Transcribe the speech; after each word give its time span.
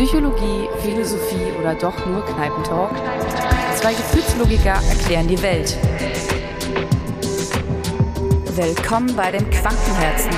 Psychologie, 0.00 0.66
Philosophie 0.78 1.52
oder 1.60 1.74
doch 1.74 2.06
nur 2.06 2.24
Kneipentalk? 2.24 2.90
Zwei 3.76 3.92
Gefühlslogiker 3.92 4.80
erklären 4.88 5.28
die 5.28 5.42
Welt. 5.42 5.76
Willkommen 8.56 9.14
bei 9.14 9.30
den 9.30 9.50
Quantenherzen. 9.50 10.30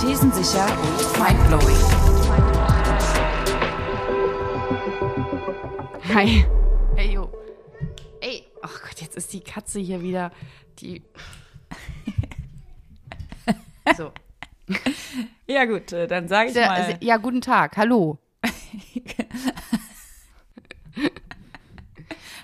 Thesensicher 0.00 0.64
und 0.64 1.18
mindblowing. 1.18 1.76
Hi. 6.14 6.46
Hey, 6.94 7.12
yo. 7.12 7.30
Ey, 8.22 8.46
ach 8.62 8.80
Gott, 8.80 9.02
jetzt 9.02 9.18
ist 9.18 9.34
die 9.34 9.40
Katze 9.40 9.80
hier 9.80 10.00
wieder 10.00 10.32
die. 10.78 11.02
so. 13.98 14.12
Ja, 15.48 15.64
gut, 15.64 15.92
äh, 15.92 16.08
dann 16.08 16.26
sage 16.26 16.48
ich 16.48 16.54
Der- 16.54 16.66
mal. 16.66 16.98
Ja, 17.00 17.18
guten 17.18 17.40
Tag. 17.40 17.76
Hallo. 17.76 18.18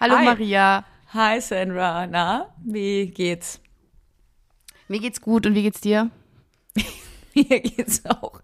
Hallo 0.00 0.16
Hi. 0.16 0.24
Maria. 0.24 0.84
Hi 1.14 1.40
Sandra, 1.40 2.06
na, 2.06 2.54
wie 2.64 3.06
geht's? 3.08 3.60
Mir 4.88 5.00
geht's 5.00 5.20
gut 5.20 5.46
und 5.46 5.54
wie 5.54 5.62
geht's 5.62 5.80
dir? 5.80 6.10
Mir 7.34 7.60
geht's 7.60 8.04
auch 8.06 8.40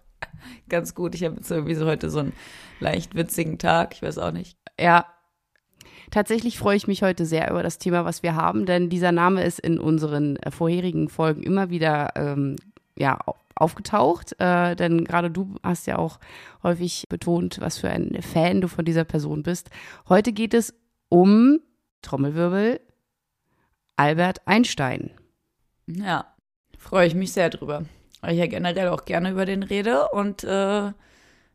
ganz 0.67 0.93
gut. 0.93 1.15
Ich 1.15 1.23
habe 1.23 1.35
jetzt 1.35 1.49
irgendwie 1.49 1.75
so 1.75 1.85
heute 1.85 2.09
so 2.09 2.19
einen 2.19 2.33
leicht 2.79 3.15
witzigen 3.15 3.57
Tag, 3.57 3.93
ich 3.95 4.01
weiß 4.01 4.17
auch 4.19 4.31
nicht. 4.31 4.57
Ja. 4.79 5.05
Tatsächlich 6.11 6.57
freue 6.57 6.75
ich 6.75 6.87
mich 6.87 7.03
heute 7.03 7.25
sehr 7.25 7.49
über 7.51 7.61
das 7.61 7.77
Thema, 7.77 8.03
was 8.03 8.23
wir 8.23 8.35
haben, 8.35 8.65
denn 8.65 8.89
dieser 8.89 9.11
Name 9.11 9.43
ist 9.43 9.59
in 9.59 9.79
unseren 9.79 10.37
äh, 10.37 10.49
vorherigen 10.49 11.07
Folgen 11.07 11.43
immer 11.43 11.69
wieder 11.69 12.13
ähm, 12.15 12.55
ja, 12.97 13.19
aufgetaucht. 13.59 14.35
Äh, 14.39 14.75
denn 14.75 15.03
gerade 15.03 15.29
du 15.29 15.55
hast 15.63 15.87
ja 15.87 15.97
auch 15.97 16.19
häufig 16.63 17.05
betont, 17.09 17.59
was 17.59 17.77
für 17.77 17.89
ein 17.89 18.21
Fan 18.21 18.61
du 18.61 18.67
von 18.67 18.85
dieser 18.85 19.03
Person 19.03 19.43
bist. 19.43 19.69
Heute 20.07 20.31
geht 20.33 20.53
es 20.53 20.73
um 21.09 21.59
Trommelwirbel 22.01 22.79
Albert 23.95 24.47
Einstein. 24.47 25.11
Ja, 25.87 26.25
freue 26.77 27.07
ich 27.07 27.15
mich 27.15 27.33
sehr 27.33 27.49
drüber. 27.49 27.83
Weil 28.21 28.33
ich 28.33 28.39
ja 28.39 28.47
generell 28.47 28.89
auch 28.89 29.05
gerne 29.05 29.31
über 29.31 29.45
den 29.45 29.63
rede 29.63 30.09
und 30.09 30.43
äh, 30.43 30.91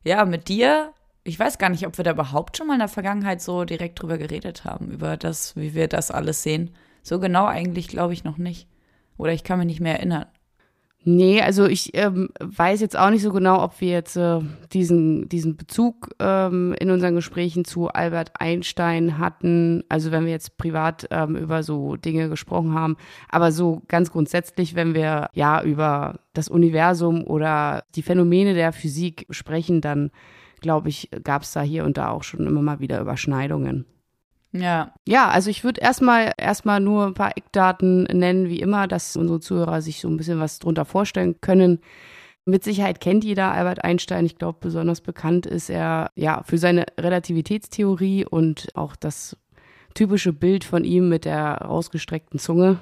ja, 0.05 0.25
mit 0.27 0.49
dir. 0.49 0.93
Ich 1.27 1.39
weiß 1.39 1.57
gar 1.57 1.71
nicht, 1.71 1.87
ob 1.87 1.97
wir 1.97 2.05
da 2.05 2.11
überhaupt 2.11 2.57
schon 2.57 2.67
mal 2.67 2.75
in 2.75 2.81
der 2.81 2.89
Vergangenheit 2.89 3.41
so 3.41 3.65
direkt 3.65 4.03
drüber 4.03 4.19
geredet 4.19 4.65
haben, 4.65 4.91
über 4.91 5.17
das, 5.17 5.57
wie 5.57 5.73
wir 5.73 5.89
das 5.89 6.11
alles 6.11 6.43
sehen. 6.43 6.75
So 7.03 7.19
genau 7.19 7.47
eigentlich 7.47 7.89
glaube 7.89 8.13
ich 8.13 8.25
noch 8.25 8.37
nicht. 8.37 8.69
Oder 9.17 9.33
ich 9.33 9.45
kann 9.45 9.59
mich 9.59 9.67
nicht 9.67 9.81
mehr 9.81 9.97
erinnern. 9.97 10.27
Nee, 11.07 11.43
also 11.43 11.67
ich 11.67 11.95
ähm, 11.95 12.31
weiß 12.41 12.81
jetzt 12.81 12.99
auch 12.99 13.11
nicht 13.11 13.21
so 13.21 13.31
genau, 13.31 13.63
ob 13.63 13.79
wir 13.83 13.91
jetzt 13.91 14.17
äh, 14.17 14.41
diesen, 14.73 15.29
diesen 15.29 15.55
Bezug 15.55 16.09
ähm, 16.19 16.75
in 16.81 16.91
unseren 16.91 17.15
Gesprächen 17.15 17.67
zu 17.67 17.89
Albert 17.89 18.33
Einstein 18.41 19.19
hatten. 19.19 19.85
Also 19.91 20.13
wenn 20.13 20.25
wir 20.25 20.33
jetzt 20.33 20.57
privat 20.57 21.07
ähm, 21.11 21.37
über 21.37 21.63
so 21.63 21.97
Dinge 21.97 22.31
gesprochen 22.31 22.73
haben. 22.73 22.97
Aber 23.29 23.53
so 23.53 23.83
ganz 23.87 24.11
grundsätzlich, 24.11 24.75
wenn 24.77 24.95
wir 24.95 25.29
ja 25.35 25.63
über 25.63 26.21
das 26.33 26.49
Universum 26.49 27.23
oder 27.25 27.85
die 27.95 28.03
Phänomene 28.03 28.55
der 28.55 28.73
Physik 28.73 29.27
sprechen, 29.29 29.83
dann 29.83 30.11
glaube 30.63 30.89
ich, 30.89 31.11
gab 31.23 31.43
es 31.43 31.53
da 31.53 31.61
hier 31.61 31.85
und 31.85 31.99
da 31.99 32.09
auch 32.09 32.23
schon 32.23 32.47
immer 32.47 32.63
mal 32.63 32.81
wieder 32.81 32.99
Überschneidungen. 32.99 33.85
Ja, 34.55 34.93
Ja, 35.07 35.29
also 35.31 35.51
ich 35.51 35.65
würde 35.65 35.81
erstmal 35.81 36.33
erstmal 36.39 36.79
nur 36.79 37.07
ein 37.07 37.15
paar 37.15 37.37
Eckdaten 37.37 38.05
nennen, 38.05 38.49
wie 38.49 38.61
immer, 38.61 38.87
dass 38.87 39.17
unsere 39.17 39.41
Zuhörer 39.41 39.83
sich 39.83 40.01
so 40.01 40.09
ein 40.09 40.17
bisschen 40.17 40.39
was 40.39 40.61
drunter 40.61 40.85
vorstellen 40.85 41.41
können. 41.41 41.81
Mit 42.45 42.63
Sicherheit 42.63 43.01
kennt 43.01 43.25
jeder 43.25 43.53
Albert 43.53 43.83
Einstein. 43.83 44.27
Ich 44.27 44.37
glaube, 44.37 44.59
besonders 44.61 45.01
bekannt 45.01 45.47
ist 45.47 45.71
er 45.71 46.11
ja 46.15 46.43
für 46.45 46.59
seine 46.59 46.87
Relativitätstheorie 47.01 48.27
und 48.27 48.69
auch 48.75 48.95
das 48.95 49.37
typische 49.95 50.33
Bild 50.33 50.63
von 50.63 50.85
ihm 50.85 51.09
mit 51.09 51.25
der 51.25 51.63
rausgestreckten 51.63 52.39
Zunge. 52.39 52.79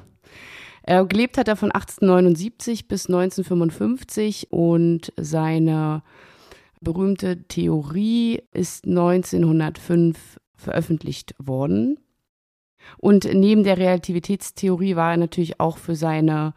Er 0.83 1.06
gelebt 1.06 1.39
hat 1.39 1.49
er 1.49 1.56
von 1.56 1.71
1879 1.71 2.89
bis 2.89 3.06
1955 3.06 4.49
und 4.50 5.12
seine 5.16 6.03
berühmte 6.81 7.44
Theorie 7.44 8.43
ist 8.53 8.84
1905 8.87 10.41
veröffentlicht 10.62 11.34
worden. 11.39 11.99
Und 12.99 13.33
neben 13.33 13.62
der 13.65 13.78
Relativitätstheorie 13.78 14.97
war 14.97 15.12
er 15.12 15.19
natürlich 15.19 15.61
auch 15.61 15.78
für 15.78 15.95
seine 15.95 16.53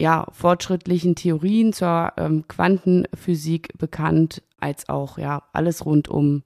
ja, 0.00 0.26
fortschrittlichen 0.32 1.14
Theorien 1.14 1.72
zur 1.72 2.12
ähm, 2.16 2.48
Quantenphysik 2.48 3.78
bekannt, 3.78 4.42
als 4.58 4.88
auch 4.88 5.18
ja 5.18 5.44
alles 5.52 5.84
rund 5.84 6.08
um 6.08 6.42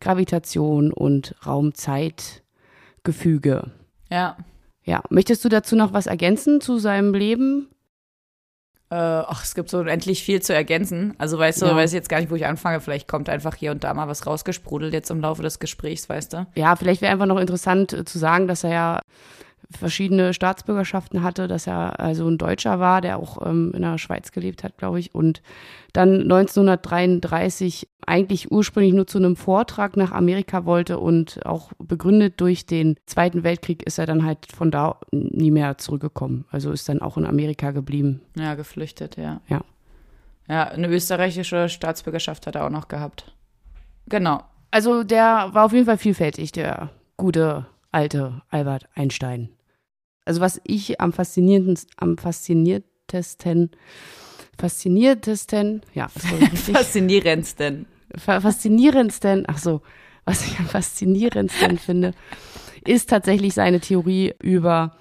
Gravitation 0.00 0.92
und 0.92 1.36
Raumzeitgefüge. 1.46 3.70
ja. 4.10 4.36
Ja, 4.82 5.02
möchtest 5.10 5.44
du 5.44 5.50
dazu 5.50 5.76
noch 5.76 5.92
was 5.92 6.06
ergänzen 6.06 6.60
zu 6.60 6.78
seinem 6.78 7.14
Leben? 7.14 7.68
Äh, 8.92 8.96
ach, 8.96 9.44
es 9.44 9.54
gibt 9.54 9.70
so 9.70 9.78
unendlich 9.78 10.22
viel 10.24 10.42
zu 10.42 10.52
ergänzen. 10.52 11.14
Also 11.18 11.38
weißt 11.38 11.62
du, 11.62 11.66
Ja. 11.66 11.76
weiß 11.76 11.90
ich 11.90 11.94
jetzt 11.94 12.08
gar 12.08 12.18
nicht, 12.18 12.30
wo 12.30 12.34
ich 12.34 12.46
anfange. 12.46 12.80
Vielleicht 12.80 13.06
kommt 13.06 13.28
einfach 13.28 13.54
hier 13.54 13.70
und 13.70 13.84
da 13.84 13.94
mal 13.94 14.08
was 14.08 14.26
rausgesprudelt 14.26 14.92
jetzt 14.92 15.10
im 15.10 15.20
Laufe 15.20 15.42
des 15.42 15.60
Gesprächs, 15.60 16.08
weißt 16.08 16.32
du? 16.32 16.46
Ja, 16.56 16.74
vielleicht 16.74 17.00
wäre 17.00 17.12
einfach 17.12 17.26
noch 17.26 17.38
interessant 17.38 17.92
äh, 17.92 18.04
zu 18.04 18.18
sagen, 18.18 18.48
dass 18.48 18.64
er 18.64 18.70
ja 18.70 19.00
verschiedene 19.70 20.34
Staatsbürgerschaften 20.34 21.22
hatte, 21.22 21.48
dass 21.48 21.66
er 21.66 22.00
also 22.00 22.28
ein 22.28 22.38
Deutscher 22.38 22.80
war, 22.80 23.00
der 23.00 23.18
auch 23.18 23.44
ähm, 23.46 23.72
in 23.74 23.82
der 23.82 23.98
Schweiz 23.98 24.32
gelebt 24.32 24.64
hat, 24.64 24.78
glaube 24.78 25.00
ich, 25.00 25.14
und 25.14 25.42
dann 25.92 26.22
1933 26.22 27.88
eigentlich 28.06 28.50
ursprünglich 28.50 28.92
nur 28.92 29.06
zu 29.06 29.18
einem 29.18 29.36
Vortrag 29.36 29.96
nach 29.96 30.12
Amerika 30.12 30.64
wollte 30.64 30.98
und 30.98 31.44
auch 31.46 31.72
begründet 31.78 32.40
durch 32.40 32.66
den 32.66 32.96
Zweiten 33.06 33.44
Weltkrieg 33.44 33.82
ist 33.84 33.98
er 33.98 34.06
dann 34.06 34.24
halt 34.24 34.46
von 34.52 34.70
da 34.70 34.96
nie 35.12 35.50
mehr 35.50 35.78
zurückgekommen. 35.78 36.44
Also 36.50 36.72
ist 36.72 36.88
dann 36.88 37.02
auch 37.02 37.16
in 37.16 37.26
Amerika 37.26 37.70
geblieben. 37.70 38.22
Ja, 38.36 38.54
geflüchtet, 38.54 39.16
ja. 39.16 39.40
Ja. 39.48 39.62
Ja, 40.48 40.64
eine 40.64 40.88
österreichische 40.88 41.68
Staatsbürgerschaft 41.68 42.46
hat 42.46 42.56
er 42.56 42.66
auch 42.66 42.70
noch 42.70 42.88
gehabt. 42.88 43.32
Genau. 44.08 44.42
Also 44.72 45.04
der 45.04 45.50
war 45.52 45.64
auf 45.64 45.72
jeden 45.72 45.86
Fall 45.86 45.98
vielfältig, 45.98 46.52
der 46.52 46.90
gute 47.16 47.66
alte 47.90 48.42
Albert 48.48 48.88
Einstein. 48.94 49.50
Also 50.24 50.40
was 50.40 50.60
ich 50.64 51.00
am 51.00 51.12
faszinierendsten, 51.12 51.90
am 51.96 52.16
fasziniertesten, 52.18 53.70
fasziniertesten, 54.58 55.82
ja, 55.94 56.08
das 56.14 56.30
war 56.30 56.38
richtig, 56.40 56.76
Faszinierendsten. 56.76 57.86
fa- 58.16 58.40
faszinierendsten, 58.40 59.44
ach 59.48 59.58
so, 59.58 59.82
was 60.24 60.46
ich 60.46 60.58
am 60.58 60.66
faszinierendsten 60.66 61.78
finde, 61.78 62.12
ist 62.86 63.10
tatsächlich 63.10 63.54
seine 63.54 63.80
Theorie 63.80 64.34
über 64.40 64.96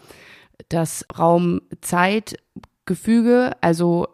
das 0.70 1.06
Raum-Zeit-Gefüge. 1.18 3.52
Also 3.62 4.08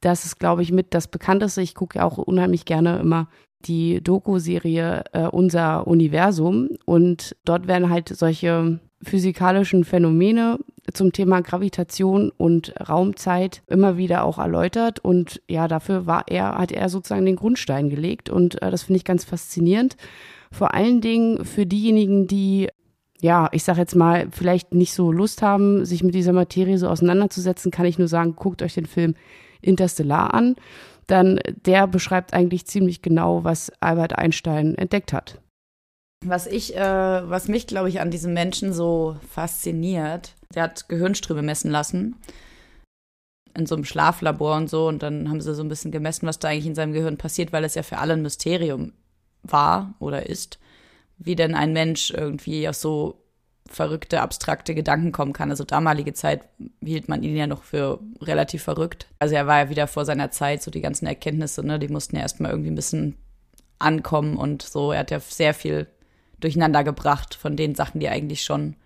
das 0.00 0.24
ist, 0.24 0.38
glaube 0.38 0.62
ich, 0.62 0.72
mit 0.72 0.94
das 0.94 1.08
bekannteste. 1.08 1.62
Ich 1.62 1.74
gucke 1.74 1.98
ja 1.98 2.04
auch 2.04 2.18
unheimlich 2.18 2.64
gerne 2.64 2.98
immer 2.98 3.28
die 3.64 4.02
Doku-Serie 4.02 5.04
äh, 5.12 5.26
Unser 5.26 5.86
Universum 5.86 6.70
und 6.84 7.36
dort 7.44 7.66
werden 7.66 7.90
halt 7.90 8.08
solche 8.08 8.78
physikalischen 9.02 9.84
Phänomene 9.84 10.58
zum 10.92 11.12
Thema 11.12 11.40
Gravitation 11.40 12.30
und 12.36 12.74
Raumzeit 12.88 13.62
immer 13.66 13.96
wieder 13.96 14.24
auch 14.24 14.38
erläutert 14.38 15.00
und 15.00 15.42
ja, 15.48 15.68
dafür 15.68 16.06
war 16.06 16.24
er, 16.28 16.56
hat 16.56 16.72
er 16.72 16.88
sozusagen 16.88 17.26
den 17.26 17.36
Grundstein 17.36 17.90
gelegt 17.90 18.30
und 18.30 18.62
äh, 18.62 18.70
das 18.70 18.84
finde 18.84 18.98
ich 18.98 19.04
ganz 19.04 19.24
faszinierend. 19.24 19.96
Vor 20.52 20.74
allen 20.74 21.00
Dingen 21.00 21.44
für 21.44 21.66
diejenigen, 21.66 22.26
die 22.26 22.68
ja, 23.20 23.48
ich 23.52 23.64
sag 23.64 23.78
jetzt 23.78 23.96
mal, 23.96 24.28
vielleicht 24.30 24.74
nicht 24.74 24.92
so 24.92 25.10
Lust 25.10 25.40
haben, 25.40 25.86
sich 25.86 26.02
mit 26.02 26.14
dieser 26.14 26.34
Materie 26.34 26.76
so 26.76 26.86
auseinanderzusetzen, 26.88 27.70
kann 27.70 27.86
ich 27.86 27.98
nur 27.98 28.08
sagen, 28.08 28.36
guckt 28.36 28.62
euch 28.62 28.74
den 28.74 28.84
Film 28.84 29.14
Interstellar 29.60 30.34
an. 30.34 30.56
Dann 31.06 31.40
der 31.64 31.86
beschreibt 31.86 32.34
eigentlich 32.34 32.66
ziemlich 32.66 33.02
genau, 33.02 33.44
was 33.44 33.70
Albert 33.80 34.18
Einstein 34.18 34.74
entdeckt 34.74 35.12
hat. 35.12 35.40
Was 36.24 36.46
ich, 36.46 36.76
äh, 36.76 36.80
was 37.30 37.48
mich, 37.48 37.66
glaube 37.66 37.88
ich, 37.88 38.00
an 38.00 38.10
diesem 38.10 38.32
Menschen 38.32 38.72
so 38.72 39.16
fasziniert, 39.30 40.34
der 40.54 40.64
hat 40.64 40.88
Gehirnströme 40.88 41.42
messen 41.42 41.70
lassen. 41.70 42.16
In 43.56 43.66
so 43.66 43.74
einem 43.74 43.84
Schlaflabor 43.84 44.56
und 44.56 44.68
so. 44.68 44.88
Und 44.88 45.02
dann 45.02 45.28
haben 45.28 45.40
sie 45.40 45.54
so 45.54 45.62
ein 45.62 45.68
bisschen 45.68 45.92
gemessen, 45.92 46.26
was 46.26 46.38
da 46.38 46.48
eigentlich 46.48 46.66
in 46.66 46.74
seinem 46.74 46.92
Gehirn 46.92 47.18
passiert, 47.18 47.52
weil 47.52 47.64
es 47.64 47.74
ja 47.74 47.82
für 47.82 47.98
alle 47.98 48.14
ein 48.14 48.22
Mysterium 48.22 48.92
war 49.42 49.94
oder 50.00 50.26
ist, 50.26 50.58
wie 51.18 51.36
denn 51.36 51.54
ein 51.54 51.72
Mensch 51.72 52.10
irgendwie 52.10 52.68
auf 52.68 52.74
so 52.74 53.25
verrückte, 53.68 54.20
abstrakte 54.20 54.74
Gedanken 54.74 55.12
kommen 55.12 55.32
kann. 55.32 55.50
Also 55.50 55.64
damalige 55.64 56.12
Zeit 56.12 56.48
hielt 56.82 57.08
man 57.08 57.22
ihn 57.22 57.36
ja 57.36 57.46
noch 57.46 57.62
für 57.62 58.00
relativ 58.20 58.62
verrückt. 58.62 59.06
Also 59.18 59.34
er 59.34 59.46
war 59.46 59.58
ja 59.58 59.70
wieder 59.70 59.86
vor 59.86 60.04
seiner 60.04 60.30
Zeit, 60.30 60.62
so 60.62 60.70
die 60.70 60.80
ganzen 60.80 61.06
Erkenntnisse, 61.06 61.64
ne, 61.64 61.78
die 61.78 61.88
mussten 61.88 62.16
ja 62.16 62.22
erstmal 62.22 62.50
irgendwie 62.50 62.70
ein 62.70 62.76
bisschen 62.76 63.16
ankommen 63.78 64.36
und 64.36 64.62
so. 64.62 64.92
Er 64.92 65.00
hat 65.00 65.10
ja 65.10 65.20
sehr 65.20 65.54
viel 65.54 65.86
durcheinander 66.40 66.84
gebracht 66.84 67.34
von 67.34 67.56
den 67.56 67.74
Sachen, 67.74 68.00
die 68.00 68.08
eigentlich 68.08 68.44
schon 68.44 68.76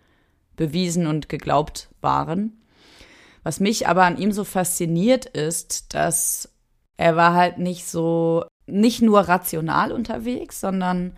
bewiesen 0.56 1.06
und 1.06 1.28
geglaubt 1.28 1.88
waren. 2.00 2.60
Was 3.42 3.60
mich 3.60 3.88
aber 3.88 4.04
an 4.04 4.18
ihm 4.18 4.32
so 4.32 4.44
fasziniert 4.44 5.26
ist, 5.26 5.94
dass 5.94 6.52
er 6.96 7.16
war 7.16 7.34
halt 7.34 7.58
nicht 7.58 7.86
so 7.86 8.44
nicht 8.66 9.02
nur 9.02 9.20
rational 9.20 9.90
unterwegs, 9.90 10.60
sondern 10.60 11.16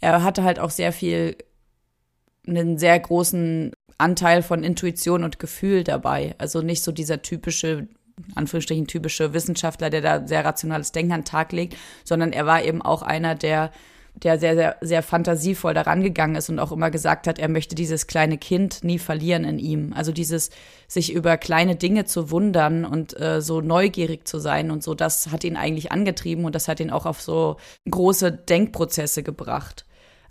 er 0.00 0.22
hatte 0.22 0.44
halt 0.44 0.58
auch 0.58 0.70
sehr 0.70 0.92
viel, 0.92 1.36
einen 2.46 2.78
sehr 2.78 2.98
großen 2.98 3.72
Anteil 3.98 4.42
von 4.42 4.62
Intuition 4.62 5.24
und 5.24 5.38
Gefühl 5.38 5.84
dabei. 5.84 6.34
Also 6.38 6.62
nicht 6.62 6.82
so 6.82 6.92
dieser 6.92 7.22
typische, 7.22 7.88
Anführungsstrichen 8.34 8.86
typische 8.86 9.32
Wissenschaftler, 9.32 9.90
der 9.90 10.00
da 10.00 10.26
sehr 10.26 10.44
rationales 10.44 10.92
Denken 10.92 11.12
an 11.12 11.20
den 11.20 11.26
Tag 11.26 11.52
legt, 11.52 11.76
sondern 12.04 12.32
er 12.32 12.46
war 12.46 12.62
eben 12.64 12.82
auch 12.82 13.02
einer, 13.02 13.34
der 13.34 13.70
der 14.22 14.38
sehr, 14.38 14.54
sehr, 14.54 14.76
sehr 14.80 15.02
fantasievoll 15.02 15.74
daran 15.74 16.02
gegangen 16.02 16.36
ist 16.36 16.48
und 16.48 16.58
auch 16.58 16.72
immer 16.72 16.90
gesagt 16.90 17.26
hat, 17.26 17.38
er 17.38 17.48
möchte 17.48 17.74
dieses 17.74 18.06
kleine 18.06 18.38
Kind 18.38 18.82
nie 18.82 18.98
verlieren 18.98 19.44
in 19.44 19.58
ihm. 19.58 19.92
Also 19.92 20.10
dieses 20.12 20.50
sich 20.88 21.12
über 21.12 21.36
kleine 21.36 21.76
Dinge 21.76 22.06
zu 22.06 22.30
wundern 22.30 22.84
und 22.84 23.18
äh, 23.20 23.42
so 23.42 23.60
neugierig 23.60 24.26
zu 24.26 24.38
sein 24.38 24.70
und 24.70 24.82
so, 24.82 24.94
das 24.94 25.30
hat 25.30 25.44
ihn 25.44 25.56
eigentlich 25.56 25.92
angetrieben 25.92 26.46
und 26.46 26.54
das 26.54 26.66
hat 26.68 26.80
ihn 26.80 26.90
auch 26.90 27.04
auf 27.04 27.20
so 27.20 27.56
große 27.90 28.32
Denkprozesse 28.32 29.22
gebracht. 29.22 29.85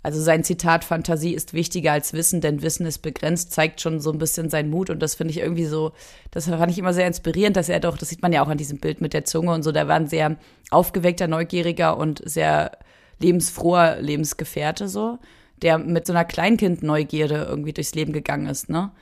Also 0.06 0.20
sein 0.20 0.44
Zitat 0.44 0.84
Fantasie 0.84 1.34
ist 1.34 1.52
wichtiger 1.52 1.90
als 1.90 2.12
Wissen, 2.12 2.40
denn 2.40 2.62
Wissen 2.62 2.86
ist 2.86 2.98
begrenzt, 2.98 3.50
zeigt 3.50 3.80
schon 3.80 3.98
so 3.98 4.12
ein 4.12 4.18
bisschen 4.18 4.50
seinen 4.50 4.70
Mut 4.70 4.88
und 4.88 5.00
das 5.00 5.16
finde 5.16 5.32
ich 5.32 5.40
irgendwie 5.40 5.64
so, 5.64 5.90
das 6.30 6.48
fand 6.48 6.70
ich 6.70 6.78
immer 6.78 6.92
sehr 6.92 7.08
inspirierend, 7.08 7.56
dass 7.56 7.68
er 7.68 7.80
doch, 7.80 7.98
das 7.98 8.10
sieht 8.10 8.22
man 8.22 8.32
ja 8.32 8.44
auch 8.44 8.48
an 8.48 8.56
diesem 8.56 8.78
Bild 8.78 9.00
mit 9.00 9.14
der 9.14 9.24
Zunge 9.24 9.52
und 9.52 9.64
so, 9.64 9.72
der 9.72 9.88
war 9.88 9.96
ein 9.96 10.06
sehr 10.06 10.36
aufgeweckter, 10.70 11.26
neugieriger 11.26 11.96
und 11.96 12.22
sehr 12.24 12.78
lebensfroher 13.18 13.96
Lebensgefährte 14.00 14.86
so, 14.86 15.18
der 15.60 15.76
mit 15.78 16.06
so 16.06 16.12
einer 16.12 16.24
Kleinkind-Neugierde 16.24 17.44
irgendwie 17.50 17.72
durchs 17.72 17.96
Leben 17.96 18.12
gegangen 18.12 18.46
ist, 18.46 18.68
ne? 18.68 18.92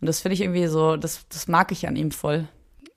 Und 0.00 0.06
das 0.06 0.20
finde 0.20 0.34
ich 0.34 0.42
irgendwie 0.42 0.68
so, 0.68 0.96
das, 0.96 1.26
das 1.30 1.48
mag 1.48 1.72
ich 1.72 1.88
an 1.88 1.96
ihm 1.96 2.12
voll. 2.12 2.46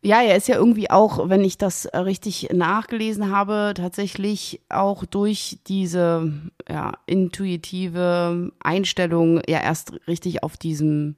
Ja, 0.08 0.22
er 0.22 0.38
ist 0.38 0.48
ja 0.48 0.56
irgendwie 0.56 0.90
auch, 0.90 1.28
wenn 1.28 1.44
ich 1.44 1.58
das 1.58 1.86
richtig 1.94 2.48
nachgelesen 2.54 3.30
habe, 3.30 3.74
tatsächlich 3.76 4.62
auch 4.70 5.04
durch 5.04 5.58
diese 5.68 6.32
ja, 6.70 6.94
intuitive 7.08 8.54
Einstellung 8.62 9.42
ja 9.50 9.60
erst 9.60 10.00
richtig 10.08 10.44
auf 10.44 10.56
diesem 10.56 11.18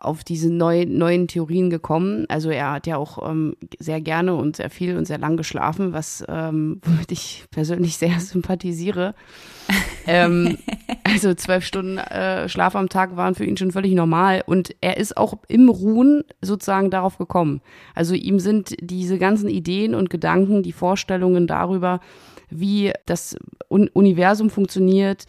auf 0.00 0.22
diese 0.22 0.52
neu, 0.52 0.86
neuen 0.86 1.26
Theorien 1.26 1.70
gekommen. 1.70 2.24
Also 2.28 2.50
er 2.50 2.72
hat 2.72 2.86
ja 2.86 2.96
auch 2.96 3.28
ähm, 3.28 3.54
sehr 3.78 4.00
gerne 4.00 4.36
und 4.36 4.56
sehr 4.56 4.70
viel 4.70 4.96
und 4.96 5.06
sehr 5.06 5.18
lang 5.18 5.36
geschlafen, 5.36 5.92
was 5.92 6.24
ähm, 6.28 6.80
womit 6.84 7.10
ich 7.10 7.44
persönlich 7.50 7.96
sehr 7.96 8.20
sympathisiere. 8.20 9.14
ähm, 10.06 10.58
also 11.02 11.34
zwölf 11.34 11.64
Stunden 11.64 11.98
äh, 11.98 12.48
Schlaf 12.48 12.76
am 12.76 12.88
Tag 12.88 13.16
waren 13.16 13.34
für 13.34 13.44
ihn 13.44 13.56
schon 13.56 13.72
völlig 13.72 13.92
normal 13.92 14.42
und 14.46 14.74
er 14.80 14.98
ist 14.98 15.16
auch 15.16 15.34
im 15.48 15.68
Ruhen 15.68 16.22
sozusagen 16.40 16.90
darauf 16.90 17.18
gekommen. 17.18 17.60
Also 17.94 18.14
ihm 18.14 18.38
sind 18.38 18.76
diese 18.80 19.18
ganzen 19.18 19.48
Ideen 19.48 19.94
und 19.94 20.10
Gedanken, 20.10 20.62
die 20.62 20.72
Vorstellungen 20.72 21.48
darüber, 21.48 22.00
wie 22.50 22.92
das 23.04 23.36
Universum 23.68 24.48
funktioniert, 24.48 25.26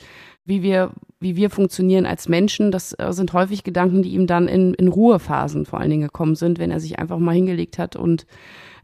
wie 0.49 0.63
wir, 0.63 0.91
wie 1.19 1.35
wir 1.35 1.49
funktionieren 1.49 2.05
als 2.05 2.27
Menschen, 2.27 2.71
das 2.71 2.93
äh, 2.93 3.13
sind 3.13 3.31
häufig 3.33 3.63
Gedanken, 3.63 4.01
die 4.01 4.09
ihm 4.09 4.27
dann 4.27 4.47
in, 4.47 4.73
in 4.73 4.89
Ruhephasen 4.89 5.65
vor 5.65 5.79
allen 5.79 5.89
Dingen 5.89 6.03
gekommen 6.03 6.35
sind, 6.35 6.59
wenn 6.59 6.71
er 6.71 6.79
sich 6.79 6.99
einfach 6.99 7.19
mal 7.19 7.35
hingelegt 7.35 7.77
hat 7.77 7.95
und 7.95 8.25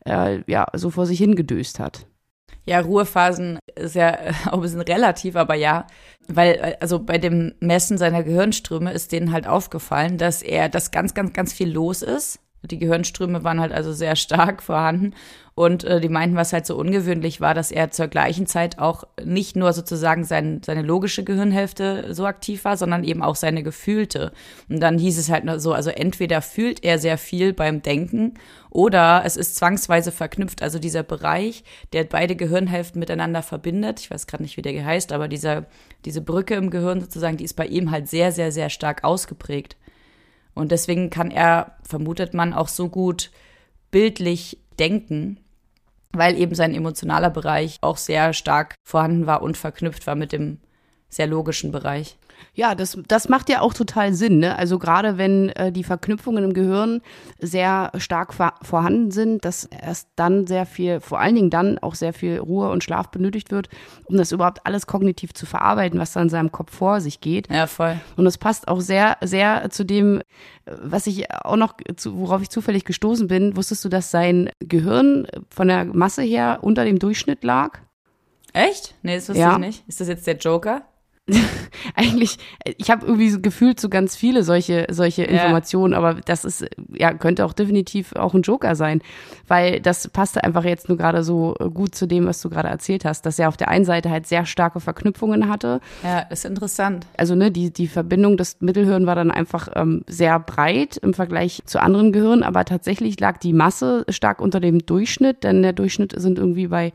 äh, 0.08 0.40
ja, 0.50 0.68
so 0.74 0.90
vor 0.92 1.06
sich 1.06 1.18
hingedöst 1.18 1.80
hat. 1.80 2.08
Ja, 2.68 2.80
Ruhephasen 2.80 3.60
ist 3.76 3.96
ja 3.96 4.18
auch 4.48 4.54
ein 4.54 4.62
bisschen 4.62 4.82
relativ, 4.82 5.36
aber 5.36 5.56
ja, 5.56 5.88
weil 6.28 6.54
äh, 6.54 6.76
also 6.80 7.00
bei 7.00 7.18
dem 7.18 7.54
Messen 7.60 7.98
seiner 7.98 8.24
Gehirnströme 8.24 8.92
ist 8.92 9.12
denen 9.12 9.32
halt 9.32 9.48
aufgefallen, 9.48 10.18
dass 10.18 10.42
er, 10.42 10.70
dass 10.70 10.92
ganz, 10.92 11.14
ganz, 11.14 11.34
ganz 11.34 11.54
viel 11.54 11.72
los 11.72 12.02
ist. 12.02 12.40
Die 12.68 12.80
Gehirnströme 12.80 13.44
waren 13.44 13.60
halt 13.60 13.72
also 13.72 13.94
sehr 13.94 14.16
stark 14.16 14.62
vorhanden 14.64 15.14
und 15.56 15.86
äh, 15.86 16.02
die 16.02 16.10
meinten, 16.10 16.36
was 16.36 16.52
halt 16.52 16.66
so 16.66 16.76
ungewöhnlich 16.76 17.40
war, 17.40 17.54
dass 17.54 17.72
er 17.72 17.90
zur 17.90 18.08
gleichen 18.08 18.46
Zeit 18.46 18.78
auch 18.78 19.06
nicht 19.24 19.56
nur 19.56 19.72
sozusagen 19.72 20.26
sein, 20.26 20.62
seine 20.66 20.82
logische 20.82 21.24
Gehirnhälfte 21.24 22.14
so 22.14 22.26
aktiv 22.26 22.66
war, 22.66 22.76
sondern 22.76 23.06
eben 23.06 23.24
auch 23.24 23.38
seine 23.38 23.64
gefühlte. 23.64 24.34
Und 24.68 24.82
dann 24.82 24.98
hieß 24.98 25.18
es 25.18 25.30
halt 25.30 25.46
nur 25.46 25.62
so, 25.62 25.72
also 25.72 25.92
entweder 25.92 26.42
fühlt 26.42 26.84
er 26.84 27.00
sehr 27.00 27.18
viel 27.18 27.54
beim 27.54 27.82
Denken 27.82 28.34
oder 28.70 29.22
es 29.24 29.38
ist 29.38 29.56
zwangsweise 29.56 30.12
verknüpft. 30.12 30.62
Also 30.62 30.78
dieser 30.78 31.04
Bereich, 31.04 31.64
der 31.94 32.04
beide 32.04 32.36
Gehirnhälften 32.36 33.00
miteinander 33.00 33.42
verbindet, 33.42 34.02
ich 34.02 34.12
weiß 34.12 34.28
gerade 34.28 34.44
nicht, 34.44 34.58
wie 34.58 34.62
der 34.62 34.86
heißt, 34.86 35.14
aber 35.14 35.30
dieser, 35.30 35.68
diese 36.04 36.20
Brücke 36.20 36.56
im 36.56 36.70
Gehirn 36.70 37.00
sozusagen, 37.00 37.38
die 37.38 37.46
ist 37.46 37.54
bei 37.54 37.66
ihm 37.66 37.92
halt 37.92 38.10
sehr, 38.10 38.34
sehr, 38.34 38.52
sehr 38.52 38.70
stark 38.70 39.06
ausgeprägt. 39.06 39.78
Und 40.56 40.72
deswegen 40.72 41.10
kann 41.10 41.30
er, 41.30 41.76
vermutet 41.88 42.34
man, 42.34 42.54
auch 42.54 42.70
so 42.70 42.90
gut 42.90 43.30
bildlich 43.92 44.58
denken, 44.80 45.38
weil 46.12 46.38
eben 46.38 46.56
sein 46.56 46.74
emotionaler 46.74 47.30
Bereich 47.30 47.78
auch 47.82 47.98
sehr 47.98 48.34
stark 48.34 48.76
vorhanden 48.84 49.28
war 49.28 49.42
und 49.42 49.58
verknüpft 49.58 50.08
war 50.08 50.16
mit 50.16 50.32
dem 50.32 50.60
sehr 51.10 51.28
logischen 51.28 51.72
Bereich. 51.72 52.18
Ja, 52.54 52.74
das, 52.74 52.98
das 53.08 53.28
macht 53.30 53.50
ja 53.50 53.62
auch 53.62 53.74
total 53.74 54.14
Sinn. 54.14 54.40
Ne? 54.40 54.58
Also 54.58 54.80
gerade 54.80 55.18
wenn 55.18 55.50
äh, 55.50 55.72
die 55.72 55.84
Verknüpfungen 55.84 56.44
im 56.44 56.54
Gehirn 56.54 57.02
sehr 57.40 57.92
stark 57.98 58.34
vorhanden 58.34 59.12
sind, 59.12 59.44
dass 59.44 59.66
erst 59.66 60.10
dann 60.16 60.48
sehr 60.48 60.66
viel, 60.66 61.02
vor 61.02 61.20
allen 61.20 61.36
Dingen 61.36 61.50
dann 61.50 61.78
auch 61.80 61.96
sehr 61.96 62.14
viel 62.14 62.38
Ruhe 62.40 62.70
und 62.70 62.84
Schlaf 62.84 63.10
benötigt 63.10 63.52
wird, 63.52 63.70
um 64.06 64.18
das 64.18 64.32
überhaupt 64.32 64.66
alles 64.66 64.88
kognitiv 64.88 65.34
zu 65.34 65.46
verarbeiten, 65.46 66.00
was 66.00 66.14
da 66.14 66.22
in 66.22 66.30
seinem 66.30 66.52
Kopf 66.52 66.74
vor 66.74 67.02
sich 67.02 67.20
geht. 67.20 67.52
Ja, 67.52 67.68
voll. 67.68 68.00
Und 68.16 68.26
das 68.26 68.38
passt 68.38 68.68
auch 68.68 68.80
sehr, 68.80 69.18
sehr 69.22 69.70
zu 69.70 69.84
dem, 69.84 70.22
was 70.66 71.08
ich 71.08 71.32
auch 71.32 71.58
noch, 71.58 71.76
zu, 71.98 72.18
worauf 72.18 72.42
ich 72.42 72.50
zufällig 72.50 72.86
gestoßen 72.86 73.28
bin. 73.28 73.58
Wusstest 73.58 73.84
du, 73.84 73.90
dass 73.90 74.12
sein 74.12 74.50
Gehirn 74.60 75.28
von 75.50 75.68
der 75.68 75.86
Masse 75.86 76.22
her 76.22 76.60
unter 76.62 76.86
dem 76.86 77.00
Durchschnitt 77.00 77.44
lag? 77.44 77.80
Echt? 78.54 78.96
Nee, 79.04 79.16
das 79.16 79.28
wusste 79.28 79.42
ja. 79.42 79.54
ich 79.54 79.58
nicht. 79.60 79.84
Ist 79.88 80.00
das 80.00 80.08
jetzt 80.08 80.26
der 80.26 80.38
Joker? 80.38 80.84
eigentlich, 81.96 82.38
ich 82.78 82.92
habe 82.92 83.06
irgendwie 83.06 83.30
so 83.30 83.40
gefühlt 83.40 83.80
so 83.80 83.90
ganz 83.90 84.16
viele 84.16 84.44
solche, 84.44 84.86
solche 84.92 85.24
Informationen, 85.24 85.94
ja. 85.94 85.98
aber 86.00 86.22
das 86.22 86.46
ist, 86.46 86.66
ja, 86.94 87.14
könnte 87.14 87.46
auch 87.46 87.54
definitiv 87.54 88.14
auch 88.16 88.36
ein 88.36 88.44
Joker 88.44 88.76
sein, 88.76 89.02
weil 89.48 89.80
das 89.80 90.08
passte 90.08 90.44
einfach 90.44 90.64
jetzt 90.64 90.88
nur 90.88 91.00
gerade 91.00 91.24
so 91.24 91.56
gut 91.74 91.96
zu 91.96 92.06
dem, 92.06 92.28
was 92.28 92.42
du 92.42 92.50
gerade 92.50 92.68
erzählt 92.68 93.06
hast, 93.06 93.26
dass 93.26 93.40
er 93.40 93.48
auf 93.48 93.58
der 93.58 93.70
einen 93.70 93.86
Seite 93.86 94.12
halt 94.12 94.28
sehr 94.28 94.46
starke 94.46 94.80
Verknüpfungen 94.80 95.50
hatte. 95.50 95.82
Ja, 96.04 96.20
ist 96.20 96.46
interessant. 96.46 97.08
Also, 97.18 97.34
ne, 97.34 97.52
die, 97.52 97.74
die 97.74 97.88
Verbindung 97.88 98.38
des 98.38 98.58
Mittelhirn 98.60 99.08
war 99.08 99.16
dann 99.16 99.32
einfach 99.32 99.70
ähm, 99.76 100.04
sehr 100.08 100.40
breit 100.40 100.98
im 100.98 101.16
Vergleich 101.16 101.64
zu 101.66 101.82
anderen 101.82 102.12
Gehirnen, 102.12 102.44
aber 102.44 102.66
tatsächlich 102.66 103.20
lag 103.20 103.40
die 103.40 103.54
Masse 103.54 104.06
stark 104.10 104.42
unter 104.42 104.60
dem 104.60 104.86
Durchschnitt, 104.86 105.44
denn 105.44 105.64
der 105.64 105.74
Durchschnitt 105.74 106.14
sind 106.16 106.38
irgendwie 106.38 106.68
bei 106.68 106.94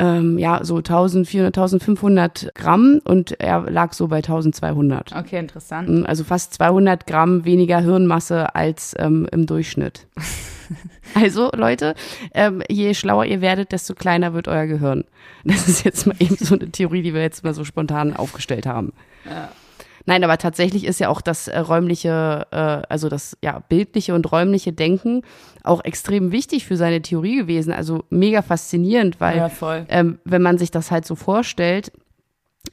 ähm, 0.00 0.38
ja, 0.38 0.64
so 0.64 0.76
1400, 0.76 1.56
1500 1.56 2.54
Gramm 2.54 3.02
und 3.04 3.38
er 3.38 3.70
lag 3.70 3.92
so 3.92 4.08
bei 4.08 4.16
1200. 4.16 5.14
Okay, 5.14 5.38
interessant. 5.38 5.88
Mm, 5.88 6.06
also 6.06 6.24
fast 6.24 6.54
200 6.54 7.06
Gramm 7.06 7.44
weniger 7.44 7.80
Hirnmasse 7.80 8.54
als 8.54 8.94
ähm, 8.98 9.28
im 9.30 9.44
Durchschnitt. 9.44 10.06
also 11.14 11.50
Leute, 11.54 11.94
ähm, 12.32 12.62
je 12.70 12.94
schlauer 12.94 13.26
ihr 13.26 13.42
werdet, 13.42 13.72
desto 13.72 13.94
kleiner 13.94 14.32
wird 14.32 14.48
euer 14.48 14.66
Gehirn. 14.66 15.04
Das 15.44 15.68
ist 15.68 15.84
jetzt 15.84 16.06
mal 16.06 16.16
eben 16.18 16.36
so 16.36 16.54
eine 16.54 16.70
Theorie, 16.70 17.02
die 17.02 17.12
wir 17.12 17.20
jetzt 17.20 17.44
mal 17.44 17.54
so 17.54 17.64
spontan 17.64 18.16
aufgestellt 18.16 18.66
haben. 18.66 18.92
Ja. 19.26 19.50
Nein, 20.10 20.24
aber 20.24 20.38
tatsächlich 20.38 20.86
ist 20.86 20.98
ja 20.98 21.08
auch 21.08 21.20
das 21.20 21.46
äh, 21.46 21.56
räumliche, 21.60 22.44
äh, 22.50 22.82
also 22.88 23.08
das 23.08 23.38
ja 23.44 23.60
bildliche 23.60 24.12
und 24.12 24.32
räumliche 24.32 24.72
Denken 24.72 25.22
auch 25.62 25.84
extrem 25.84 26.32
wichtig 26.32 26.66
für 26.66 26.76
seine 26.76 27.00
Theorie 27.00 27.36
gewesen. 27.36 27.72
Also 27.72 28.02
mega 28.10 28.42
faszinierend, 28.42 29.20
weil 29.20 29.36
ja, 29.36 29.50
ähm, 29.88 30.18
wenn 30.24 30.42
man 30.42 30.58
sich 30.58 30.72
das 30.72 30.90
halt 30.90 31.06
so 31.06 31.14
vorstellt, 31.14 31.92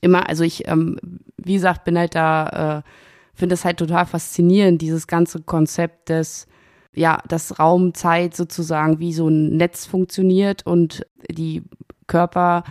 immer, 0.02 0.28
also 0.28 0.44
ich, 0.44 0.68
ähm, 0.68 0.98
wie 1.38 1.54
gesagt, 1.54 1.84
bin 1.84 2.00
halt 2.00 2.16
da, 2.16 2.80
äh, 2.80 2.90
finde 3.36 3.54
es 3.54 3.66
halt 3.66 3.78
total 3.78 4.08
faszinierend, 4.08 4.82
dieses 4.82 5.06
ganze 5.06 5.40
Konzept 5.44 6.10
des 6.10 6.48
ja, 6.96 7.22
dass 7.28 7.60
Raum, 7.60 7.94
Zeit 7.94 8.36
sozusagen 8.36 8.98
wie 8.98 9.14
so 9.14 9.28
ein 9.28 9.58
Netz 9.58 9.86
funktioniert 9.86 10.66
und 10.66 11.06
die 11.30 11.62
Körper, 12.08 12.64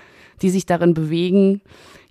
die 0.42 0.50
sich 0.50 0.66
darin 0.66 0.92
bewegen, 0.92 1.62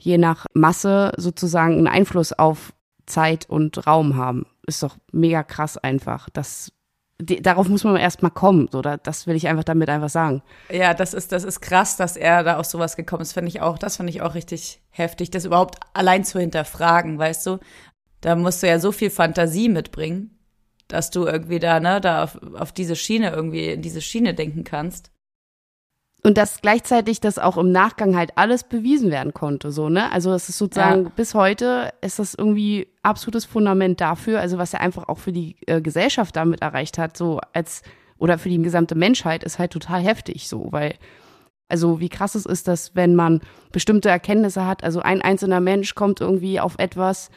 je 0.05 0.17
nach 0.17 0.45
Masse 0.53 1.11
sozusagen 1.17 1.77
einen 1.77 1.87
Einfluss 1.87 2.31
auf 2.31 2.73
Zeit 3.07 3.49
und 3.49 3.85
Raum 3.87 4.15
haben. 4.15 4.45
Ist 4.67 4.83
doch 4.83 4.97
mega 5.11 5.43
krass 5.43 5.77
einfach. 5.77 6.29
Das, 6.29 6.71
die, 7.19 7.41
darauf 7.41 7.67
muss 7.67 7.83
man 7.83 7.97
erst 7.97 8.21
mal 8.21 8.29
kommen. 8.29 8.69
So, 8.71 8.81
da, 8.81 8.97
das 8.97 9.25
will 9.25 9.35
ich 9.35 9.47
einfach 9.47 9.63
damit 9.63 9.89
einfach 9.89 10.09
sagen. 10.09 10.43
Ja, 10.71 10.93
das 10.93 11.13
ist, 11.13 11.31
das 11.31 11.43
ist 11.43 11.59
krass, 11.59 11.97
dass 11.97 12.17
er 12.17 12.43
da 12.43 12.57
auf 12.57 12.65
sowas 12.65 12.95
gekommen 12.95 13.23
ist. 13.23 13.33
Finde 13.33 13.49
ich 13.49 13.61
auch, 13.61 13.77
das 13.77 13.97
finde 13.97 14.11
ich 14.11 14.21
auch 14.21 14.35
richtig 14.35 14.81
heftig, 14.91 15.31
das 15.31 15.45
überhaupt 15.45 15.79
allein 15.93 16.23
zu 16.23 16.39
hinterfragen, 16.39 17.17
weißt 17.17 17.45
du? 17.47 17.59
Da 18.21 18.35
musst 18.35 18.63
du 18.63 18.67
ja 18.67 18.79
so 18.79 18.91
viel 18.91 19.09
Fantasie 19.09 19.69
mitbringen, 19.69 20.37
dass 20.87 21.09
du 21.09 21.25
irgendwie 21.25 21.59
da, 21.59 21.79
ne, 21.79 21.99
da 21.99 22.23
auf, 22.23 22.39
auf 22.53 22.71
diese 22.71 22.95
Schiene 22.95 23.31
irgendwie, 23.31 23.69
in 23.69 23.81
diese 23.81 24.01
Schiene 24.01 24.33
denken 24.33 24.63
kannst. 24.63 25.11
Und 26.25 26.37
dass 26.37 26.61
gleichzeitig 26.61 27.19
das 27.21 27.37
auch 27.37 27.57
im 27.57 27.71
Nachgang 27.71 28.15
halt 28.17 28.31
alles 28.35 28.63
bewiesen 28.63 29.11
werden 29.11 29.33
konnte, 29.33 29.71
so, 29.71 29.89
ne? 29.89 30.11
Also 30.11 30.33
es 30.33 30.49
ist 30.49 30.57
sozusagen, 30.57 31.03
ja. 31.03 31.11
bis 31.15 31.35
heute 31.35 31.93
ist 32.01 32.17
das 32.19 32.33
irgendwie 32.33 32.87
absolutes 33.03 33.45
Fundament 33.45 34.01
dafür, 34.01 34.39
also 34.39 34.57
was 34.57 34.73
er 34.73 34.81
einfach 34.81 35.07
auch 35.07 35.19
für 35.19 35.31
die 35.31 35.55
äh, 35.67 35.81
Gesellschaft 35.81 36.35
damit 36.35 36.61
erreicht 36.61 36.97
hat, 36.97 37.15
so 37.15 37.39
als, 37.53 37.83
oder 38.17 38.37
für 38.37 38.49
die 38.49 38.61
gesamte 38.61 38.95
Menschheit, 38.95 39.43
ist 39.43 39.59
halt 39.59 39.71
total 39.71 40.01
heftig, 40.01 40.49
so, 40.49 40.67
weil 40.71 40.95
Also 41.67 41.99
wie 41.99 42.09
krass 42.09 42.35
es 42.35 42.45
ist, 42.45 42.67
dass 42.67 42.95
wenn 42.95 43.15
man 43.15 43.41
bestimmte 43.71 44.09
Erkenntnisse 44.09 44.65
hat, 44.65 44.83
also 44.83 44.99
ein 45.01 45.21
einzelner 45.21 45.59
Mensch 45.59 45.95
kommt 45.95 46.21
irgendwie 46.21 46.59
auf 46.59 46.75
etwas, 46.77 47.29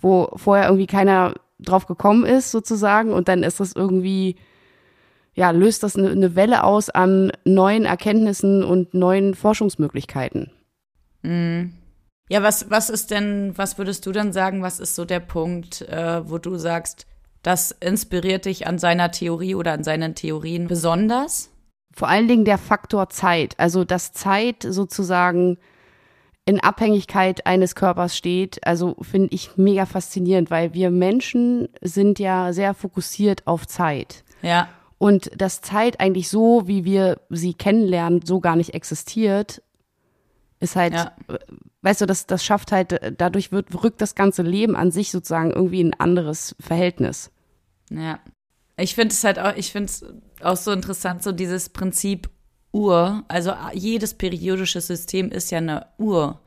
wo 0.00 0.30
vorher 0.36 0.66
irgendwie 0.66 0.86
keiner 0.86 1.34
drauf 1.58 1.86
gekommen 1.86 2.24
ist, 2.24 2.50
sozusagen, 2.50 3.12
und 3.12 3.28
dann 3.28 3.42
ist 3.42 3.60
das 3.60 3.72
irgendwie, 3.74 4.36
ja, 5.38 5.52
löst 5.52 5.84
das 5.84 5.94
eine, 5.94 6.10
eine 6.10 6.34
Welle 6.34 6.64
aus 6.64 6.90
an 6.90 7.30
neuen 7.44 7.84
Erkenntnissen 7.84 8.64
und 8.64 8.92
neuen 8.92 9.34
Forschungsmöglichkeiten. 9.34 10.50
Mhm. 11.22 11.74
Ja, 12.28 12.42
was, 12.42 12.70
was 12.70 12.90
ist 12.90 13.12
denn, 13.12 13.52
was 13.56 13.78
würdest 13.78 14.04
du 14.04 14.10
dann 14.10 14.32
sagen, 14.32 14.62
was 14.62 14.80
ist 14.80 14.96
so 14.96 15.04
der 15.04 15.20
Punkt, 15.20 15.82
äh, 15.82 16.28
wo 16.28 16.38
du 16.38 16.56
sagst, 16.56 17.06
das 17.42 17.70
inspiriert 17.70 18.46
dich 18.46 18.66
an 18.66 18.80
seiner 18.80 19.12
Theorie 19.12 19.54
oder 19.54 19.72
an 19.74 19.84
seinen 19.84 20.16
Theorien 20.16 20.66
besonders? 20.66 21.50
Vor 21.94 22.08
allen 22.08 22.26
Dingen 22.26 22.44
der 22.44 22.58
Faktor 22.58 23.08
Zeit, 23.08 23.54
also 23.58 23.84
dass 23.84 24.12
Zeit 24.12 24.66
sozusagen 24.68 25.56
in 26.46 26.58
Abhängigkeit 26.58 27.46
eines 27.46 27.76
Körpers 27.76 28.16
steht, 28.16 28.66
also 28.66 28.96
finde 29.02 29.28
ich 29.30 29.56
mega 29.56 29.86
faszinierend, 29.86 30.50
weil 30.50 30.74
wir 30.74 30.90
Menschen 30.90 31.68
sind 31.80 32.18
ja 32.18 32.52
sehr 32.52 32.74
fokussiert 32.74 33.46
auf 33.46 33.68
Zeit. 33.68 34.24
Ja. 34.42 34.68
Und 34.98 35.30
dass 35.40 35.60
Zeit 35.60 36.00
eigentlich 36.00 36.28
so, 36.28 36.66
wie 36.66 36.84
wir 36.84 37.20
sie 37.30 37.54
kennenlernen, 37.54 38.22
so 38.24 38.40
gar 38.40 38.56
nicht 38.56 38.74
existiert, 38.74 39.62
ist 40.60 40.74
halt, 40.74 40.92
Ja. 40.94 41.12
weißt 41.82 42.00
du, 42.00 42.06
das, 42.06 42.26
das 42.26 42.44
schafft 42.44 42.72
halt, 42.72 43.14
dadurch 43.16 43.52
wird, 43.52 43.82
rückt 43.82 44.00
das 44.00 44.16
ganze 44.16 44.42
Leben 44.42 44.74
an 44.74 44.90
sich 44.90 45.12
sozusagen 45.12 45.52
irgendwie 45.52 45.80
in 45.80 45.92
ein 45.94 46.00
anderes 46.00 46.56
Verhältnis. 46.58 47.30
Ja. 47.90 48.18
Ich 48.76 48.94
finde 48.94 49.12
es 49.12 49.22
halt 49.24 49.38
auch, 49.38 49.54
ich 49.56 49.72
finde 49.72 49.86
es 49.86 50.04
auch 50.42 50.56
so 50.56 50.72
interessant, 50.72 51.22
so 51.22 51.32
dieses 51.32 51.68
Prinzip 51.68 52.28
Uhr. 52.72 53.24
Also 53.28 53.52
jedes 53.72 54.14
periodische 54.14 54.80
System 54.80 55.30
ist 55.30 55.50
ja 55.50 55.58
eine 55.58 55.86
Uhr. 55.98 56.40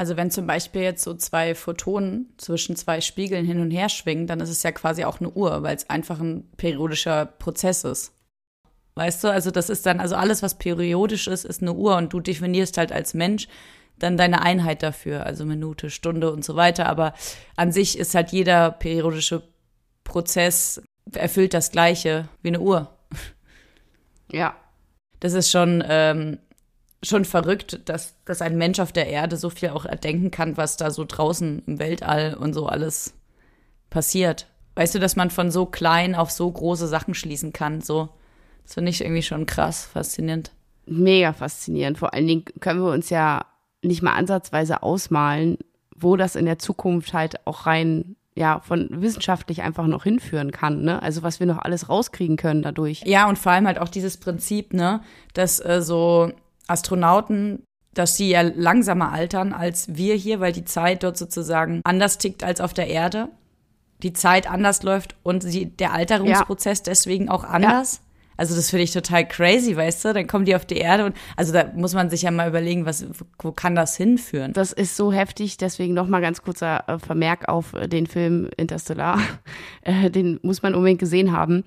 Also 0.00 0.16
wenn 0.16 0.30
zum 0.30 0.46
Beispiel 0.46 0.80
jetzt 0.80 1.04
so 1.04 1.12
zwei 1.12 1.54
Photonen 1.54 2.32
zwischen 2.38 2.74
zwei 2.74 3.02
Spiegeln 3.02 3.44
hin 3.44 3.60
und 3.60 3.70
her 3.70 3.90
schwingen, 3.90 4.26
dann 4.26 4.40
ist 4.40 4.48
es 4.48 4.62
ja 4.62 4.72
quasi 4.72 5.04
auch 5.04 5.20
eine 5.20 5.28
Uhr, 5.28 5.62
weil 5.62 5.76
es 5.76 5.90
einfach 5.90 6.20
ein 6.20 6.50
periodischer 6.56 7.26
Prozess 7.26 7.84
ist. 7.84 8.14
Weißt 8.94 9.22
du, 9.22 9.28
also 9.28 9.50
das 9.50 9.68
ist 9.68 9.84
dann, 9.84 10.00
also 10.00 10.16
alles, 10.16 10.42
was 10.42 10.56
periodisch 10.56 11.26
ist, 11.26 11.44
ist 11.44 11.60
eine 11.60 11.74
Uhr 11.74 11.98
und 11.98 12.14
du 12.14 12.20
definierst 12.20 12.78
halt 12.78 12.92
als 12.92 13.12
Mensch 13.12 13.46
dann 13.98 14.16
deine 14.16 14.40
Einheit 14.40 14.82
dafür, 14.82 15.26
also 15.26 15.44
Minute, 15.44 15.90
Stunde 15.90 16.32
und 16.32 16.46
so 16.46 16.56
weiter. 16.56 16.86
Aber 16.86 17.12
an 17.56 17.70
sich 17.70 17.98
ist 17.98 18.14
halt 18.14 18.32
jeder 18.32 18.70
periodische 18.70 19.42
Prozess 20.02 20.80
erfüllt 21.12 21.52
das 21.52 21.72
Gleiche 21.72 22.26
wie 22.40 22.48
eine 22.48 22.60
Uhr. 22.60 22.88
Ja. 24.32 24.56
Das 25.18 25.34
ist 25.34 25.50
schon, 25.50 25.84
ähm, 25.86 26.38
schon 27.02 27.24
verrückt, 27.24 27.80
dass, 27.86 28.14
dass 28.24 28.42
ein 28.42 28.58
Mensch 28.58 28.78
auf 28.78 28.92
der 28.92 29.08
Erde 29.08 29.36
so 29.36 29.50
viel 29.50 29.70
auch 29.70 29.86
erdenken 29.86 30.30
kann, 30.30 30.56
was 30.56 30.76
da 30.76 30.90
so 30.90 31.04
draußen 31.06 31.62
im 31.66 31.78
Weltall 31.78 32.34
und 32.34 32.52
so 32.52 32.66
alles 32.66 33.14
passiert. 33.88 34.46
Weißt 34.74 34.94
du, 34.94 34.98
dass 34.98 35.16
man 35.16 35.30
von 35.30 35.50
so 35.50 35.66
klein 35.66 36.14
auf 36.14 36.30
so 36.30 36.50
große 36.50 36.86
Sachen 36.86 37.14
schließen 37.14 37.52
kann, 37.52 37.80
so. 37.80 38.10
Das 38.64 38.74
finde 38.74 38.90
ich 38.90 39.00
irgendwie 39.00 39.22
schon 39.22 39.46
krass, 39.46 39.84
faszinierend. 39.86 40.52
Mega 40.86 41.32
faszinierend. 41.32 41.98
Vor 41.98 42.14
allen 42.14 42.26
Dingen 42.26 42.44
können 42.60 42.82
wir 42.82 42.92
uns 42.92 43.10
ja 43.10 43.46
nicht 43.82 44.02
mal 44.02 44.14
ansatzweise 44.14 44.82
ausmalen, 44.82 45.58
wo 45.96 46.16
das 46.16 46.36
in 46.36 46.44
der 46.44 46.58
Zukunft 46.58 47.12
halt 47.12 47.46
auch 47.46 47.66
rein, 47.66 48.16
ja, 48.36 48.60
von 48.60 48.88
wissenschaftlich 48.90 49.62
einfach 49.62 49.86
noch 49.86 50.04
hinführen 50.04 50.52
kann, 50.52 50.82
ne? 50.82 51.02
Also 51.02 51.22
was 51.22 51.40
wir 51.40 51.46
noch 51.46 51.58
alles 51.58 51.88
rauskriegen 51.88 52.36
können 52.36 52.62
dadurch. 52.62 53.02
Ja, 53.04 53.28
und 53.28 53.38
vor 53.38 53.52
allem 53.52 53.66
halt 53.66 53.78
auch 53.78 53.88
dieses 53.88 54.18
Prinzip, 54.18 54.72
ne, 54.72 55.02
dass 55.34 55.64
äh, 55.64 55.82
so 55.82 56.30
Astronauten, 56.70 57.64
dass 57.94 58.16
sie 58.16 58.30
ja 58.30 58.42
langsamer 58.42 59.12
altern 59.12 59.52
als 59.52 59.96
wir 59.96 60.14
hier, 60.14 60.40
weil 60.40 60.52
die 60.52 60.64
Zeit 60.64 61.02
dort 61.02 61.16
sozusagen 61.16 61.80
anders 61.84 62.18
tickt 62.18 62.44
als 62.44 62.60
auf 62.60 62.72
der 62.72 62.88
Erde. 62.88 63.28
Die 64.02 64.12
Zeit 64.12 64.50
anders 64.50 64.82
läuft 64.82 65.16
und 65.22 65.42
sie, 65.42 65.66
der 65.66 65.92
Alterungsprozess 65.92 66.82
deswegen 66.82 67.28
auch 67.28 67.44
anders. 67.44 68.00
Also 68.40 68.56
das 68.56 68.70
finde 68.70 68.84
ich 68.84 68.92
total 68.92 69.28
crazy, 69.28 69.76
weißt 69.76 70.02
du? 70.02 70.14
Dann 70.14 70.26
kommen 70.26 70.46
die 70.46 70.56
auf 70.56 70.64
die 70.64 70.78
Erde 70.78 71.04
und 71.04 71.14
also 71.36 71.52
da 71.52 71.70
muss 71.74 71.92
man 71.92 72.08
sich 72.08 72.22
ja 72.22 72.30
mal 72.30 72.48
überlegen, 72.48 72.86
was, 72.86 73.04
wo 73.38 73.52
kann 73.52 73.74
das 73.74 73.98
hinführen? 73.98 74.54
Das 74.54 74.72
ist 74.72 74.96
so 74.96 75.12
heftig, 75.12 75.58
deswegen 75.58 75.92
nochmal 75.92 76.22
ganz 76.22 76.40
kurzer 76.40 76.88
äh, 76.88 76.98
Vermerk 76.98 77.50
auf 77.50 77.74
äh, 77.74 77.86
den 77.86 78.06
Film 78.06 78.48
Interstellar. 78.56 79.18
Äh, 79.82 80.10
den 80.10 80.38
muss 80.42 80.62
man 80.62 80.74
unbedingt 80.74 81.00
gesehen 81.00 81.32
haben. 81.32 81.64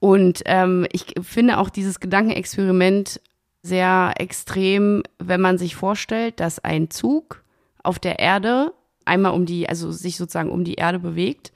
Und 0.00 0.42
ähm, 0.46 0.86
ich 0.92 1.14
finde 1.22 1.58
auch 1.58 1.70
dieses 1.70 2.00
Gedankenexperiment 2.00 3.20
sehr 3.64 4.12
extrem, 4.18 5.02
wenn 5.18 5.40
man 5.40 5.56
sich 5.56 5.74
vorstellt, 5.74 6.38
dass 6.38 6.58
ein 6.58 6.90
Zug 6.90 7.42
auf 7.82 7.98
der 7.98 8.18
Erde 8.18 8.74
einmal 9.06 9.32
um 9.32 9.46
die, 9.46 9.68
also 9.68 9.90
sich 9.90 10.18
sozusagen 10.18 10.50
um 10.50 10.64
die 10.64 10.74
Erde 10.74 10.98
bewegt 10.98 11.50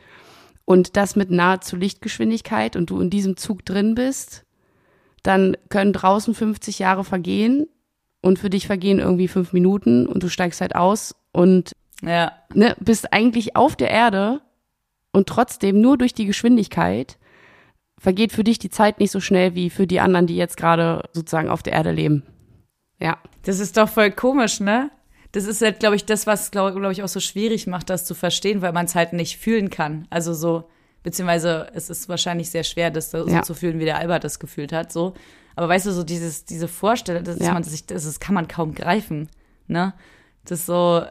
und 0.65 0.97
das 0.97 1.17
mit 1.17 1.31
nahezu 1.31 1.77
Lichtgeschwindigkeit 1.77 2.77
und 2.77 2.89
du 2.89 3.01
in 3.01 3.11
diesem 3.11 3.37
Zug 3.37 3.65
drin 3.65 3.95
bist, 3.95 4.47
dann 5.23 5.57
können 5.69 5.93
draußen 5.93 6.35
50 6.35 6.79
Jahre 6.79 7.05
vergehen 7.05 7.69
und 8.23 8.39
für 8.39 8.49
dich 8.49 8.67
vergehen 8.67 9.01
irgendwie 9.01 9.29
fünf 9.29 9.53
Minuten 9.53 10.07
und 10.07 10.23
du 10.23 10.31
steigst 10.31 10.63
halt 10.63 10.75
aus 10.75 11.15
und 11.33 11.73
Ja, 12.03 12.33
ne, 12.55 12.75
bist 12.81 13.13
eigentlich 13.13 13.55
auf 13.55 13.77
der 13.77 13.91
Erde 13.91 14.41
und 15.13 15.29
trotzdem 15.29 15.81
nur 15.83 15.99
durch 15.99 16.15
die 16.15 16.27
Geschwindigkeit 16.27 17.19
vergeht 17.99 18.33
für 18.33 18.45
dich 18.45 18.59
die 18.59 18.71
Zeit 18.71 19.01
nicht 19.01 19.11
so 19.11 19.21
schnell 19.21 19.55
wie 19.55 19.71
für 19.71 19.87
die 19.87 20.01
anderen, 20.01 20.27
die 20.27 20.37
jetzt 20.37 20.57
gerade 20.57 21.09
sozusagen 21.13 21.49
auf 21.49 21.63
der 21.63 21.73
Erde 21.75 21.93
leben. 21.93 22.23
Ja. 23.01 23.19
Das 23.45 23.59
ist 23.61 23.77
doch 23.77 23.89
voll 23.89 24.11
komisch, 24.11 24.61
ne? 24.61 24.91
Das 25.33 25.45
ist 25.45 25.61
halt, 25.61 25.79
glaube 25.81 25.97
ich, 25.97 26.05
das, 26.07 26.27
was, 26.27 26.51
glaube 26.51 26.79
glaub 26.81 26.91
ich, 26.93 27.03
auch 27.03 27.09
so 27.09 27.21
schwierig 27.21 27.67
macht, 27.67 27.91
das 27.91 28.05
zu 28.05 28.15
verstehen, 28.15 28.63
weil 28.63 28.73
man 28.73 28.87
es 28.87 28.95
halt 28.95 29.13
nicht 29.13 29.37
fühlen 29.37 29.69
kann. 29.71 30.07
Also 30.11 30.33
so, 30.33 30.69
beziehungsweise 31.03 31.69
es 31.75 31.91
ist 31.91 32.09
wahrscheinlich 32.09 32.51
sehr 32.51 32.65
schwer, 32.65 32.91
das 32.91 33.11
so 33.11 33.29
Ja. 33.29 33.43
zu 33.43 33.55
fühlen, 33.55 33.79
wie 33.79 33.85
der 33.85 33.99
Albert 33.99 34.25
das 34.25 34.39
gefühlt 34.41 34.73
hat, 34.73 34.91
so. 34.93 35.15
Aber 35.55 35.69
weißt 35.69 35.87
du, 35.87 35.93
so 35.93 36.03
dieses, 36.05 36.45
diese 36.45 36.67
Vorstellung, 36.69 37.25
dass 37.25 37.39
Ja. 37.41 37.53
man 37.53 37.63
sich, 37.63 37.85
das, 37.87 38.05
das 38.05 38.21
kann 38.21 38.35
man 38.35 38.49
kaum 38.49 38.75
greifen, 38.75 39.29
ne? 39.67 39.93
Das 40.45 40.61
ist 40.61 40.67
so, 40.67 41.03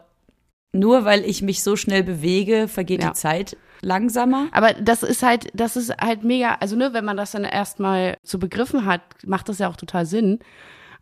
nur 0.73 1.05
weil 1.05 1.23
ich 1.23 1.41
mich 1.43 1.61
so 1.63 1.75
schnell 1.75 2.03
bewege, 2.03 2.67
vergeht 2.67 3.03
Ja. 3.03 3.09
die 3.09 3.13
Zeit 3.15 3.55
langsamer. 3.81 4.47
Aber 4.51 4.73
das 4.73 5.03
ist 5.03 5.23
halt, 5.23 5.47
das 5.53 5.75
ist 5.75 5.91
halt 5.99 6.23
mega, 6.23 6.55
also 6.59 6.75
ne, 6.75 6.93
wenn 6.93 7.05
man 7.05 7.17
das 7.17 7.31
dann 7.31 7.43
erstmal 7.43 8.17
so 8.23 8.39
begriffen 8.39 8.85
hat, 8.85 9.01
macht 9.25 9.49
das 9.49 9.59
ja 9.59 9.69
auch 9.69 9.75
total 9.77 10.05
Sinn. 10.05 10.39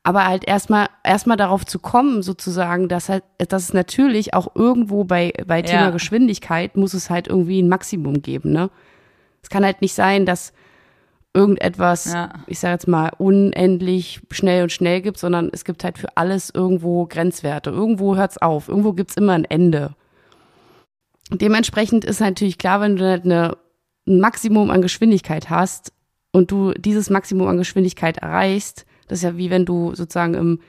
Aber 0.04 0.26
halt 0.28 0.48
erstmal, 0.48 0.88
erstmal 1.04 1.36
darauf 1.38 1.66
zu 1.66 1.80
kommen, 1.80 2.22
sozusagen, 2.22 2.88
dass 2.90 3.10
halt, 3.10 3.24
dass 3.40 3.64
es 3.64 3.74
natürlich 3.74 4.36
auch 4.36 4.56
irgendwo 4.56 5.04
bei, 5.04 5.34
bei 5.48 5.64
Thema 5.64 5.86
Ja. 5.86 5.90
Geschwindigkeit 5.90 6.78
muss 6.78 6.94
es 6.94 7.10
halt 7.10 7.28
irgendwie 7.28 7.60
ein 7.62 7.70
Maximum 7.70 8.22
geben, 8.22 8.52
ne? 8.52 8.70
Es 9.42 9.50
kann 9.50 9.66
halt 9.66 9.82
nicht 9.82 9.94
sein, 9.96 10.26
dass 10.28 10.54
irgendetwas, 11.34 12.14
Ja. 12.14 12.30
ich 12.48 12.60
sage 12.60 12.74
jetzt 12.74 12.88
mal, 12.88 13.12
unendlich 13.18 14.22
schnell 14.32 14.64
und 14.64 14.72
schnell 14.72 15.02
gibt, 15.02 15.18
sondern 15.18 15.50
es 15.52 15.66
gibt 15.66 15.84
halt 15.84 15.98
für 15.98 16.16
alles 16.16 16.50
irgendwo 16.54 17.06
Grenzwerte. 17.08 17.72
Irgendwo 17.72 18.16
hört's 18.16 18.38
auf, 18.38 18.70
irgendwo 18.70 18.94
gibt's 18.94 19.18
immer 19.18 19.34
ein 19.34 19.46
Ende. 19.46 19.96
Dementsprechend 21.32 22.06
ist 22.06 22.20
natürlich 22.20 22.58
klar, 22.58 22.82
wenn 22.82 22.98
du 22.98 23.06
halt 23.06 23.26
eine, 23.26 23.58
ein 24.08 24.20
Maximum 24.20 24.70
an 24.70 24.82
Geschwindigkeit 24.82 25.50
hast 25.50 25.92
und 26.32 26.52
du 26.52 26.74
dieses 26.74 27.10
Maximum 27.10 27.48
an 27.48 27.58
Geschwindigkeit 27.58 28.18
erreichst, 28.18 28.86
das 29.08 29.20
ist 29.20 29.24
ja 29.24 29.38
wie 29.38 29.50
wenn 29.50 29.66
du 29.66 29.96
sozusagen 29.96 30.34
im, 30.36 30.60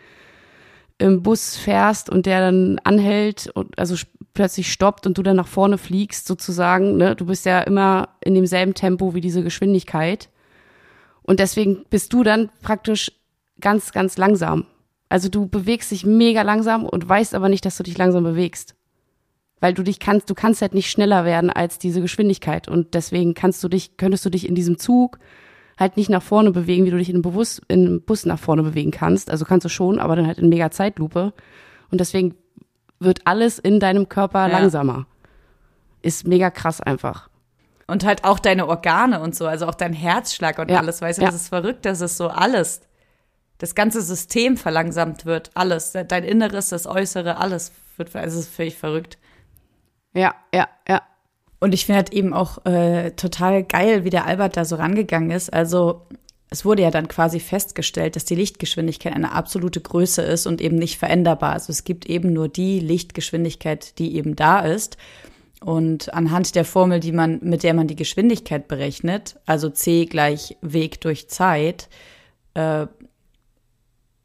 im 0.98 1.22
Bus 1.22 1.56
fährst 1.56 2.08
und 2.08 2.26
der 2.26 2.40
dann 2.40 2.78
anhält 2.84 3.50
und 3.54 3.78
also 3.78 3.96
plötzlich 4.34 4.72
stoppt 4.72 5.06
und 5.06 5.18
du 5.18 5.22
dann 5.22 5.36
nach 5.36 5.46
vorne 5.48 5.78
fliegst 5.78 6.26
sozusagen. 6.26 6.96
Ne? 6.96 7.16
Du 7.16 7.26
bist 7.26 7.44
ja 7.44 7.60
immer 7.60 8.10
in 8.22 8.34
demselben 8.34 8.74
Tempo 8.74 9.14
wie 9.14 9.20
diese 9.20 9.42
Geschwindigkeit. 9.42 10.28
Und 11.22 11.40
deswegen 11.40 11.84
bist 11.90 12.12
du 12.12 12.22
dann 12.22 12.50
praktisch 12.62 13.12
ganz, 13.60 13.92
ganz 13.92 14.16
langsam. 14.16 14.66
Also 15.08 15.28
du 15.28 15.46
bewegst 15.46 15.90
dich 15.90 16.04
mega 16.04 16.42
langsam 16.42 16.84
und 16.84 17.08
weißt 17.08 17.34
aber 17.34 17.48
nicht, 17.48 17.64
dass 17.64 17.76
du 17.76 17.82
dich 17.82 17.98
langsam 17.98 18.24
bewegst. 18.24 18.74
Weil 19.60 19.72
du 19.74 19.82
dich 19.82 19.98
kannst, 19.98 20.28
du 20.28 20.34
kannst 20.34 20.60
halt 20.60 20.74
nicht 20.74 20.90
schneller 20.90 21.24
werden 21.24 21.50
als 21.50 21.78
diese 21.78 22.00
Geschwindigkeit. 22.00 22.68
Und 22.68 22.94
deswegen 22.94 23.34
kannst 23.34 23.64
du 23.64 23.68
dich, 23.68 23.96
könntest 23.96 24.24
du 24.24 24.30
dich 24.30 24.46
in 24.48 24.54
diesem 24.54 24.78
Zug 24.78 25.18
halt 25.78 25.96
nicht 25.96 26.10
nach 26.10 26.22
vorne 26.22 26.50
bewegen, 26.52 26.84
wie 26.84 26.90
du 26.90 26.98
dich 26.98 27.08
in 27.08 27.16
einem, 27.16 27.22
Bewusst, 27.22 27.62
in 27.68 27.86
einem 27.86 28.02
Bus 28.02 28.26
nach 28.26 28.38
vorne 28.38 28.62
bewegen 28.62 28.90
kannst. 28.90 29.30
Also 29.30 29.44
kannst 29.44 29.64
du 29.64 29.68
schon, 29.68 29.98
aber 29.98 30.16
dann 30.16 30.26
halt 30.26 30.38
in 30.38 30.48
mega 30.48 30.70
Zeitlupe. 30.70 31.32
Und 31.90 32.00
deswegen 32.00 32.34
wird 32.98 33.20
alles 33.26 33.58
in 33.58 33.80
deinem 33.80 34.08
Körper 34.08 34.48
Ja. 34.48 34.58
langsamer. 34.58 35.06
Ist 36.02 36.26
mega 36.26 36.50
krass 36.50 36.80
einfach. 36.80 37.28
Und 37.86 38.04
halt 38.04 38.24
auch 38.24 38.38
deine 38.38 38.66
Organe 38.66 39.20
und 39.20 39.34
so, 39.34 39.46
also 39.46 39.66
auch 39.66 39.74
dein 39.74 39.92
Herzschlag 39.92 40.58
und 40.58 40.70
Ja, 40.70 40.78
alles, 40.78 41.00
weißt 41.00 41.18
du, 41.18 41.22
ja. 41.22 41.28
das 41.28 41.36
ist 41.42 41.48
verrückt, 41.48 41.84
dass 41.84 42.00
es 42.00 42.16
so 42.16 42.28
alles, 42.28 42.80
das 43.58 43.74
ganze 43.74 44.02
System 44.02 44.56
verlangsamt 44.56 45.24
wird, 45.24 45.50
alles, 45.54 45.92
dein 45.92 46.24
Inneres, 46.24 46.70
das 46.70 46.86
Äußere, 46.86 47.36
alles 47.38 47.72
wird, 47.96 48.14
also 48.16 48.38
es 48.38 48.46
ist 48.46 48.54
völlig 48.54 48.76
verrückt. 48.76 49.18
Ja, 50.16 50.34
ja, 50.52 50.66
ja. 50.88 51.02
Und 51.60 51.74
ich 51.74 51.86
finde 51.86 51.98
halt 51.98 52.12
eben 52.12 52.32
auch 52.32 52.64
äh, 52.64 53.12
total 53.12 53.64
geil, 53.64 54.04
wie 54.04 54.10
der 54.10 54.26
Albert 54.26 54.56
da 54.56 54.64
so 54.64 54.76
rangegangen 54.76 55.30
ist. 55.30 55.52
Also 55.52 56.06
es 56.48 56.64
wurde 56.64 56.82
ja 56.82 56.90
dann 56.90 57.08
quasi 57.08 57.40
festgestellt, 57.40 58.16
dass 58.16 58.24
die 58.24 58.34
Lichtgeschwindigkeit 58.34 59.14
eine 59.14 59.32
absolute 59.32 59.80
Größe 59.80 60.22
ist 60.22 60.46
und 60.46 60.60
eben 60.60 60.76
nicht 60.76 60.98
veränderbar. 60.98 61.52
Also 61.52 61.70
es 61.70 61.84
gibt 61.84 62.06
eben 62.06 62.32
nur 62.32 62.48
die 62.48 62.80
Lichtgeschwindigkeit, 62.80 63.98
die 63.98 64.16
eben 64.16 64.36
da 64.36 64.60
ist. 64.60 64.96
Und 65.60 66.12
anhand 66.14 66.54
der 66.54 66.64
Formel, 66.64 67.00
die 67.00 67.12
man, 67.12 67.40
mit 67.42 67.62
der 67.62 67.74
man 67.74 67.88
die 67.88 67.96
Geschwindigkeit 67.96 68.68
berechnet, 68.68 69.36
also 69.46 69.70
c 69.70 70.04
gleich 70.04 70.56
Weg 70.60 71.00
durch 71.00 71.28
Zeit, 71.28 71.88
äh, 72.54 72.86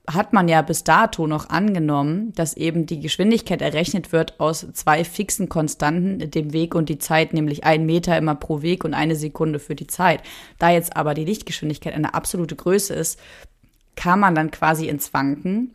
hat 0.07 0.33
man 0.33 0.47
ja 0.47 0.61
bis 0.61 0.83
dato 0.83 1.27
noch 1.27 1.49
angenommen, 1.49 2.33
dass 2.33 2.57
eben 2.57 2.85
die 2.85 2.99
Geschwindigkeit 2.99 3.61
errechnet 3.61 4.11
wird 4.11 4.39
aus 4.39 4.65
zwei 4.73 5.03
fixen 5.03 5.47
Konstanten, 5.47 6.31
dem 6.31 6.53
Weg 6.53 6.73
und 6.73 6.89
die 6.89 6.97
Zeit, 6.97 7.33
nämlich 7.33 7.63
ein 7.63 7.85
Meter 7.85 8.17
immer 8.17 8.35
pro 8.35 8.61
Weg 8.61 8.83
und 8.83 8.93
eine 8.93 9.15
Sekunde 9.15 9.59
für 9.59 9.75
die 9.75 9.87
Zeit. 9.87 10.23
Da 10.57 10.71
jetzt 10.71 10.97
aber 10.97 11.13
die 11.13 11.25
Lichtgeschwindigkeit 11.25 11.93
eine 11.93 12.13
absolute 12.13 12.55
Größe 12.55 12.93
ist, 12.93 13.19
kam 13.95 14.21
man 14.21 14.33
dann 14.33 14.51
quasi 14.51 14.87
ins 14.87 15.13
Wanken, 15.13 15.73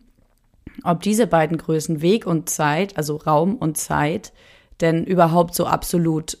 ob 0.83 1.01
diese 1.01 1.27
beiden 1.27 1.57
Größen 1.57 2.01
Weg 2.01 2.27
und 2.27 2.49
Zeit, 2.49 2.97
also 2.97 3.15
Raum 3.15 3.55
und 3.55 3.77
Zeit, 3.77 4.33
denn 4.81 5.05
überhaupt 5.05 5.55
so 5.55 5.65
absolut 5.65 6.37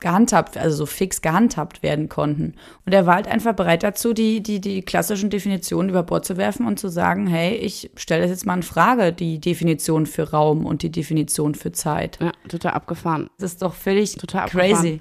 gehandhabt, 0.00 0.56
also 0.56 0.76
so 0.76 0.86
fix 0.86 1.22
gehandhabt 1.22 1.82
werden 1.82 2.08
konnten. 2.08 2.54
Und 2.84 2.92
er 2.92 3.06
war 3.06 3.14
halt 3.14 3.28
einfach 3.28 3.54
bereit 3.54 3.82
dazu, 3.82 4.12
die, 4.12 4.42
die, 4.42 4.60
die 4.60 4.82
klassischen 4.82 5.30
Definitionen 5.30 5.88
über 5.88 6.02
Bord 6.02 6.24
zu 6.24 6.36
werfen 6.36 6.66
und 6.66 6.78
zu 6.78 6.88
sagen, 6.88 7.26
hey, 7.26 7.54
ich 7.54 7.90
stelle 7.96 8.22
das 8.22 8.30
jetzt 8.30 8.46
mal 8.46 8.56
in 8.56 8.62
Frage, 8.62 9.12
die 9.12 9.38
Definition 9.38 10.06
für 10.06 10.30
Raum 10.30 10.66
und 10.66 10.82
die 10.82 10.90
Definition 10.90 11.54
für 11.54 11.72
Zeit. 11.72 12.18
Ja, 12.20 12.32
total 12.48 12.72
abgefahren. 12.72 13.30
Das 13.38 13.52
ist 13.52 13.62
doch 13.62 13.74
völlig 13.74 14.16
total 14.16 14.48
crazy. 14.48 15.00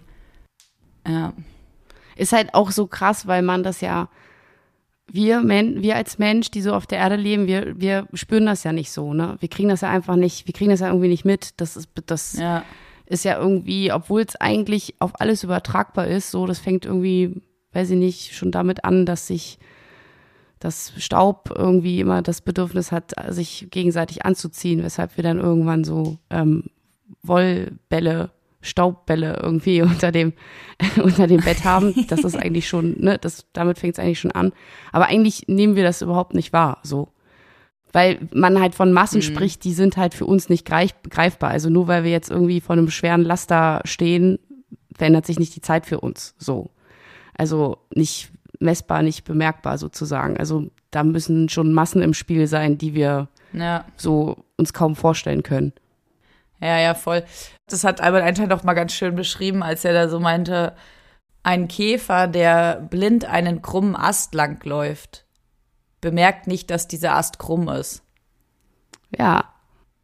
Ja. 1.07 1.33
Ist 2.15 2.31
halt 2.31 2.53
auch 2.53 2.69
so 2.69 2.85
krass, 2.85 3.25
weil 3.25 3.41
man 3.41 3.63
das 3.63 3.81
ja, 3.81 4.09
wir, 5.12 5.41
Men 5.41 5.81
wir 5.81 5.95
als 5.95 6.19
Mensch, 6.19 6.51
die 6.51 6.62
so 6.62 6.73
auf 6.73 6.85
der 6.85 7.00
Erde 7.00 7.15
leben, 7.15 7.47
wir, 7.47 7.79
wir 7.79 8.07
spüren 8.13 8.45
das 8.45 8.63
ja 8.63 8.71
nicht 8.71 8.91
so, 8.91 9.13
ne? 9.13 9.35
Wir 9.39 9.50
kriegen 9.50 9.69
das 9.69 9.81
ja 9.81 9.89
einfach 9.89 10.15
nicht, 10.15 10.47
wir 10.47 10.53
kriegen 10.53 10.69
das 10.69 10.79
ja 10.79 10.88
irgendwie 10.88 11.09
nicht 11.09 11.25
mit. 11.25 11.59
Das 11.59 11.75
ist, 11.75 11.89
das, 12.05 12.38
ja 12.38 12.63
ist 13.05 13.25
ja 13.25 13.39
irgendwie, 13.39 13.91
obwohl 13.91 14.22
es 14.22 14.36
eigentlich 14.36 14.95
auf 15.00 15.19
alles 15.19 15.43
übertragbar 15.43 16.07
ist, 16.07 16.31
so, 16.31 16.45
das 16.45 16.60
fängt 16.60 16.86
irgendwie, 16.86 17.41
weiß 17.74 17.91
ich 17.91 17.98
nicht, 17.98 18.36
schon 18.36 18.51
damit 18.51 18.86
an, 18.86 19.05
dass 19.05 19.27
sich 19.27 19.60
das 20.60 20.93
Staub 20.98 21.53
irgendwie 21.55 22.00
immer 22.00 22.22
das 22.22 22.41
Bedürfnis 22.41 22.91
hat, 22.91 23.13
sich 23.29 23.67
gegenseitig 23.69 24.25
anzuziehen, 24.25 24.83
weshalb 24.83 25.17
wir 25.17 25.24
dann 25.24 25.39
irgendwann 25.39 25.83
so 25.83 26.17
ähm, 26.29 26.69
Wollbälle, 27.22 28.31
Staubbälle 28.62 29.39
irgendwie 29.41 29.81
unter 29.83 30.12
dem, 30.12 30.33
unter 31.03 31.27
dem 31.27 31.41
Bett 31.41 31.65
haben. 31.65 31.93
Das 32.07 32.24
ist 32.24 32.36
eigentlich 32.41 32.67
schon, 32.67 32.95
ne, 33.00 33.17
das, 33.17 33.45
damit 33.51 33.77
fängt 33.79 33.98
es 33.98 34.00
eigentlich 34.00 34.19
schon 34.19 34.31
an. 34.31 34.53
Aber 34.91 35.07
eigentlich 35.07 35.43
nehmen 35.48 35.75
wir 35.75 35.83
das 35.83 36.01
überhaupt 36.01 36.33
nicht 36.33 36.53
wahr, 36.53 36.79
so 36.83 37.10
weil 37.93 38.27
man 38.33 38.59
halt 38.59 38.75
von 38.75 38.91
Massen 38.91 39.19
mhm. 39.19 39.21
spricht, 39.21 39.63
die 39.63 39.73
sind 39.73 39.95
halt 39.97 40.15
für 40.15 40.25
uns 40.25 40.50
nicht 40.50 40.65
greifbar. 40.65 41.51
Also 41.51 41.69
nur 41.69 41.88
weil 41.88 42.03
wir 42.03 42.12
jetzt 42.12 42.31
irgendwie 42.31 42.59
vor 42.59 42.73
einem 42.73 42.89
schweren 42.89 43.21
Laster 43.21 43.81
stehen, 43.85 44.39
verändert 44.95 45.27
sich 45.27 45.39
nicht 45.39 45.55
die 45.55 45.62
Zeit 45.62 45.85
für 45.85 46.01
uns 46.01 46.35
so. 46.38 46.71
Also 47.38 47.77
nicht 47.93 48.31
messbar, 48.59 49.03
nicht 49.03 49.23
bemerkbar 49.23 49.77
sozusagen. 49.77 50.38
Also 50.38 50.71
da 50.91 51.03
müssen 51.03 51.50
schon 51.50 51.71
Massen 51.71 52.01
im 52.01 52.13
Spiel 52.13 52.47
sein, 52.47 52.77
die 52.77 52.95
wir 52.95 53.27
ja. 53.53 53.85
so 53.95 54.43
uns 54.57 54.73
kaum 54.73 54.95
vorstellen 54.95 55.43
können. 55.43 55.73
Ja, 56.59 56.79
ja, 56.79 56.93
voll. 56.95 57.23
Das 57.67 57.83
hat 57.83 58.01
Albert 58.01 58.23
Einstein 58.23 58.50
doch 58.50 58.63
mal 58.63 58.73
ganz 58.73 58.93
schön 58.93 59.15
beschrieben, 59.15 59.62
als 59.62 59.85
er 59.85 59.93
da 59.93 60.07
so 60.09 60.19
meinte, 60.19 60.73
ein 61.43 61.67
Käfer, 61.67 62.27
der 62.27 62.88
blind 62.89 63.25
einen 63.25 63.62
krummen 63.62 63.95
Ast 63.95 64.33
langläuft 64.33 65.23
bemerkt 66.03 66.45
nicht, 66.45 66.69
dass 66.69 66.88
dieser 66.88 67.15
Ast 67.15 67.39
krumm 67.39 67.67
ist. 67.69 68.03
Ja. 69.17 69.45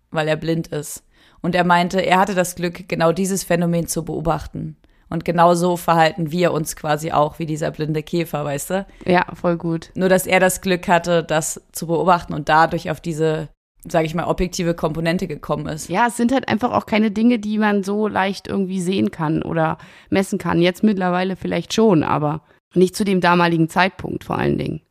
Weil 0.10 0.28
er 0.28 0.38
blind 0.38 0.68
ist. 0.68 1.04
Und 1.42 1.54
er 1.54 1.64
meinte, 1.64 2.02
er 2.02 2.20
hatte 2.20 2.34
das 2.34 2.56
Glück, 2.56 2.90
genau 2.90 3.12
dieses 3.12 3.44
Phänomen 3.44 3.88
zu 3.88 4.04
beobachten. 4.04 4.78
Und 5.10 5.26
genau 5.26 5.56
so 5.56 5.76
verhalten 5.78 6.32
wir 6.32 6.54
uns 6.54 6.76
quasi 6.76 7.12
auch 7.12 7.40
wie 7.40 7.46
dieser 7.46 7.72
blinde 7.72 8.04
Käfer, 8.04 8.46
weißt 8.46 8.70
du? 8.70 8.86
Ja, 9.06 9.26
voll 9.34 9.58
gut. 9.58 9.92
Nur, 9.96 10.10
dass 10.10 10.28
er 10.28 10.40
das 10.40 10.62
Glück 10.62 10.88
hatte, 10.88 11.24
das 11.24 11.62
zu 11.72 11.88
beobachten 11.88 12.34
und 12.34 12.48
dadurch 12.48 12.92
auf 12.92 13.02
diese, 13.02 13.50
sage 13.88 14.06
ich 14.06 14.14
mal, 14.14 14.26
objektive 14.26 14.76
Komponente 14.76 15.28
gekommen 15.28 15.68
ist. 15.68 15.90
Ja, 15.90 16.08
es 16.08 16.18
sind 16.18 16.32
halt 16.32 16.48
einfach 16.48 16.72
auch 16.72 16.86
keine 16.86 17.12
Dinge, 17.12 17.40
die 17.40 17.58
man 17.58 17.84
so 17.84 18.08
leicht 18.08 18.48
irgendwie 18.48 18.82
sehen 18.82 19.10
kann 19.12 19.42
oder 19.42 19.80
messen 20.10 20.38
kann. 20.38 20.62
Jetzt 20.62 20.84
mittlerweile 20.84 21.36
vielleicht 21.36 21.74
schon, 21.74 22.04
aber 22.04 22.42
nicht 22.76 22.96
zu 22.96 23.04
dem 23.04 23.20
damaligen 23.20 23.68
Zeitpunkt 23.68 24.24
vor 24.24 24.38
allen 24.38 24.60
Dingen. 24.60 24.82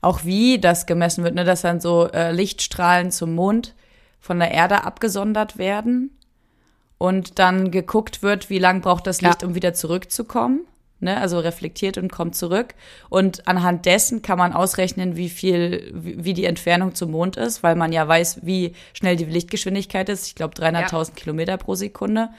Auch 0.00 0.24
wie 0.24 0.58
das 0.58 0.86
gemessen 0.86 1.24
wird, 1.24 1.34
ne, 1.34 1.44
dass 1.44 1.62
dann 1.62 1.80
so 1.80 2.08
äh, 2.08 2.32
Lichtstrahlen 2.32 3.10
zum 3.10 3.34
Mond 3.34 3.74
von 4.20 4.38
der 4.38 4.50
Erde 4.50 4.84
abgesondert 4.84 5.58
werden 5.58 6.10
und 6.98 7.38
dann 7.38 7.70
geguckt 7.70 8.22
wird, 8.22 8.50
wie 8.50 8.58
lang 8.58 8.80
braucht 8.80 9.06
das 9.06 9.20
Licht, 9.20 9.42
ja. 9.42 9.48
um 9.48 9.54
wieder 9.54 9.74
zurückzukommen. 9.74 10.60
Ne, 11.00 11.16
also 11.16 11.38
reflektiert 11.38 11.96
und 11.96 12.10
kommt 12.10 12.34
zurück. 12.34 12.74
Und 13.08 13.46
anhand 13.46 13.86
dessen 13.86 14.20
kann 14.20 14.36
man 14.36 14.52
ausrechnen, 14.52 15.14
wie 15.14 15.28
viel, 15.28 15.92
wie, 15.94 16.34
die 16.34 16.44
Entfernung 16.44 16.96
zum 16.96 17.12
Mond 17.12 17.36
ist, 17.36 17.62
weil 17.62 17.76
man 17.76 17.92
ja 17.92 18.08
weiß, 18.08 18.40
wie 18.42 18.74
schnell 18.94 19.14
die 19.14 19.24
Lichtgeschwindigkeit 19.24 20.08
ist. 20.08 20.26
Ich 20.26 20.34
glaube 20.34 20.56
300.000 20.56 20.90
ja. 20.90 21.14
Kilometer 21.14 21.56
pro 21.56 21.76
Sekunde. 21.76 22.30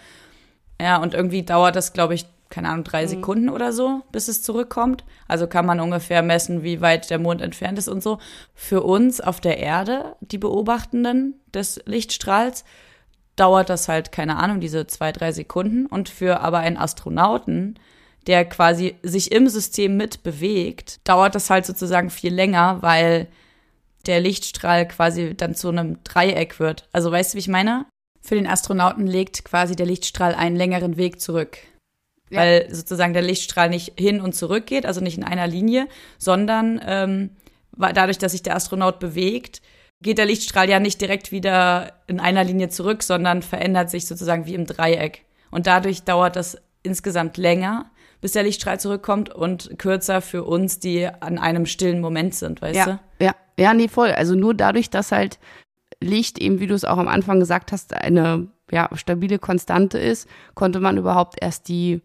Ja, 0.82 0.98
und 0.98 1.14
irgendwie 1.14 1.44
dauert 1.44 1.78
das, 1.78 1.94
glaube 1.94 2.16
ich, 2.16 2.26
keine 2.50 2.70
Ahnung, 2.70 2.84
drei 2.84 3.04
mhm. 3.04 3.10
Sekunden 3.10 3.50
oder 3.50 3.72
so, 3.74 4.02
bis 4.12 4.28
es 4.28 4.42
zurückkommt. 4.42 5.04
Also 5.28 5.48
kann 5.48 5.66
man 5.66 5.80
ungefähr 5.80 6.22
messen, 6.22 6.64
wie 6.64 6.82
weit 6.82 7.10
der 7.10 7.20
Mond 7.20 7.42
entfernt 7.42 7.78
ist 7.78 7.88
und 7.88 8.02
so. 8.02 8.20
Für 8.54 8.82
uns 8.84 9.22
auf 9.22 9.40
der 9.40 9.58
Erde, 9.60 10.16
die 10.22 10.38
Beobachtenden 10.38 11.40
des 11.54 11.82
Lichtstrahls, 11.86 12.64
dauert 13.36 13.70
das 13.70 13.88
halt, 13.88 14.12
keine 14.12 14.38
Ahnung, 14.38 14.60
diese 14.60 14.88
zwei, 14.88 15.12
drei 15.12 15.32
Sekunden. 15.32 15.86
Und 15.86 16.10
für 16.10 16.42
aber 16.42 16.60
einen 16.60 16.78
Astronauten, 16.78 17.80
der 18.28 18.46
quasi 18.46 18.96
sich 19.04 19.32
im 19.32 19.48
System 19.48 19.96
mit 19.96 20.24
bewegt, 20.24 21.08
dauert 21.08 21.36
das 21.36 21.50
halt 21.50 21.66
sozusagen 21.66 22.10
viel 22.10 22.34
länger, 22.34 22.82
weil 22.82 23.28
der 24.08 24.20
Lichtstrahl 24.20 24.88
quasi 24.88 25.36
dann 25.36 25.56
zu 25.56 25.70
einem 25.70 26.04
Dreieck 26.04 26.60
wird. 26.60 26.88
Also 26.92 27.12
weißt 27.12 27.34
du, 27.34 27.36
wie 27.36 27.40
ich 27.40 27.48
meine? 27.48 27.86
Für 28.22 28.36
den 28.36 28.48
Astronauten 28.48 29.08
legt 29.08 29.46
quasi 29.46 29.76
der 29.76 29.86
Lichtstrahl 29.86 30.36
einen 30.36 30.56
längeren 30.56 30.98
Weg 30.98 31.22
zurück. 31.22 31.60
Ja. 32.30 32.40
Weil 32.40 32.74
sozusagen 32.74 33.14
der 33.14 33.22
Lichtstrahl 33.22 33.70
nicht 33.70 34.00
hin 34.00 34.22
und 34.22 34.34
zurück 34.34 34.66
geht, 34.66 34.86
also 34.86 35.02
nicht 35.02 35.18
in 35.18 35.24
einer 35.24 35.48
Linie, 35.48 35.88
sondern 36.18 36.82
ähm, 36.86 37.32
dadurch, 37.76 38.18
dass 38.18 38.34
sich 38.34 38.44
der 38.44 38.56
Astronaut 38.56 39.00
bewegt, 39.00 39.62
geht 40.02 40.18
der 40.18 40.26
Lichtstrahl 40.26 40.70
ja 40.70 40.80
nicht 40.80 41.02
direkt 41.02 41.32
wieder 41.32 41.94
in 42.08 42.20
einer 42.20 42.44
Linie 42.44 42.70
zurück, 42.70 43.04
sondern 43.04 43.42
verändert 43.42 43.90
sich 43.90 44.06
sozusagen 44.06 44.46
wie 44.46 44.54
im 44.54 44.66
Dreieck. 44.66 45.26
Und 45.52 45.68
dadurch 45.68 46.04
dauert 46.04 46.36
das 46.36 46.58
insgesamt 46.84 47.38
länger, 47.38 47.90
bis 48.22 48.34
der 48.34 48.44
Lichtstrahl 48.44 48.80
zurückkommt 48.80 49.30
und 49.30 49.78
kürzer 49.78 50.22
für 50.22 50.44
uns, 50.44 50.80
die 50.80 51.08
an 51.08 51.38
einem 51.38 51.66
stillen 51.66 52.00
Moment 52.00 52.36
sind, 52.36 52.62
weißt 52.62 52.76
ja, 52.76 52.86
du? 52.86 53.26
Ja, 53.26 53.36
ja, 53.58 53.74
nee, 53.74 53.88
voll. 53.88 54.12
Also 54.12 54.36
nur 54.36 54.54
dadurch, 54.54 54.90
dass 54.90 55.12
halt 55.12 55.40
Licht 56.02 56.40
eben, 56.40 56.60
wie 56.60 56.68
du 56.68 56.76
es 56.76 56.86
auch 56.86 56.98
am 56.98 57.08
Anfang 57.08 57.40
gesagt 57.40 57.72
hast, 57.72 57.94
eine 57.94 58.48
ja, 58.72 58.90
stabile 58.96 59.40
Konstante 59.40 59.98
ist, 59.98 60.30
konnte 60.54 60.80
man 60.80 60.98
überhaupt 60.98 61.36
erst 61.42 61.68
die 61.68 62.02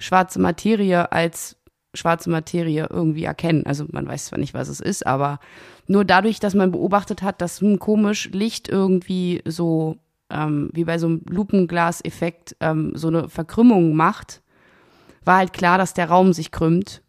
schwarze 0.00 0.40
Materie 0.40 1.12
als 1.12 1.56
schwarze 1.94 2.30
Materie 2.30 2.88
irgendwie 2.90 3.24
erkennen. 3.24 3.66
Also 3.66 3.84
man 3.90 4.06
weiß 4.06 4.26
zwar 4.26 4.38
nicht, 4.38 4.54
was 4.54 4.68
es 4.68 4.80
ist, 4.80 5.06
aber 5.06 5.40
nur 5.86 6.04
dadurch, 6.04 6.38
dass 6.40 6.54
man 6.54 6.72
beobachtet 6.72 7.22
hat, 7.22 7.40
dass 7.40 7.60
ein 7.60 7.78
komisch 7.78 8.30
Licht 8.32 8.68
irgendwie 8.68 9.42
so 9.44 9.96
ähm, 10.30 10.70
wie 10.72 10.84
bei 10.84 10.98
so 10.98 11.08
einem 11.08 11.22
Lupenglaseffekt 11.28 12.56
ähm, 12.60 12.92
so 12.94 13.08
eine 13.08 13.28
Verkrümmung 13.28 13.94
macht, 13.94 14.42
war 15.24 15.38
halt 15.38 15.52
klar, 15.52 15.78
dass 15.78 15.94
der 15.94 16.08
Raum 16.08 16.32
sich 16.32 16.52
krümmt, 16.52 17.02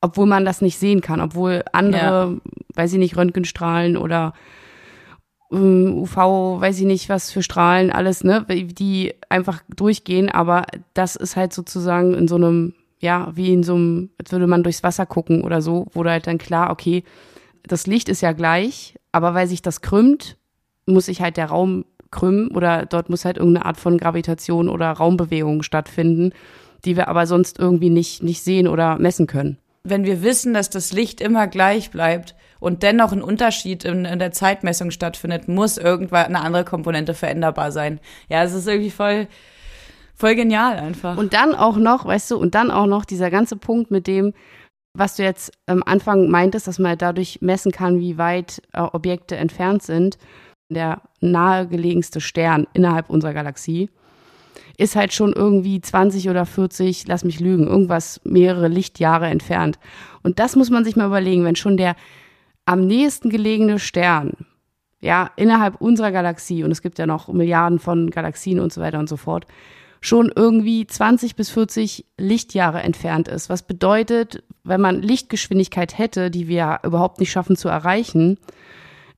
obwohl 0.00 0.26
man 0.26 0.44
das 0.44 0.62
nicht 0.62 0.78
sehen 0.78 1.00
kann, 1.00 1.20
obwohl 1.20 1.62
andere, 1.72 2.40
ja. 2.42 2.50
weiß 2.74 2.94
ich 2.94 2.98
nicht, 2.98 3.16
Röntgenstrahlen 3.16 3.96
oder 3.96 4.32
UV, 5.50 6.16
weiß 6.60 6.80
ich 6.80 6.86
nicht, 6.86 7.08
was 7.08 7.30
für 7.30 7.42
Strahlen, 7.42 7.90
alles, 7.90 8.22
ne, 8.22 8.44
die 8.48 9.14
einfach 9.28 9.62
durchgehen, 9.74 10.28
aber 10.28 10.66
das 10.94 11.16
ist 11.16 11.36
halt 11.36 11.52
sozusagen 11.52 12.14
in 12.14 12.28
so 12.28 12.36
einem, 12.36 12.74
ja, 13.00 13.30
wie 13.34 13.52
in 13.52 13.62
so 13.62 13.74
einem, 13.74 14.10
als 14.18 14.30
würde 14.30 14.46
man 14.46 14.62
durchs 14.62 14.82
Wasser 14.82 15.06
gucken 15.06 15.42
oder 15.42 15.62
so, 15.62 15.86
wurde 15.92 16.10
halt 16.10 16.26
dann 16.26 16.38
klar, 16.38 16.70
okay, 16.70 17.02
das 17.66 17.86
Licht 17.86 18.08
ist 18.08 18.20
ja 18.20 18.32
gleich, 18.32 18.98
aber 19.12 19.34
weil 19.34 19.46
sich 19.46 19.62
das 19.62 19.80
krümmt, 19.80 20.36
muss 20.86 21.06
sich 21.06 21.22
halt 21.22 21.36
der 21.36 21.46
Raum 21.46 21.84
krümmen 22.10 22.48
oder 22.48 22.86
dort 22.86 23.10
muss 23.10 23.24
halt 23.24 23.36
irgendeine 23.36 23.66
Art 23.66 23.76
von 23.76 23.98
Gravitation 23.98 24.68
oder 24.68 24.90
Raumbewegung 24.90 25.62
stattfinden, 25.62 26.32
die 26.84 26.96
wir 26.96 27.08
aber 27.08 27.26
sonst 27.26 27.58
irgendwie 27.58 27.90
nicht, 27.90 28.22
nicht 28.22 28.42
sehen 28.42 28.68
oder 28.68 28.98
messen 28.98 29.26
können. 29.26 29.58
Wenn 29.84 30.04
wir 30.04 30.22
wissen, 30.22 30.54
dass 30.54 30.70
das 30.70 30.92
Licht 30.92 31.20
immer 31.20 31.46
gleich 31.46 31.90
bleibt, 31.90 32.34
und 32.60 32.82
dennoch 32.82 33.12
ein 33.12 33.22
Unterschied 33.22 33.84
in, 33.84 34.04
in 34.04 34.18
der 34.18 34.32
Zeitmessung 34.32 34.90
stattfindet, 34.90 35.48
muss 35.48 35.78
irgendwann 35.78 36.26
eine 36.26 36.40
andere 36.40 36.64
Komponente 36.64 37.14
veränderbar 37.14 37.72
sein. 37.72 38.00
Ja, 38.28 38.42
es 38.42 38.54
ist 38.54 38.66
irgendwie 38.66 38.90
voll, 38.90 39.28
voll 40.14 40.34
genial 40.34 40.78
einfach. 40.78 41.16
Und 41.16 41.34
dann 41.34 41.54
auch 41.54 41.76
noch, 41.76 42.04
weißt 42.04 42.30
du, 42.30 42.36
und 42.36 42.54
dann 42.54 42.70
auch 42.70 42.86
noch 42.86 43.04
dieser 43.04 43.30
ganze 43.30 43.56
Punkt 43.56 43.90
mit 43.90 44.06
dem, 44.06 44.34
was 44.94 45.16
du 45.16 45.22
jetzt 45.22 45.52
am 45.66 45.82
Anfang 45.84 46.28
meintest, 46.28 46.66
dass 46.66 46.78
man 46.78 46.98
dadurch 46.98 47.38
messen 47.40 47.70
kann, 47.70 48.00
wie 48.00 48.18
weit 48.18 48.62
äh, 48.72 48.80
Objekte 48.80 49.36
entfernt 49.36 49.82
sind, 49.82 50.18
der 50.70 51.02
nahegelegenste 51.20 52.20
Stern 52.20 52.66
innerhalb 52.74 53.08
unserer 53.08 53.34
Galaxie 53.34 53.90
ist 54.78 54.94
halt 54.94 55.12
schon 55.12 55.32
irgendwie 55.32 55.80
20 55.80 56.30
oder 56.30 56.46
40, 56.46 57.08
lass 57.08 57.24
mich 57.24 57.40
lügen, 57.40 57.66
irgendwas 57.66 58.20
mehrere 58.24 58.68
Lichtjahre 58.68 59.26
entfernt. 59.26 59.78
Und 60.22 60.38
das 60.38 60.56
muss 60.56 60.70
man 60.70 60.84
sich 60.84 60.94
mal 60.94 61.08
überlegen, 61.08 61.44
wenn 61.44 61.56
schon 61.56 61.76
der 61.76 61.96
am 62.68 62.86
nächsten 62.86 63.30
gelegene 63.30 63.78
Stern, 63.78 64.32
ja, 65.00 65.30
innerhalb 65.36 65.80
unserer 65.80 66.12
Galaxie, 66.12 66.64
und 66.64 66.70
es 66.70 66.82
gibt 66.82 66.98
ja 66.98 67.06
noch 67.06 67.28
Milliarden 67.28 67.78
von 67.78 68.10
Galaxien 68.10 68.60
und 68.60 68.74
so 68.74 68.82
weiter 68.82 68.98
und 68.98 69.08
so 69.08 69.16
fort, 69.16 69.46
schon 70.02 70.30
irgendwie 70.36 70.86
20 70.86 71.34
bis 71.34 71.48
40 71.48 72.04
Lichtjahre 72.18 72.82
entfernt 72.82 73.26
ist. 73.26 73.48
Was 73.48 73.62
bedeutet, 73.62 74.44
wenn 74.64 74.82
man 74.82 75.00
Lichtgeschwindigkeit 75.00 75.96
hätte, 75.96 76.30
die 76.30 76.46
wir 76.46 76.80
überhaupt 76.82 77.20
nicht 77.20 77.32
schaffen 77.32 77.56
zu 77.56 77.68
erreichen, 77.68 78.38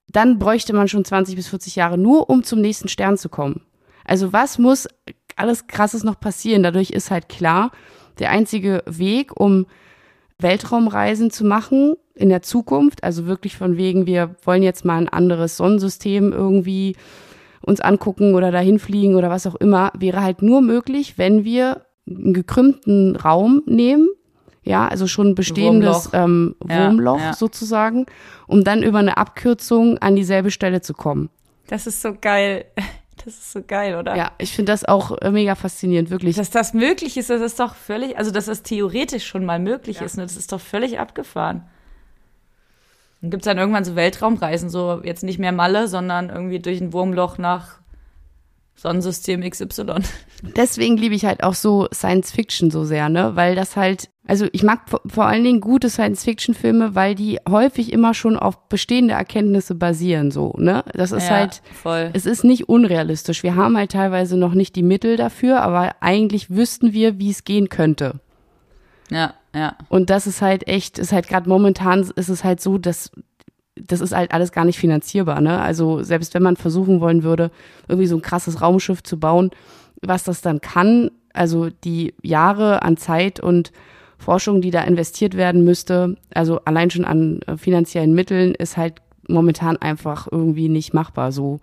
dann 0.07 0.39
bräuchte 0.39 0.73
man 0.73 0.87
schon 0.87 1.05
20 1.05 1.35
bis 1.35 1.49
40 1.49 1.75
Jahre 1.75 1.99
nur, 1.99 2.31
um 2.31 2.45
zum 2.45 2.61
nächsten 2.61 2.87
Stern 2.87 3.19
zu 3.19 3.29
kommen. 3.29 3.63
Also 4.05 4.33
was 4.33 4.59
muss 4.59 4.87
alles 5.35 5.67
Krasses 5.67 6.05
noch 6.05 6.21
passieren? 6.21 6.63
Dadurch 6.63 6.91
ist 6.91 7.11
halt 7.11 7.29
klar, 7.29 7.73
der 8.21 8.31
einzige 8.31 8.85
Weg, 8.87 9.39
um 9.41 9.67
Weltraumreisen 10.42 11.31
zu 11.31 11.44
machen 11.44 11.94
in 12.14 12.29
der 12.29 12.42
Zukunft, 12.42 13.03
also 13.05 13.26
wirklich 13.26 13.57
von 13.57 13.76
wegen, 13.76 14.07
wir 14.07 14.37
wollen 14.44 14.62
jetzt 14.62 14.85
mal 14.85 14.98
ein 14.98 15.09
anderes 15.09 15.57
Sonnensystem 15.57 16.33
irgendwie 16.33 16.96
uns 17.62 17.81
angucken 17.81 18.35
oder 18.35 18.50
dahin 18.50 18.79
fliegen 18.79 19.16
oder 19.16 19.31
was 19.31 19.46
auch 19.46 19.55
immer, 19.55 19.92
wäre 19.98 20.22
halt 20.22 20.42
nur 20.42 20.61
möglich, 20.61 21.18
wenn 21.18 21.44
wir 21.44 21.87
einen 22.09 22.35
gekrümmten 22.35 23.16
Raum 23.16 23.62
nehmen, 23.66 24.09
ja, 24.62 24.88
also 24.88 25.07
schon 25.07 25.29
ein 25.29 25.35
bestehendes 25.35 26.12
Wurmloch, 26.12 26.24
ähm, 26.24 26.57
Wurmloch 26.61 27.18
ja, 27.18 27.24
ja. 27.26 27.33
sozusagen, 27.33 28.07
um 28.46 28.64
dann 28.64 28.83
über 28.83 28.98
eine 28.98 29.16
Abkürzung 29.16 29.98
an 29.98 30.16
dieselbe 30.16 30.50
Stelle 30.50 30.81
zu 30.81 30.94
kommen. 30.94 31.31
Das 31.68 31.87
ist 31.87 32.03
so 32.03 32.14
geil. 32.20 32.66
Das 33.25 33.35
ist 33.35 33.53
so 33.53 33.63
geil, 33.63 33.97
oder? 33.97 34.17
Ja, 34.17 34.33
ich 34.39 34.53
finde 34.53 34.73
das 34.73 34.85
auch 34.85 35.17
äh, 35.19 35.31
mega 35.31 35.55
faszinierend, 35.55 36.11
wirklich. 36.11 36.37
Dass 36.37 36.51
das 36.51 36.73
möglich 36.73 37.17
ist, 37.17 37.31
das 37.31 37.43
ist 37.43 37.61
doch 37.61 37.75
völlig, 37.75 38.17
also 38.17 38.31
dass 38.31 38.47
das 38.47 38.63
theoretisch 38.63 39.27
schon 39.27 39.45
mal 39.45 39.59
möglich 39.59 39.99
ja. 39.99 40.07
ist, 40.07 40.17
ne, 40.17 40.23
das 40.23 40.37
ist 40.37 40.53
doch 40.53 40.61
völlig 40.61 40.99
abgefahren. 40.99 41.65
Dann 43.21 43.31
gibt 43.31 43.43
es 43.43 43.45
dann 43.45 43.59
irgendwann 43.59 43.85
so 43.85 43.97
Weltraumreisen, 43.97 44.71
so 44.71 45.03
jetzt 45.05 45.23
nicht 45.23 45.39
mehr 45.39 45.53
Malle, 45.53 45.89
sondern 45.89 46.31
irgendwie 46.31 46.59
durch 46.59 46.81
ein 46.81 46.93
Wurmloch 46.93 47.37
nach 47.37 47.81
Sonnensystem 48.75 49.43
XY. 49.49 49.97
Deswegen 50.57 50.97
liebe 50.97 51.15
ich 51.15 51.27
halt 51.27 51.43
auch 51.43 51.55
so 51.55 51.89
Science 51.93 52.31
Fiction 52.31 52.71
so 52.71 52.85
sehr, 52.85 53.11
ne? 53.11 53.37
Weil 53.37 53.55
das 53.55 53.77
halt, 53.77 54.09
also 54.31 54.47
ich 54.53 54.62
mag 54.62 54.83
vor 55.09 55.27
allen 55.27 55.43
Dingen 55.43 55.61
gute 55.61 55.90
Science 55.90 56.23
Fiction 56.23 56.55
Filme, 56.55 56.95
weil 56.95 57.16
die 57.16 57.40
häufig 57.49 57.93
immer 57.93 58.14
schon 58.14 58.37
auf 58.37 58.69
bestehende 58.69 59.14
Erkenntnisse 59.14 59.75
basieren, 59.75 60.31
so, 60.31 60.55
ne? 60.57 60.85
Das 60.95 61.11
ist 61.11 61.29
ja, 61.29 61.31
halt, 61.31 61.62
voll. 61.83 62.11
es 62.12 62.27
ist 62.27 62.45
nicht 62.45 62.69
unrealistisch. 62.69 63.43
Wir 63.43 63.57
haben 63.57 63.77
halt 63.77 63.90
teilweise 63.90 64.37
noch 64.37 64.55
nicht 64.55 64.77
die 64.77 64.85
Mittel 64.85 65.16
dafür, 65.16 65.62
aber 65.62 65.97
eigentlich 65.99 66.49
wüssten 66.49 66.93
wir, 66.93 67.19
wie 67.19 67.31
es 67.31 67.43
gehen 67.43 67.71
könnte. 67.71 68.21
Ja, 69.11 69.35
ja. 69.53 69.77
Und 69.88 70.11
das 70.11 70.29
ist 70.29 70.43
halt 70.43 70.69
echt, 70.69 71.01
ist 71.01 71.11
halt 71.11 71.27
gerade 71.27 71.49
momentan 71.49 72.09
ist 72.14 72.29
es 72.29 72.45
halt 72.45 72.61
so, 72.61 72.79
dass 72.79 73.11
das 73.75 74.01
ist 74.01 74.14
halt 74.14 74.31
alles 74.31 74.53
gar 74.53 74.64
nicht 74.64 74.79
finanzierbar. 74.79 75.40
Ne? 75.40 75.61
Also 75.61 76.05
selbst 76.05 76.35
wenn 76.35 76.45
man 76.45 76.55
versuchen 76.55 77.01
wollen 77.01 77.25
würde, 77.25 77.51
irgendwie 77.88 78.07
so 78.07 78.14
ein 78.14 78.23
krasses 78.23 78.62
Raumschiff 78.62 79.03
zu 79.03 79.19
bauen, 79.19 79.51
was 80.03 80.23
das 80.23 80.40
dann 80.40 80.61
kann, 80.61 81.11
also 81.33 81.69
die 81.69 82.14
Jahre 82.23 82.83
an 82.83 82.97
Zeit 82.97 83.40
und 83.40 83.73
Forschung, 84.21 84.61
die 84.61 84.71
da 84.71 84.83
investiert 84.83 85.37
werden 85.37 85.65
müsste, 85.65 86.17
also 86.33 86.61
allein 86.65 86.91
schon 86.91 87.05
an 87.05 87.41
äh, 87.47 87.57
finanziellen 87.57 88.15
Mitteln, 88.15 88.55
ist 88.55 88.77
halt 88.77 89.01
momentan 89.29 89.77
einfach 89.77 90.29
irgendwie 90.31 90.69
nicht 90.69 90.95
machbar. 90.95 91.33
So, 91.33 91.61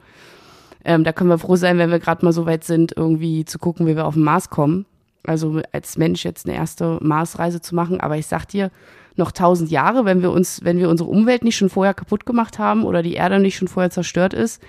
ähm, 0.84 1.04
da 1.04 1.13
können 1.13 1.30
wir 1.30 1.38
froh 1.38 1.56
sein, 1.56 1.78
wenn 1.78 1.91
wir 1.91 2.00
gerade 2.00 2.26
mal 2.26 2.32
so 2.32 2.46
weit 2.46 2.63
sind, 2.63 2.93
irgendwie 2.96 3.46
zu 3.46 3.60
gucken, 3.60 3.88
wie 3.88 3.96
wir 3.96 4.06
auf 4.06 4.15
den 4.15 4.24
Mars 4.24 4.50
kommen. 4.50 4.86
Also 5.24 5.62
als 5.72 5.98
Mensch 5.98 6.24
jetzt 6.24 6.48
eine 6.48 6.56
erste 6.56 7.00
Marsreise 7.02 7.62
zu 7.62 7.76
machen. 7.76 8.00
Aber 8.00 8.17
ich 8.17 8.28
sag 8.28 8.46
dir, 8.46 8.72
noch 9.17 9.32
tausend 9.32 9.72
Jahre, 9.72 10.06
wenn 10.06 10.22
wir 10.22 10.32
uns, 10.32 10.63
wenn 10.63 10.78
wir 10.78 10.89
unsere 10.89 11.10
Umwelt 11.10 11.43
nicht 11.43 11.58
schon 11.58 11.70
vorher 11.70 11.93
kaputt 11.93 12.26
gemacht 12.26 12.60
haben 12.60 12.86
oder 12.86 13.04
die 13.04 13.15
Erde 13.15 13.39
nicht 13.39 13.58
schon 13.58 13.67
vorher 13.67 13.89
zerstört 13.89 14.34
ist, 14.34 14.62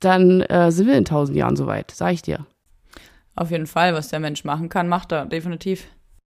dann 0.00 0.42
äh, 0.42 0.70
sind 0.70 0.86
wir 0.86 0.96
in 0.96 1.04
tausend 1.04 1.36
Jahren 1.36 1.56
soweit, 1.56 1.90
sag 1.90 2.12
ich 2.12 2.22
dir. 2.22 2.46
Auf 3.34 3.50
jeden 3.50 3.66
Fall, 3.66 3.94
was 3.94 4.08
der 4.08 4.20
Mensch 4.20 4.44
machen 4.44 4.68
kann, 4.68 4.88
macht 4.88 5.12
er, 5.12 5.26
definitiv. 5.26 5.86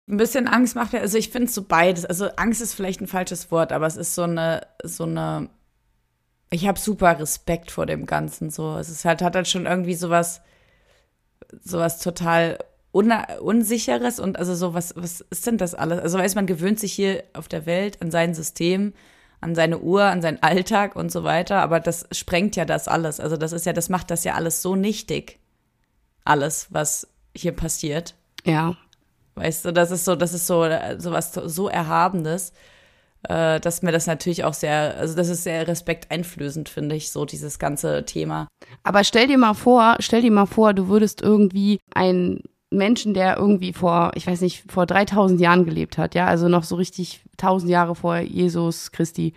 Ein 0.08 0.18
bisschen 0.18 0.48
Angst 0.48 0.76
macht 0.76 0.94
er, 0.94 1.02
also 1.02 1.18
ich 1.18 1.30
finde 1.30 1.52
so 1.52 1.64
beides. 1.64 2.06
Also 2.06 2.28
Angst 2.36 2.62
ist 2.62 2.76
vielleicht 2.76 3.02
ein 3.02 3.08
falsches 3.08 3.50
Wort, 3.52 3.72
aber 3.72 3.88
es 3.88 3.98
ist 3.98 4.14
so 4.14 4.24
eine, 4.24 4.68
so 4.84 5.04
eine, 5.04 5.50
ich 6.52 6.68
habe 6.68 6.80
super 6.80 7.20
Respekt 7.20 7.72
vor 7.72 7.88
dem 7.88 8.06
Ganzen. 8.06 8.52
So, 8.52 8.78
es 8.78 8.90
ist 8.90 9.06
halt, 9.06 9.24
hat 9.24 9.36
halt 9.36 9.48
schon 9.48 9.66
irgendwie 9.66 9.96
sowas, 9.96 10.42
sowas 11.64 12.00
total 12.00 12.60
un 12.94 13.12
Unsicheres 13.42 14.20
und 14.20 14.40
also 14.40 14.56
so, 14.56 14.74
was, 14.74 14.96
was 14.96 15.22
ist 15.22 15.48
denn 15.48 15.58
das 15.58 15.74
alles? 15.74 16.00
Also 16.00 16.18
weiß 16.18 16.36
man 16.36 16.46
gewöhnt 16.46 16.80
sich 16.80 16.94
hier 16.94 17.24
auf 17.34 17.48
der 17.48 17.66
Welt 17.66 18.02
an 18.02 18.10
sein 18.10 18.34
System, 18.34 18.94
an 19.42 19.54
seine 19.54 19.80
Uhr, 19.80 20.04
an 20.04 20.22
seinen 20.22 20.42
Alltag 20.42 20.96
und 20.96 21.12
so 21.12 21.24
weiter, 21.24 21.62
aber 21.62 21.80
das 21.80 22.08
sprengt 22.12 22.56
ja 22.56 22.64
das 22.64 22.88
alles. 22.88 23.20
Also 23.20 23.38
das 23.38 23.52
ist 23.52 23.66
ja, 23.66 23.74
das 23.74 23.90
macht 23.90 24.12
das 24.12 24.24
ja 24.24 24.36
alles 24.36 24.62
so 24.62 24.76
nichtig. 24.76 25.40
Alles, 26.24 26.68
was 26.70 27.08
hier 27.36 27.52
passiert. 27.52 28.16
Ja. 28.46 28.78
Weißt 29.36 29.66
du, 29.66 29.74
das 29.74 29.92
ist 29.92 30.06
so, 30.06 30.16
das 30.16 30.34
ist 30.34 30.48
so, 30.48 30.66
so 30.98 31.12
was 31.12 31.34
so 31.34 31.68
Erhabenes, 31.68 32.54
äh, 33.24 33.60
dass 33.60 33.82
mir 33.82 33.92
das 33.92 34.08
natürlich 34.08 34.44
auch 34.44 34.54
sehr, 34.54 34.96
also 34.98 35.16
das 35.16 35.30
ist 35.30 35.44
sehr 35.44 35.68
respekteinflößend, 35.68 36.70
finde 36.70 36.96
ich, 36.96 37.12
so 37.12 37.26
dieses 37.26 37.60
ganze 37.60 38.06
Thema. 38.06 38.48
Aber 38.84 39.04
stell 39.04 39.28
dir 39.28 39.38
mal 39.38 39.54
vor, 39.54 39.98
stell 40.00 40.22
dir 40.22 40.32
mal 40.32 40.46
vor, 40.46 40.74
du 40.74 40.88
würdest 40.88 41.22
irgendwie 41.22 41.80
ein 41.94 42.42
Menschen, 42.72 43.14
der 43.14 43.38
irgendwie 43.38 43.74
vor, 43.74 44.12
ich 44.16 44.28
weiß 44.28 44.42
nicht, 44.42 44.72
vor 44.72 44.86
3000 44.86 45.40
Jahren 45.40 45.66
gelebt 45.66 45.98
hat, 45.98 46.16
ja, 46.16 46.28
also 46.28 46.48
noch 46.48 46.64
so 46.64 46.76
richtig 46.76 47.22
1000 47.34 47.70
Jahre 47.72 47.96
vor 47.96 48.18
Jesus 48.18 48.92
Christi 48.92 49.34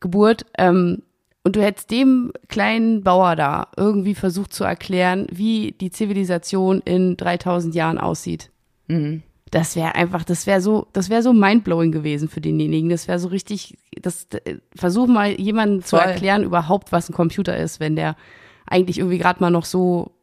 Geburt. 0.00 0.44
Ähm, 0.58 1.02
und 1.42 1.54
du 1.54 1.62
hättest 1.62 1.92
dem 1.92 2.32
kleinen 2.48 3.04
Bauer 3.04 3.36
da 3.36 3.68
irgendwie 3.76 4.16
versucht 4.16 4.52
zu 4.52 4.64
erklären, 4.64 5.28
wie 5.30 5.76
die 5.80 5.90
Zivilisation 5.90 6.80
in 6.80 7.16
3000 7.16 7.74
Jahren 7.74 7.98
aussieht. 7.98 8.50
Mhm. 8.88 9.22
Das 9.50 9.76
wäre 9.76 9.94
einfach, 9.94 10.24
das 10.24 10.46
wäre 10.46 10.60
so, 10.60 10.88
das 10.92 11.08
wäre 11.08 11.22
so 11.22 11.32
mindblowing 11.32 11.92
gewesen 11.92 12.28
für 12.28 12.40
denjenigen. 12.40 12.90
Das 12.90 13.06
wäre 13.06 13.18
so 13.18 13.28
richtig, 13.28 13.78
das, 14.00 14.26
versuch 14.74 15.06
mal 15.06 15.30
jemanden 15.40 15.84
zu 15.84 15.96
erklären 15.96 16.42
überhaupt, 16.42 16.90
was 16.90 17.08
ein 17.08 17.14
Computer 17.14 17.56
ist, 17.56 17.78
wenn 17.78 17.94
der 17.94 18.16
eigentlich 18.66 18.98
irgendwie 18.98 19.18
gerade 19.18 19.40
mal 19.40 19.50
noch 19.50 19.64
so 19.64 20.16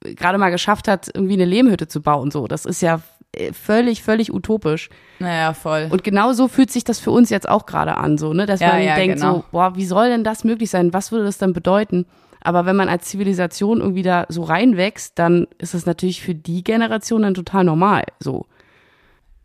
gerade 0.00 0.38
mal 0.38 0.50
geschafft 0.50 0.88
hat, 0.88 1.10
irgendwie 1.12 1.34
eine 1.34 1.44
Lehmhütte 1.44 1.88
zu 1.88 2.00
bauen. 2.00 2.30
So, 2.30 2.46
das 2.46 2.64
ist 2.64 2.80
ja 2.80 3.00
äh, 3.32 3.52
völlig, 3.52 4.02
völlig 4.02 4.32
utopisch. 4.32 4.90
Naja, 5.18 5.52
voll. 5.54 5.88
Und 5.90 6.04
genau 6.04 6.32
so 6.32 6.48
fühlt 6.48 6.70
sich 6.70 6.84
das 6.84 7.00
für 7.00 7.10
uns 7.10 7.30
jetzt 7.30 7.48
auch 7.48 7.66
gerade 7.66 7.96
an, 7.96 8.18
so, 8.18 8.32
ne? 8.32 8.46
Dass 8.46 8.60
ja, 8.60 8.72
man 8.72 8.82
ja, 8.82 8.94
denkt 8.94 9.16
genau. 9.16 9.34
so, 9.34 9.44
boah, 9.50 9.76
wie 9.76 9.84
soll 9.84 10.08
denn 10.08 10.24
das 10.24 10.44
möglich 10.44 10.70
sein? 10.70 10.92
Was 10.92 11.12
würde 11.12 11.24
das 11.24 11.38
dann 11.38 11.52
bedeuten? 11.52 12.06
Aber 12.40 12.66
wenn 12.66 12.76
man 12.76 12.88
als 12.88 13.06
Zivilisation 13.06 13.80
irgendwie 13.80 14.02
da 14.02 14.26
so 14.28 14.42
reinwächst, 14.42 15.18
dann 15.18 15.46
ist 15.58 15.74
das 15.74 15.86
natürlich 15.86 16.22
für 16.22 16.34
die 16.34 16.62
Generation 16.62 17.22
dann 17.22 17.34
total 17.34 17.64
normal, 17.64 18.04
so. 18.20 18.46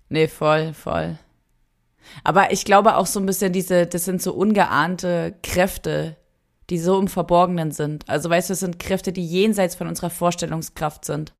Nee, 0.10 0.27
voll, 0.27 0.73
voll. 0.73 1.17
Aber 2.23 2.51
ich 2.51 2.65
glaube 2.65 2.97
auch 2.97 3.06
so 3.06 3.19
ein 3.19 3.25
bisschen 3.25 3.53
diese, 3.53 3.88
das 3.88 4.06
sind 4.06 4.21
so 4.21 4.34
ungeahnte 4.34 5.36
Kräfte, 5.41 6.17
die 6.69 6.77
so 6.77 6.99
im 6.99 7.08
Verborgenen 7.08 7.71
sind. 7.71 8.08
Also 8.10 8.29
weißt 8.29 8.49
du, 8.49 8.53
es 8.53 8.60
sind 8.60 8.79
Kräfte, 8.79 9.12
die 9.12 9.25
jenseits 9.25 9.75
von 9.75 9.88
unserer 9.88 10.10
Vorstellungskraft 10.10 11.06
sind. 11.06 11.34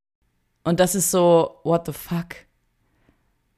Und 0.64 0.80
das 0.80 0.96
ist 0.96 1.12
so, 1.12 1.60
what 1.64 1.86
the 1.86 1.94
fuck? 1.94 2.36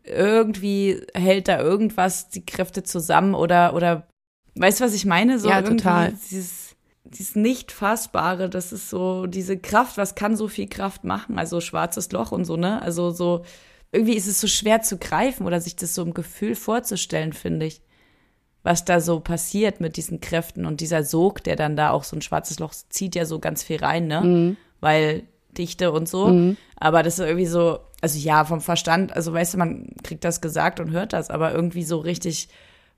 Irgendwie 0.04 1.02
hält 1.14 1.48
da 1.48 1.60
irgendwas 1.60 2.30
die 2.30 2.46
Kräfte 2.46 2.84
zusammen 2.84 3.34
oder, 3.36 3.74
oder, 3.74 4.08
weißt 4.56 4.80
du, 4.80 4.86
was 4.86 4.94
ich 4.94 5.06
meine? 5.06 5.40
So 5.40 5.50
ja, 5.50 5.62
total. 5.62 6.12
Dieses, 6.12 6.65
dieses 7.06 7.36
nicht 7.36 7.72
fassbare, 7.72 8.50
das 8.50 8.72
ist 8.74 8.90
so, 8.90 9.28
diese 9.28 9.58
Kraft, 9.58 9.98
was 9.98 10.16
kann 10.16 10.36
so 10.36 10.48
viel 10.48 10.68
Kraft 10.68 11.04
machen? 11.04 11.38
Also 11.40 11.62
schwarzes 11.62 12.12
Loch 12.12 12.32
und 12.32 12.46
so, 12.46 12.58
ne? 12.58 12.82
Also 12.82 13.12
so, 13.12 13.44
irgendwie 13.92 14.16
ist 14.16 14.28
es 14.28 14.42
so 14.42 14.48
schwer 14.48 14.82
zu 14.82 14.98
greifen 14.98 15.46
oder 15.46 15.62
sich 15.62 15.76
das 15.76 15.96
so 15.96 16.02
im 16.02 16.14
Gefühl 16.14 16.56
vorzustellen, 16.56 17.34
finde 17.34 17.68
ich 17.68 17.82
was 18.66 18.84
da 18.84 19.00
so 19.00 19.20
passiert 19.20 19.80
mit 19.80 19.96
diesen 19.96 20.22
Kräften 20.22 20.66
und 20.66 20.82
dieser 20.82 21.04
Sog, 21.04 21.44
der 21.44 21.56
dann 21.56 21.76
da 21.76 21.92
auch 21.92 22.04
so 22.04 22.16
ein 22.16 22.24
schwarzes 22.24 22.58
Loch 22.58 22.74
zieht 22.90 23.14
ja 23.14 23.26
so 23.26 23.38
ganz 23.38 23.62
viel 23.62 23.78
rein, 23.78 24.08
ne? 24.08 24.22
Mhm. 24.22 24.58
Weil 24.82 25.24
Dichte 25.56 25.92
und 25.92 26.10
so. 26.10 26.30
Mhm. 26.30 26.58
Aber 26.76 27.04
das 27.04 27.20
ist 27.20 27.26
irgendwie 27.26 27.46
so, 27.46 27.80
also 28.02 28.18
ja, 28.18 28.44
vom 28.44 28.62
Verstand, 28.62 29.16
also 29.16 29.32
weißt 29.32 29.54
du, 29.54 29.58
man 29.60 29.96
kriegt 30.04 30.24
das 30.24 30.42
gesagt 30.42 30.80
und 30.80 30.90
hört 30.90 31.14
das, 31.14 31.30
aber 31.30 31.54
irgendwie 31.54 31.84
so 31.84 32.00
richtig 32.00 32.50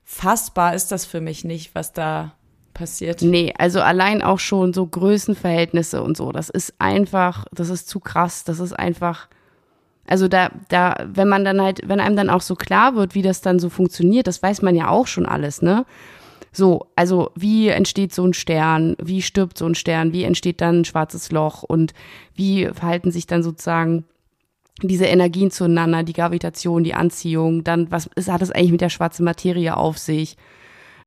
fassbar 0.04 0.74
ist 0.74 0.90
das 0.90 1.04
für 1.04 1.20
mich 1.20 1.44
nicht, 1.44 1.74
was 1.74 1.92
da 1.92 2.34
passiert. 2.78 3.22
Nee, 3.22 3.52
also 3.58 3.80
allein 3.80 4.22
auch 4.22 4.38
schon 4.38 4.72
so 4.72 4.86
Größenverhältnisse 4.86 6.02
und 6.02 6.16
so, 6.16 6.32
das 6.32 6.48
ist 6.48 6.74
einfach, 6.78 7.46
das 7.52 7.68
ist 7.68 7.88
zu 7.88 8.00
krass, 8.00 8.44
das 8.44 8.60
ist 8.60 8.72
einfach, 8.72 9.28
Also 10.10 10.26
da, 10.26 10.50
da, 10.68 10.94
wenn 11.06 11.28
man 11.28 11.44
dann 11.44 11.60
halt, 11.60 11.82
wenn 11.86 12.00
einem 12.00 12.16
dann 12.16 12.30
auch 12.30 12.40
so 12.40 12.54
klar 12.54 12.94
wird, 12.94 13.14
wie 13.14 13.22
das 13.22 13.42
dann 13.42 13.58
so 13.58 13.68
funktioniert, 13.68 14.26
das 14.26 14.42
weiß 14.42 14.62
man 14.62 14.74
ja 14.74 14.88
auch 14.88 15.06
schon 15.06 15.26
alles, 15.26 15.60
ne? 15.60 15.84
So, 16.50 16.86
also 16.96 17.30
wie 17.36 17.68
entsteht 17.68 18.14
so 18.14 18.24
ein 18.24 18.32
Stern, 18.32 18.96
wie 19.02 19.20
stirbt 19.20 19.58
so 19.58 19.66
ein 19.66 19.74
Stern, 19.74 20.14
wie 20.14 20.24
entsteht 20.24 20.62
dann 20.62 20.80
ein 20.80 20.84
schwarzes 20.86 21.30
Loch 21.30 21.62
und 21.62 21.92
wie 22.34 22.70
verhalten 22.72 23.10
sich 23.10 23.26
dann 23.26 23.42
sozusagen 23.42 24.04
diese 24.82 25.04
Energien 25.04 25.50
zueinander, 25.50 26.04
die 26.04 26.14
Gravitation, 26.14 26.84
die 26.84 26.94
Anziehung, 26.94 27.64
dann 27.64 27.90
was 27.90 28.08
ist, 28.16 28.30
hat 28.30 28.40
es 28.40 28.50
eigentlich 28.50 28.72
mit 28.72 28.80
der 28.80 28.88
schwarzen 28.88 29.24
Materie 29.24 29.76
auf 29.76 29.98
sich? 29.98 30.36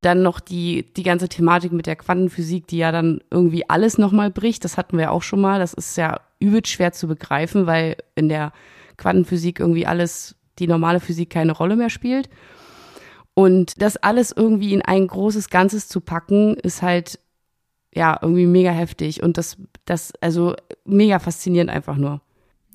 Dann 0.01 0.23
noch 0.23 0.39
die, 0.39 0.91
die 0.97 1.03
ganze 1.03 1.29
Thematik 1.29 1.71
mit 1.71 1.85
der 1.85 1.95
Quantenphysik, 1.95 2.67
die 2.67 2.77
ja 2.77 2.91
dann 2.91 3.21
irgendwie 3.29 3.69
alles 3.69 3.97
nochmal 3.97 4.31
bricht. 4.31 4.65
Das 4.65 4.77
hatten 4.77 4.97
wir 4.97 5.11
auch 5.11 5.21
schon 5.21 5.41
mal. 5.41 5.59
Das 5.59 5.73
ist 5.73 5.95
ja 5.95 6.19
übel 6.39 6.65
schwer 6.65 6.91
zu 6.91 7.07
begreifen, 7.07 7.67
weil 7.67 7.97
in 8.15 8.27
der 8.27 8.51
Quantenphysik 8.97 9.59
irgendwie 9.59 9.85
alles, 9.85 10.35
die 10.59 10.67
normale 10.67 10.99
Physik 10.99 11.29
keine 11.29 11.51
Rolle 11.51 11.75
mehr 11.75 11.89
spielt. 11.89 12.29
Und 13.33 13.81
das 13.81 13.97
alles 13.97 14.31
irgendwie 14.31 14.73
in 14.73 14.81
ein 14.81 15.07
großes 15.07 15.49
Ganzes 15.49 15.87
zu 15.87 16.01
packen, 16.01 16.55
ist 16.55 16.81
halt 16.81 17.19
ja 17.93 18.17
irgendwie 18.21 18.45
mega 18.45 18.71
heftig 18.71 19.21
und 19.23 19.37
das, 19.37 19.57
das, 19.85 20.13
also 20.21 20.55
mega 20.85 21.19
faszinierend 21.19 21.69
einfach 21.69 21.95
nur. 21.95 22.21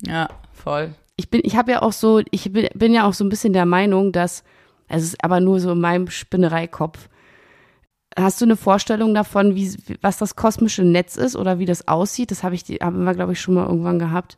Ja, 0.05 0.29
voll. 0.53 0.93
Ich 1.15 1.29
bin, 1.29 1.41
ich 1.43 1.55
habe 1.55 1.71
ja 1.71 1.81
auch 1.81 1.93
so, 1.93 2.21
ich 2.31 2.51
bin, 2.51 2.67
bin 2.73 2.93
ja 2.93 3.07
auch 3.07 3.13
so 3.13 3.23
ein 3.23 3.29
bisschen 3.29 3.53
der 3.53 3.65
Meinung, 3.65 4.11
dass, 4.11 4.43
es 4.87 5.03
ist 5.03 5.23
aber 5.23 5.39
nur 5.39 5.59
so 5.59 5.71
in 5.71 5.79
meinem 5.79 6.09
Spinnereikopf. 6.09 7.09
Hast 8.19 8.41
du 8.41 8.45
eine 8.45 8.55
Vorstellung 8.55 9.13
davon, 9.13 9.55
wie, 9.55 9.75
was 10.01 10.17
das 10.17 10.35
kosmische 10.35 10.83
Netz 10.83 11.17
ist 11.17 11.35
oder 11.35 11.59
wie 11.59 11.65
das 11.65 11.87
aussieht? 11.87 12.31
Das 12.31 12.43
habe 12.43 12.55
ich, 12.55 12.63
haben 12.81 13.03
wir, 13.03 13.13
glaube 13.13 13.33
ich, 13.33 13.39
schon 13.39 13.53
mal 13.53 13.67
irgendwann 13.67 13.99
gehabt. 13.99 14.37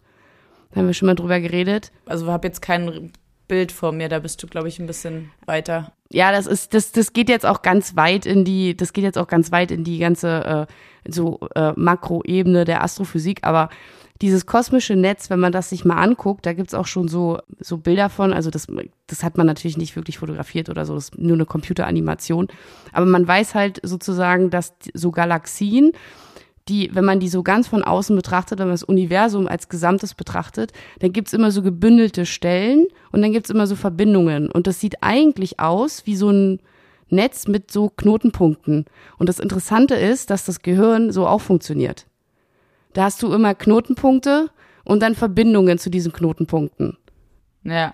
Da 0.71 0.81
haben 0.81 0.87
wir 0.87 0.93
schon 0.93 1.05
mal 1.05 1.15
drüber 1.15 1.39
geredet. 1.39 1.91
Also 2.05 2.25
ich 2.25 2.31
habe 2.31 2.47
jetzt 2.47 2.61
kein 2.61 3.11
Bild 3.47 3.71
vor 3.71 3.91
mir, 3.91 4.09
da 4.09 4.19
bist 4.19 4.43
du, 4.43 4.47
glaube 4.47 4.67
ich, 4.67 4.79
ein 4.79 4.85
bisschen 4.87 5.31
weiter. 5.45 5.91
Ja, 6.11 6.31
das 6.31 6.45
ist, 6.45 6.73
das, 6.73 6.91
das 6.91 7.13
geht 7.13 7.29
jetzt 7.29 7.45
auch 7.45 7.61
ganz 7.61 7.95
weit 7.95 8.25
in 8.25 8.45
die, 8.45 8.77
das 8.77 8.93
geht 8.93 9.03
jetzt 9.03 9.17
auch 9.17 9.27
ganz 9.27 9.51
weit 9.51 9.71
in 9.71 9.83
die 9.83 9.97
ganze 9.97 10.67
äh, 11.05 11.11
so 11.11 11.39
äh, 11.55 11.73
Makroebene 11.75 12.65
der 12.65 12.83
Astrophysik, 12.83 13.39
aber 13.43 13.69
dieses 14.21 14.45
kosmische 14.45 14.95
Netz, 14.95 15.29
wenn 15.29 15.39
man 15.39 15.51
das 15.51 15.69
sich 15.69 15.85
mal 15.85 15.95
anguckt, 15.95 16.45
da 16.45 16.53
gibt's 16.53 16.73
auch 16.73 16.87
schon 16.87 17.07
so, 17.07 17.39
so 17.59 17.77
Bilder 17.77 18.09
von, 18.09 18.33
also 18.33 18.49
das, 18.49 18.67
das 19.07 19.23
hat 19.23 19.37
man 19.37 19.47
natürlich 19.47 19.77
nicht 19.77 19.95
wirklich 19.95 20.17
fotografiert 20.17 20.69
oder 20.69 20.85
so, 20.85 20.93
das 20.93 21.05
ist 21.05 21.17
nur 21.17 21.35
eine 21.35 21.45
Computeranimation. 21.45 22.47
Aber 22.91 23.05
man 23.05 23.27
weiß 23.27 23.55
halt 23.55 23.79
sozusagen, 23.83 24.49
dass 24.49 24.73
so 24.93 25.11
Galaxien, 25.11 25.93
die, 26.67 26.93
wenn 26.93 27.05
man 27.05 27.19
die 27.19 27.29
so 27.29 27.43
ganz 27.43 27.67
von 27.67 27.83
außen 27.83 28.15
betrachtet, 28.15 28.59
wenn 28.59 28.67
man 28.67 28.73
das 28.73 28.83
Universum 28.83 29.47
als 29.47 29.69
Gesamtes 29.69 30.13
betrachtet, 30.13 30.73
dann 30.99 31.13
gibt's 31.13 31.33
immer 31.33 31.51
so 31.51 31.61
gebündelte 31.61 32.25
Stellen 32.25 32.87
und 33.11 33.21
dann 33.21 33.31
gibt's 33.31 33.49
immer 33.49 33.67
so 33.67 33.75
Verbindungen. 33.75 34.51
Und 34.51 34.67
das 34.67 34.81
sieht 34.81 35.01
eigentlich 35.01 35.59
aus 35.59 36.05
wie 36.05 36.15
so 36.15 36.29
ein 36.29 36.59
Netz 37.09 37.47
mit 37.47 37.71
so 37.71 37.89
Knotenpunkten. 37.89 38.85
Und 39.17 39.29
das 39.29 39.39
Interessante 39.39 39.95
ist, 39.95 40.29
dass 40.29 40.45
das 40.45 40.61
Gehirn 40.61 41.11
so 41.11 41.25
auch 41.25 41.41
funktioniert. 41.41 42.05
Da 42.93 43.03
hast 43.03 43.21
du 43.21 43.31
immer 43.33 43.55
Knotenpunkte 43.55 44.49
und 44.83 45.01
dann 45.01 45.15
Verbindungen 45.15 45.77
zu 45.77 45.89
diesen 45.89 46.11
Knotenpunkten. 46.11 46.97
Ja, 47.63 47.93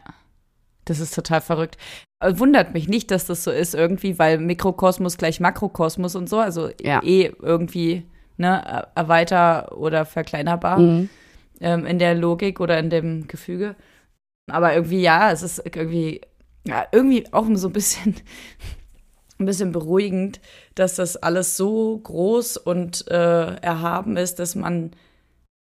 das 0.86 1.00
ist 1.00 1.14
total 1.14 1.42
verrückt. 1.42 1.78
Äh, 2.20 2.38
wundert 2.38 2.74
mich 2.74 2.88
nicht, 2.88 3.12
dass 3.12 3.26
das 3.26 3.44
so 3.44 3.52
ist 3.52 3.76
irgendwie, 3.76 4.18
weil 4.20 4.38
Mikrokosmos 4.38 5.18
gleich 5.18 5.40
Makrokosmos 5.40 6.16
und 6.16 6.30
so, 6.30 6.40
also 6.40 6.70
ja. 6.82 7.02
eh 7.04 7.32
irgendwie 7.42 8.06
ne, 8.38 8.88
erweiter- 8.96 9.78
oder 9.78 10.06
verkleinerbar 10.06 10.80
mhm. 10.80 11.10
ähm, 11.60 11.86
in 11.86 12.00
der 12.00 12.16
Logik 12.16 12.60
oder 12.60 12.80
in 12.80 12.90
dem 12.90 13.28
Gefüge. 13.28 13.76
Aber 14.50 14.74
irgendwie, 14.74 15.02
ja, 15.02 15.32
es 15.32 15.42
ist 15.42 15.60
irgendwie, 15.66 16.22
ja, 16.66 16.86
irgendwie 16.92 17.26
auch 17.34 17.46
so 17.56 17.68
ein 17.68 17.74
bisschen 17.74 18.16
ein 19.40 19.46
bisschen 19.46 19.72
beruhigend, 19.72 20.40
dass 20.76 20.96
das 20.96 21.18
alles 21.18 21.58
so 21.58 21.98
groß 21.98 22.58
und 22.58 23.08
äh, 23.10 23.56
erhaben 23.56 24.18
ist, 24.18 24.40
dass 24.40 24.56
man, 24.56 24.92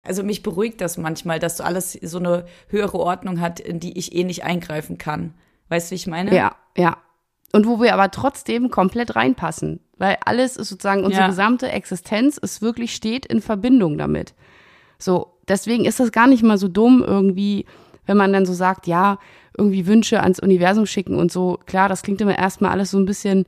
also 0.02 0.22
mich 0.22 0.42
beruhigt 0.42 0.80
das 0.80 0.98
manchmal, 0.98 1.38
dass 1.38 1.58
so 1.58 1.64
alles 1.64 1.92
so 1.92 2.18
eine 2.18 2.44
höhere 2.68 2.98
Ordnung 2.98 3.40
hat, 3.40 3.60
in 3.60 3.80
die 3.80 3.98
ich 3.98 4.14
eh 4.14 4.24
nicht 4.24 4.44
eingreifen 4.44 4.98
kann. 4.98 5.34
Weißt 5.68 5.90
du, 5.90 5.92
wie 5.92 5.96
ich 5.96 6.06
meine? 6.06 6.34
Ja, 6.34 6.56
ja. 6.76 6.98
Und 7.52 7.66
wo 7.66 7.80
wir 7.80 7.94
aber 7.94 8.10
trotzdem 8.10 8.70
komplett 8.70 9.14
reinpassen, 9.14 9.80
weil 9.96 10.18
alles 10.24 10.56
ist 10.56 10.68
sozusagen, 10.68 11.04
unsere 11.04 11.22
ja. 11.22 11.28
gesamte 11.28 11.70
Existenz 11.70 12.36
ist 12.36 12.62
wirklich 12.62 12.94
steht 12.94 13.24
in 13.26 13.40
Verbindung 13.40 13.96
damit. 13.96 14.34
So, 14.98 15.38
deswegen 15.48 15.84
ist 15.84 16.00
das 16.00 16.12
gar 16.12 16.26
nicht 16.26 16.42
mal 16.42 16.58
so 16.58 16.68
dumm 16.68 17.04
irgendwie, 17.06 17.64
wenn 18.06 18.16
man 18.16 18.32
dann 18.32 18.44
so 18.44 18.52
sagt, 18.52 18.86
ja, 18.86 19.18
irgendwie 19.56 19.86
Wünsche 19.86 20.22
ans 20.22 20.40
Universum 20.40 20.86
schicken 20.86 21.16
und 21.16 21.30
so. 21.30 21.58
Klar, 21.66 21.88
das 21.88 22.02
klingt 22.02 22.20
immer 22.20 22.36
erstmal 22.36 22.70
alles 22.70 22.90
so 22.90 22.98
ein 22.98 23.06
bisschen 23.06 23.46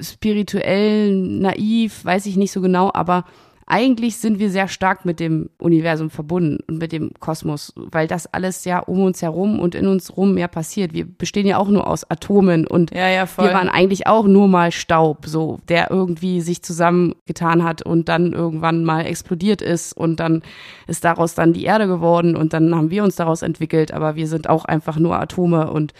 spirituell, 0.00 1.12
naiv, 1.12 2.04
weiß 2.04 2.26
ich 2.26 2.36
nicht 2.36 2.52
so 2.52 2.60
genau, 2.60 2.90
aber 2.92 3.24
eigentlich 3.66 4.18
sind 4.18 4.38
wir 4.38 4.50
sehr 4.50 4.68
stark 4.68 5.04
mit 5.04 5.20
dem 5.20 5.48
Universum 5.58 6.10
verbunden 6.10 6.58
und 6.68 6.78
mit 6.78 6.92
dem 6.92 7.12
Kosmos, 7.18 7.72
weil 7.76 8.06
das 8.06 8.26
alles 8.26 8.64
ja 8.64 8.80
um 8.80 9.02
uns 9.02 9.22
herum 9.22 9.58
und 9.58 9.74
in 9.74 9.86
uns 9.86 10.16
rum 10.16 10.36
ja 10.36 10.48
passiert. 10.48 10.92
Wir 10.92 11.06
bestehen 11.06 11.46
ja 11.46 11.58
auch 11.58 11.68
nur 11.68 11.86
aus 11.86 12.08
Atomen 12.10 12.66
und 12.66 12.94
ja, 12.94 13.08
ja, 13.08 13.26
wir 13.38 13.52
waren 13.52 13.68
eigentlich 13.68 14.06
auch 14.06 14.26
nur 14.26 14.48
mal 14.48 14.70
Staub, 14.70 15.26
so 15.26 15.58
der 15.68 15.90
irgendwie 15.90 16.40
sich 16.40 16.62
zusammengetan 16.62 17.64
hat 17.64 17.82
und 17.82 18.08
dann 18.08 18.32
irgendwann 18.32 18.84
mal 18.84 19.06
explodiert 19.06 19.62
ist 19.62 19.96
und 19.96 20.20
dann 20.20 20.42
ist 20.86 21.04
daraus 21.04 21.34
dann 21.34 21.52
die 21.52 21.64
Erde 21.64 21.86
geworden 21.86 22.36
und 22.36 22.52
dann 22.52 22.74
haben 22.74 22.90
wir 22.90 23.02
uns 23.02 23.16
daraus 23.16 23.42
entwickelt, 23.42 23.92
aber 23.92 24.14
wir 24.16 24.28
sind 24.28 24.48
auch 24.48 24.64
einfach 24.66 24.98
nur 24.98 25.18
Atome 25.18 25.70
und 25.70 25.94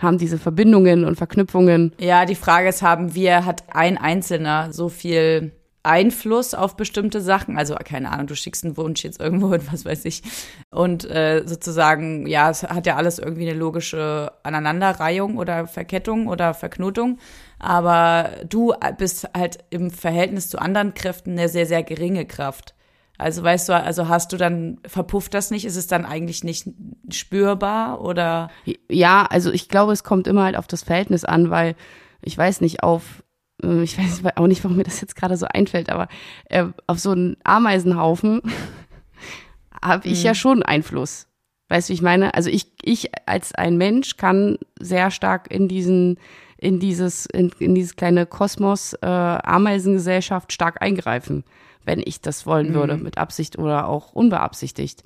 haben 0.00 0.18
diese 0.18 0.38
Verbindungen 0.38 1.04
und 1.04 1.16
Verknüpfungen. 1.16 1.92
Ja, 1.98 2.26
die 2.26 2.34
Frage 2.34 2.68
ist, 2.68 2.82
haben 2.82 3.14
wir, 3.14 3.44
hat 3.44 3.64
ein 3.72 3.96
Einzelner 3.96 4.72
so 4.72 4.88
viel 4.88 5.52
Einfluss 5.84 6.54
auf 6.54 6.76
bestimmte 6.76 7.20
Sachen. 7.20 7.56
Also, 7.56 7.74
keine 7.76 8.10
Ahnung, 8.10 8.26
du 8.26 8.34
schickst 8.34 8.64
einen 8.64 8.76
Wunsch 8.76 9.04
jetzt 9.04 9.20
irgendwo 9.20 9.46
und 9.46 9.72
was 9.72 9.84
weiß 9.84 10.04
ich. 10.06 10.22
Und 10.70 11.08
äh, 11.08 11.42
sozusagen, 11.46 12.26
ja, 12.26 12.50
es 12.50 12.62
hat 12.62 12.86
ja 12.86 12.96
alles 12.96 13.18
irgendwie 13.18 13.48
eine 13.48 13.58
logische 13.58 14.32
Aneinanderreihung 14.42 15.36
oder 15.36 15.66
Verkettung 15.66 16.26
oder 16.26 16.54
Verknotung. 16.54 17.18
Aber 17.58 18.30
du 18.48 18.74
bist 18.98 19.28
halt 19.36 19.58
im 19.70 19.90
Verhältnis 19.90 20.48
zu 20.48 20.58
anderen 20.58 20.94
Kräften 20.94 21.32
eine 21.32 21.48
sehr, 21.48 21.66
sehr 21.66 21.82
geringe 21.82 22.26
Kraft. 22.26 22.74
Also 23.16 23.42
weißt 23.42 23.68
du, 23.68 23.74
also 23.74 24.08
hast 24.08 24.32
du 24.32 24.36
dann, 24.36 24.78
verpufft 24.86 25.34
das 25.34 25.50
nicht? 25.50 25.64
Ist 25.64 25.76
es 25.76 25.86
dann 25.86 26.04
eigentlich 26.04 26.42
nicht 26.42 26.68
spürbar 27.10 28.00
oder? 28.00 28.50
Ja, 28.90 29.26
also 29.30 29.52
ich 29.52 29.68
glaube, 29.68 29.92
es 29.92 30.02
kommt 30.02 30.26
immer 30.26 30.44
halt 30.44 30.56
auf 30.56 30.66
das 30.66 30.82
Verhältnis 30.82 31.24
an, 31.24 31.50
weil 31.50 31.76
ich 32.22 32.36
weiß 32.36 32.60
nicht, 32.60 32.82
auf 32.82 33.22
ich 33.82 33.98
weiß 33.98 34.22
auch 34.36 34.46
nicht, 34.46 34.62
warum 34.64 34.76
mir 34.76 34.84
das 34.84 35.00
jetzt 35.00 35.16
gerade 35.16 35.36
so 35.36 35.46
einfällt, 35.46 35.90
aber 35.90 36.08
äh, 36.48 36.66
auf 36.86 36.98
so 36.98 37.10
einen 37.10 37.36
Ameisenhaufen 37.44 38.40
habe 39.82 40.08
ich 40.08 40.20
mhm. 40.20 40.26
ja 40.26 40.34
schon 40.34 40.62
Einfluss. 40.62 41.26
Weißt 41.68 41.88
du, 41.88 41.90
wie 41.90 41.94
ich 41.94 42.02
meine? 42.02 42.34
Also 42.34 42.50
ich, 42.50 42.72
ich 42.82 43.10
als 43.26 43.54
ein 43.54 43.76
Mensch 43.76 44.16
kann 44.16 44.58
sehr 44.78 45.10
stark 45.10 45.50
in 45.50 45.66
diesen, 45.66 46.18
in 46.58 46.78
dieses, 46.78 47.26
in, 47.26 47.50
in 47.58 47.74
dieses 47.74 47.96
kleine 47.96 48.26
Kosmos 48.26 48.92
äh, 48.94 49.06
Ameisengesellschaft 49.06 50.52
stark 50.52 50.82
eingreifen, 50.82 51.44
wenn 51.84 52.02
ich 52.04 52.20
das 52.20 52.46
wollen 52.46 52.70
mhm. 52.70 52.74
würde, 52.74 52.96
mit 52.96 53.18
Absicht 53.18 53.58
oder 53.58 53.88
auch 53.88 54.12
unbeabsichtigt. 54.12 55.04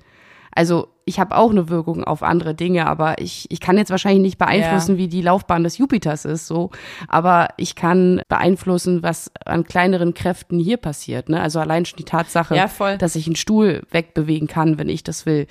Also 0.58 0.88
ich 1.04 1.20
habe 1.20 1.36
auch 1.36 1.52
eine 1.52 1.68
Wirkung 1.68 2.02
auf 2.02 2.24
andere 2.24 2.52
Dinge, 2.52 2.88
aber 2.88 3.20
ich, 3.20 3.46
ich 3.48 3.60
kann 3.60 3.78
jetzt 3.78 3.92
wahrscheinlich 3.92 4.22
nicht 4.22 4.38
beeinflussen, 4.38 4.96
ja. 4.96 4.98
wie 4.98 5.06
die 5.06 5.22
Laufbahn 5.22 5.62
des 5.62 5.78
Jupiters 5.78 6.24
ist, 6.24 6.48
so. 6.48 6.72
Aber 7.06 7.50
ich 7.58 7.76
kann 7.76 8.22
beeinflussen, 8.28 9.04
was 9.04 9.30
an 9.44 9.62
kleineren 9.62 10.14
Kräften 10.14 10.58
hier 10.58 10.76
passiert. 10.76 11.28
Ne? 11.28 11.40
Also 11.40 11.60
allein 11.60 11.84
schon 11.84 11.98
die 11.98 12.04
Tatsache, 12.04 12.56
ja, 12.56 12.68
dass 12.96 13.14
ich 13.14 13.26
einen 13.26 13.36
Stuhl 13.36 13.84
wegbewegen 13.92 14.48
kann, 14.48 14.78
wenn 14.78 14.88
ich 14.88 15.04
das 15.04 15.26
will. 15.26 15.46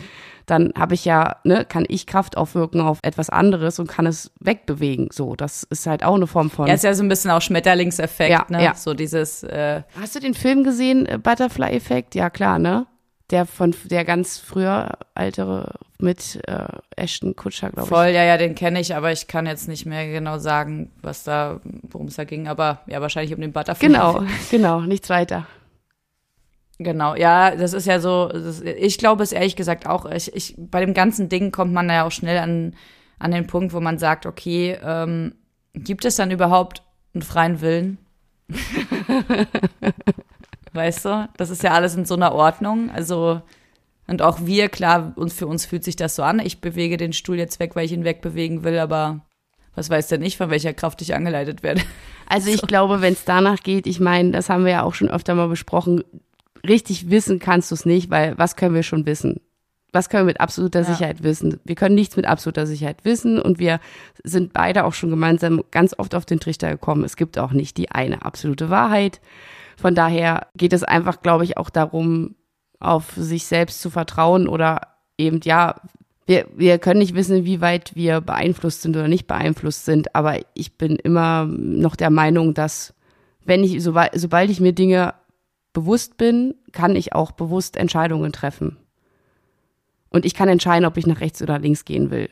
Dann 0.46 0.74
habe 0.78 0.94
ich 0.94 1.06
ja, 1.06 1.38
ne, 1.46 1.64
kann 1.64 1.86
ich 1.88 2.06
Kraft 2.06 2.36
aufwirken 2.36 2.82
auf 2.82 3.00
etwas 3.02 3.30
anderes 3.30 3.80
und 3.80 3.88
kann 3.88 4.08
es 4.08 4.34
wegbewegen. 4.42 5.08
So, 5.14 5.38
das 5.38 5.64
ist 5.64 5.88
halt 5.88 6.04
auch 6.04 6.16
eine 6.16 6.28
Form 6.28 6.50
von. 6.50 6.68
Ja, 6.68 6.74
ist 6.74 6.84
ja 6.84 6.94
so 6.94 7.04
ein 7.04 7.10
bisschen 7.10 7.32
auch 7.32 7.42
Schmetterlingseffekt, 7.42 8.30
ja, 8.30 8.46
ne? 8.50 8.62
Ja. 8.62 8.76
So 8.76 8.94
dieses. 8.94 9.44
Äh 9.44 9.84
Hast 9.98 10.16
du 10.16 10.20
den 10.20 10.34
Film 10.34 10.66
gesehen, 10.66 11.06
äh, 11.06 11.18
Butterfly-Effekt? 11.18 12.14
Ja, 12.14 12.30
klar, 12.30 12.60
ne? 12.60 12.88
Der 13.30 13.46
von 13.46 13.76
der 13.86 14.06
ganz 14.06 14.38
früher 14.38 14.98
ältere 15.16 15.76
mit 16.00 16.40
äh, 16.48 16.68
Ashton 16.96 17.36
Kutscher, 17.36 17.72
glaube 17.72 17.88
ich. 17.88 17.90
Voll, 17.90 18.08
ja, 18.08 18.24
ja, 18.24 18.38
den 18.38 18.56
kenne 18.56 18.80
ich, 18.80 18.96
aber 18.96 19.12
ich 19.12 19.28
kann 19.28 19.46
jetzt 19.46 19.68
nicht 19.68 19.86
mehr 19.86 20.08
genau 20.08 20.38
sagen, 20.38 20.92
was 21.02 21.24
da, 21.24 21.60
worum 21.84 22.08
es 22.08 22.16
da 22.16 22.24
ging, 22.24 22.48
aber 22.48 22.82
ja, 22.88 23.02
wahrscheinlich 23.02 23.34
um 23.34 23.42
den 23.42 23.52
Butterfly. 23.52 23.88
Genau, 23.88 24.24
genau, 24.52 24.82
nichts 24.82 25.10
weiter. 25.10 25.46
Genau, 26.80 27.16
ja, 27.16 27.56
das 27.56 27.74
ist 27.74 27.88
ja 27.88 28.00
so, 28.00 28.28
das, 28.28 28.62
ich 28.62 29.00
glaube 29.00 29.24
es 29.24 29.32
ehrlich 29.32 29.56
gesagt 29.56 29.88
auch, 29.88 30.06
ich, 30.06 30.34
ich, 30.36 30.56
bei 30.58 30.80
dem 30.80 30.94
ganzen 30.94 31.28
Ding 31.28 31.52
kommt 31.52 31.74
man 31.74 31.90
ja 31.90 32.06
auch 32.06 32.12
schnell 32.12 32.38
an, 32.38 32.76
an 33.18 33.32
den 33.32 33.48
Punkt, 33.48 33.74
wo 33.74 33.80
man 33.80 33.98
sagt, 33.98 34.28
okay, 34.28 34.78
ähm, 34.84 35.34
gibt 35.74 36.06
es 36.06 36.16
dann 36.16 36.30
überhaupt 36.30 36.84
einen 37.14 37.24
freien 37.24 37.62
Willen? 37.62 37.98
Weißt 40.74 41.06
du? 41.06 41.30
Das 41.38 41.50
ist 41.50 41.64
ja 41.64 41.72
alles 41.72 41.96
in 41.96 42.06
so 42.06 42.16
einer 42.16 42.34
Ordnung. 42.34 42.90
Also 42.92 43.42
Und 44.08 44.22
auch 44.22 44.40
wir, 44.46 44.70
klar, 44.70 45.12
uns, 45.16 45.34
für 45.34 45.48
uns 45.48 45.66
fühlt 45.66 45.84
sich 45.84 45.98
das 45.98 46.16
so 46.16 46.24
an. 46.24 46.40
Ich 46.40 46.62
bewege 46.62 46.98
den 46.98 47.14
Stuhl 47.14 47.38
jetzt 47.38 47.60
weg, 47.60 47.76
weil 47.76 47.86
ich 47.86 47.92
ihn 47.92 48.06
wegbewegen 48.06 48.64
will, 48.64 48.80
aber 48.80 49.22
was 49.76 49.90
weiß 49.90 50.08
denn 50.08 50.24
ich, 50.24 50.38
von 50.38 50.50
welcher 50.50 50.74
Kraft 50.74 51.02
ich 51.02 51.14
angeleitet 51.14 51.62
werde. 51.62 51.82
Also 52.30 52.50
ich 52.50 52.60
so. 52.60 52.68
glaube, 52.68 53.00
wenn 53.00 53.14
es 53.14 53.24
danach 53.24 53.64
geht, 53.64 53.88
ich 53.88 54.02
meine, 54.02 54.32
das 54.32 54.50
haben 54.50 54.66
wir 54.66 54.72
ja 54.72 54.84
auch 54.84 54.94
schon 54.94 55.10
öfter 55.10 55.34
mal 55.34 55.48
besprochen, 55.48 56.04
richtig 56.68 57.10
wissen 57.10 57.40
kannst 57.40 57.72
du 57.72 57.76
es 57.76 57.86
nicht, 57.86 58.10
weil 58.10 58.38
was 58.38 58.58
können 58.58 58.76
wir 58.76 58.84
schon 58.84 59.06
wissen? 59.06 59.40
Was 59.94 60.10
können 60.10 60.24
wir 60.24 60.32
mit 60.34 60.42
absoluter 60.42 60.80
ja. 60.80 60.86
Sicherheit 60.86 61.24
wissen? 61.24 61.62
Wir 61.64 61.76
können 61.76 61.96
nichts 61.96 62.18
mit 62.18 62.26
absoluter 62.26 62.66
Sicherheit 62.66 63.06
wissen 63.06 63.40
und 63.40 63.60
wir 63.60 63.80
sind 64.26 64.52
beide 64.52 64.84
auch 64.84 64.94
schon 64.94 65.10
gemeinsam 65.10 65.64
ganz 65.72 65.96
oft 65.98 66.16
auf 66.16 66.26
den 66.26 66.42
Trichter 66.42 66.70
gekommen. 66.70 67.06
Es 67.06 67.16
gibt 67.16 67.38
auch 67.38 67.52
nicht 67.52 67.78
die 67.78 67.92
eine 67.92 68.26
absolute 68.26 68.70
Wahrheit. 68.70 69.22
Von 69.78 69.96
daher 69.96 70.48
geht 70.58 70.74
es 70.74 70.84
einfach, 70.84 71.22
glaube 71.22 71.44
ich, 71.44 71.58
auch 71.58 71.70
darum, 71.70 72.36
auf 72.80 73.14
sich 73.16 73.46
selbst 73.46 73.82
zu 73.82 73.90
vertrauen 73.90 74.48
oder 74.48 74.82
eben, 75.18 75.40
ja, 75.44 75.76
wir, 76.26 76.48
wir 76.56 76.80
können 76.80 77.00
nicht 77.00 77.16
wissen, 77.16 77.46
wie 77.46 77.62
weit 77.62 77.96
wir 77.96 78.20
beeinflusst 78.20 78.82
sind 78.82 78.98
oder 78.98 79.08
nicht 79.08 79.28
beeinflusst 79.28 79.86
sind, 79.86 80.14
aber 80.14 80.40
ich 80.56 80.78
bin 80.78 80.98
immer 80.98 81.46
noch 81.46 81.96
der 81.96 82.10
Meinung, 82.10 82.54
dass 82.54 82.94
wenn 83.46 83.64
ich, 83.64 83.82
sobald, 83.82 84.12
sobald 84.20 84.50
ich 84.50 84.60
mir 84.60 84.74
Dinge 84.74 85.14
bewusst 85.74 86.18
bin, 86.18 86.56
kann 86.72 86.96
ich 86.96 87.14
auch 87.14 87.32
bewusst 87.32 87.78
Entscheidungen 87.78 88.34
treffen. 88.34 88.78
Und 90.10 90.26
ich 90.26 90.34
kann 90.34 90.50
entscheiden, 90.50 90.86
ob 90.86 90.98
ich 90.98 91.06
nach 91.06 91.22
rechts 91.22 91.42
oder 91.42 91.60
links 91.60 91.86
gehen 91.86 92.10
will. 92.10 92.30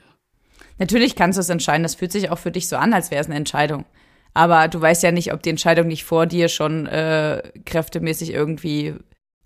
Natürlich 0.78 1.16
kannst 1.16 1.38
du 1.38 1.42
es 1.42 1.50
entscheiden. 1.50 1.84
Das 1.84 1.96
fühlt 1.96 2.12
sich 2.12 2.32
auch 2.32 2.38
für 2.38 2.52
dich 2.52 2.68
so 2.68 2.76
an, 2.76 2.94
als 2.94 3.12
wäre 3.12 3.22
es 3.22 3.28
eine 3.28 3.36
Entscheidung. 3.36 3.86
Aber 4.36 4.68
du 4.68 4.82
weißt 4.82 5.02
ja 5.02 5.12
nicht, 5.12 5.34
ob 5.34 5.42
die 5.42 5.50
Entscheidung 5.50 5.88
nicht 5.88 6.04
vor 6.04 6.26
dir 6.26 6.50
schon 6.50 6.88
äh, 6.88 7.42
kräftemäßig 7.66 8.34
irgendwie 8.34 8.96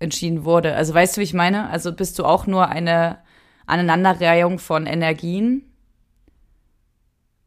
entschieden 0.00 0.44
wurde. 0.44 0.74
Also 0.74 0.92
weißt 0.92 1.16
du, 1.16 1.20
wie 1.20 1.24
ich 1.24 1.32
meine? 1.32 1.70
Also 1.70 1.92
bist 1.92 2.18
du 2.18 2.24
auch 2.24 2.48
nur 2.48 2.68
eine 2.68 3.18
Aneinanderreihung 3.66 4.58
von 4.58 4.86
Energien? 4.86 5.62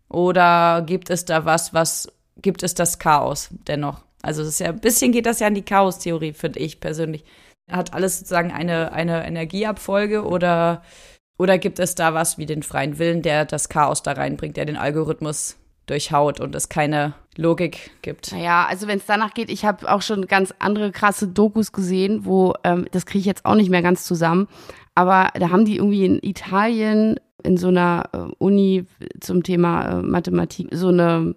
Oder 0.07 0.83
gibt 0.85 1.09
es 1.09 1.25
da 1.25 1.43
was, 1.43 1.73
was 1.73 2.07
gibt 2.37 2.63
es 2.63 2.75
das 2.75 2.97
Chaos 2.97 3.49
dennoch? 3.67 4.05
Also 4.21 4.41
es 4.41 4.47
ist 4.47 4.59
ja 4.59 4.69
ein 4.69 4.79
bisschen 4.79 5.11
geht 5.11 5.25
das 5.25 5.41
ja 5.41 5.47
in 5.47 5.55
die 5.55 5.65
Chaos-Theorie, 5.65 6.31
finde 6.31 6.59
ich 6.59 6.79
persönlich. 6.79 7.25
Hat 7.69 7.93
alles 7.93 8.19
sozusagen 8.19 8.53
eine, 8.53 8.93
eine 8.93 9.27
Energieabfolge 9.27 10.23
oder, 10.23 10.81
oder 11.37 11.57
gibt 11.57 11.79
es 11.79 11.95
da 11.95 12.13
was 12.13 12.37
wie 12.37 12.45
den 12.45 12.63
freien 12.63 12.99
Willen, 12.99 13.21
der 13.21 13.43
das 13.43 13.67
Chaos 13.67 14.01
da 14.01 14.13
reinbringt, 14.13 14.55
der 14.55 14.65
den 14.65 14.77
Algorithmus 14.77 15.57
durchhaut 15.85 16.39
und 16.39 16.55
es 16.55 16.69
keine 16.69 17.13
Logik 17.35 17.91
gibt. 18.01 18.31
Naja, 18.31 18.65
also 18.69 18.87
wenn 18.87 18.99
es 18.99 19.05
danach 19.05 19.33
geht, 19.33 19.49
ich 19.49 19.65
habe 19.65 19.91
auch 19.91 20.01
schon 20.01 20.27
ganz 20.27 20.53
andere 20.59 20.91
krasse 20.91 21.27
Dokus 21.27 21.71
gesehen, 21.71 22.25
wo, 22.25 22.53
ähm, 22.63 22.85
das 22.91 23.05
kriege 23.05 23.19
ich 23.19 23.25
jetzt 23.25 23.45
auch 23.45 23.55
nicht 23.55 23.69
mehr 23.69 23.81
ganz 23.81 24.05
zusammen, 24.05 24.47
aber 24.95 25.29
da 25.39 25.49
haben 25.49 25.65
die 25.65 25.77
irgendwie 25.77 26.05
in 26.05 26.19
Italien 26.21 27.19
in 27.43 27.57
so 27.57 27.67
einer 27.67 28.03
äh, 28.13 28.17
Uni 28.37 28.85
zum 29.19 29.43
Thema 29.43 29.99
äh, 29.99 30.01
Mathematik 30.01 30.67
so 30.71 30.89
eine 30.89 31.35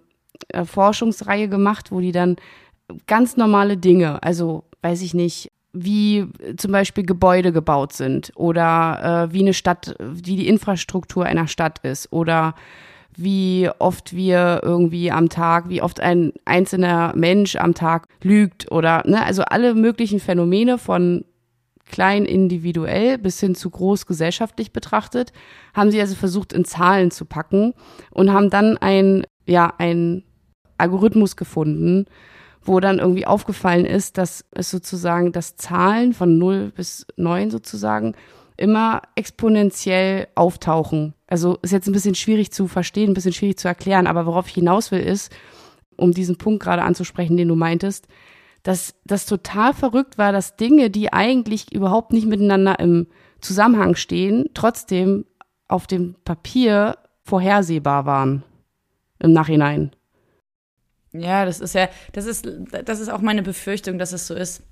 äh, 0.49 0.65
Forschungsreihe 0.65 1.49
gemacht, 1.49 1.91
wo 1.91 1.99
die 1.99 2.11
dann 2.11 2.37
ganz 3.05 3.35
normale 3.35 3.77
Dinge, 3.77 4.23
also 4.23 4.63
weiß 4.81 5.01
ich 5.01 5.13
nicht, 5.13 5.51
wie 5.73 6.27
zum 6.55 6.71
Beispiel 6.71 7.05
Gebäude 7.05 7.51
gebaut 7.51 7.93
sind 7.93 8.31
oder 8.35 9.27
wie 9.31 9.41
eine 9.41 9.53
Stadt, 9.53 9.95
wie 9.99 10.35
die 10.35 10.47
Infrastruktur 10.47 11.25
einer 11.25 11.47
Stadt 11.47 11.79
ist 11.79 12.11
oder 12.11 12.55
wie 13.17 13.69
oft 13.79 14.15
wir 14.15 14.61
irgendwie 14.63 15.11
am 15.11 15.27
Tag, 15.27 15.69
wie 15.69 15.81
oft 15.81 15.99
ein 15.99 16.33
einzelner 16.45 17.13
Mensch 17.15 17.55
am 17.55 17.73
Tag 17.73 18.07
lügt 18.21 18.71
oder, 18.71 19.03
ne, 19.07 19.25
also 19.25 19.41
alle 19.43 19.73
möglichen 19.73 20.19
Phänomene 20.19 20.77
von 20.77 21.25
klein 21.89 22.25
individuell 22.25 23.17
bis 23.17 23.39
hin 23.39 23.55
zu 23.55 23.69
groß 23.69 24.05
gesellschaftlich 24.05 24.71
betrachtet, 24.71 25.33
haben 25.73 25.89
sie 25.89 25.99
also 25.99 26.15
versucht 26.15 26.53
in 26.53 26.63
Zahlen 26.63 27.11
zu 27.11 27.25
packen 27.25 27.73
und 28.11 28.31
haben 28.31 28.49
dann 28.49 28.77
ein, 28.77 29.25
ja, 29.47 29.73
ein 29.77 30.23
Algorithmus 30.77 31.35
gefunden, 31.35 32.05
wo 32.61 32.79
dann 32.79 32.99
irgendwie 32.99 33.25
aufgefallen 33.25 33.85
ist, 33.85 34.17
dass 34.17 34.45
es 34.51 34.69
sozusagen 34.69 35.31
das 35.31 35.55
Zahlen 35.55 36.13
von 36.13 36.37
0 36.37 36.71
bis 36.75 37.07
9 37.15 37.49
sozusagen 37.49 38.13
immer 38.57 39.01
exponentiell 39.15 40.27
auftauchen. 40.35 41.13
Also 41.27 41.57
ist 41.61 41.71
jetzt 41.71 41.87
ein 41.87 41.93
bisschen 41.93 42.15
schwierig 42.15 42.51
zu 42.51 42.67
verstehen, 42.67 43.11
ein 43.11 43.13
bisschen 43.13 43.33
schwierig 43.33 43.59
zu 43.59 43.67
erklären, 43.67 44.07
aber 44.07 44.25
worauf 44.25 44.47
ich 44.47 44.53
hinaus 44.53 44.91
will 44.91 45.01
ist, 45.01 45.31
um 45.97 46.13
diesen 46.13 46.37
Punkt 46.37 46.63
gerade 46.63 46.83
anzusprechen, 46.83 47.37
den 47.37 47.49
du 47.49 47.55
meintest, 47.55 48.07
dass 48.63 48.95
das 49.05 49.25
total 49.25 49.73
verrückt 49.73 50.17
war, 50.17 50.31
dass 50.31 50.55
Dinge, 50.55 50.89
die 50.89 51.11
eigentlich 51.13 51.73
überhaupt 51.73 52.13
nicht 52.13 52.27
miteinander 52.27 52.79
im 52.79 53.07
Zusammenhang 53.41 53.95
stehen, 53.95 54.49
trotzdem 54.53 55.25
auf 55.67 55.85
dem 55.85 56.15
Papier 56.23 56.97
vorhersehbar 57.23 58.05
waren 58.05 58.43
im 59.19 59.33
Nachhinein. 59.33 59.91
Ja, 61.11 61.45
das 61.45 61.59
ist 61.59 61.75
ja, 61.75 61.89
das 62.13 62.25
ist, 62.25 62.47
das 62.85 62.99
ist 62.99 63.09
auch 63.09 63.21
meine 63.21 63.43
Befürchtung, 63.43 63.97
dass 63.97 64.13
es 64.13 64.27
so 64.27 64.33
ist. 64.33 64.63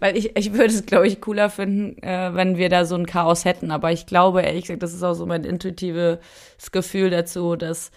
Weil 0.00 0.16
ich, 0.16 0.36
ich 0.36 0.52
würde 0.52 0.66
es, 0.74 0.86
glaube 0.86 1.06
ich, 1.06 1.20
cooler 1.20 1.50
finden, 1.50 2.02
äh, 2.02 2.34
wenn 2.34 2.56
wir 2.56 2.68
da 2.68 2.84
so 2.84 2.94
ein 2.94 3.06
Chaos 3.06 3.44
hätten. 3.44 3.70
Aber 3.70 3.92
ich 3.92 4.06
glaube, 4.06 4.42
ehrlich 4.42 4.62
gesagt, 4.62 4.82
das 4.82 4.94
ist 4.94 5.02
auch 5.02 5.14
so 5.14 5.26
mein 5.26 5.44
intuitives 5.44 6.18
Gefühl 6.72 7.10
dazu, 7.10 7.56
dass 7.56 7.90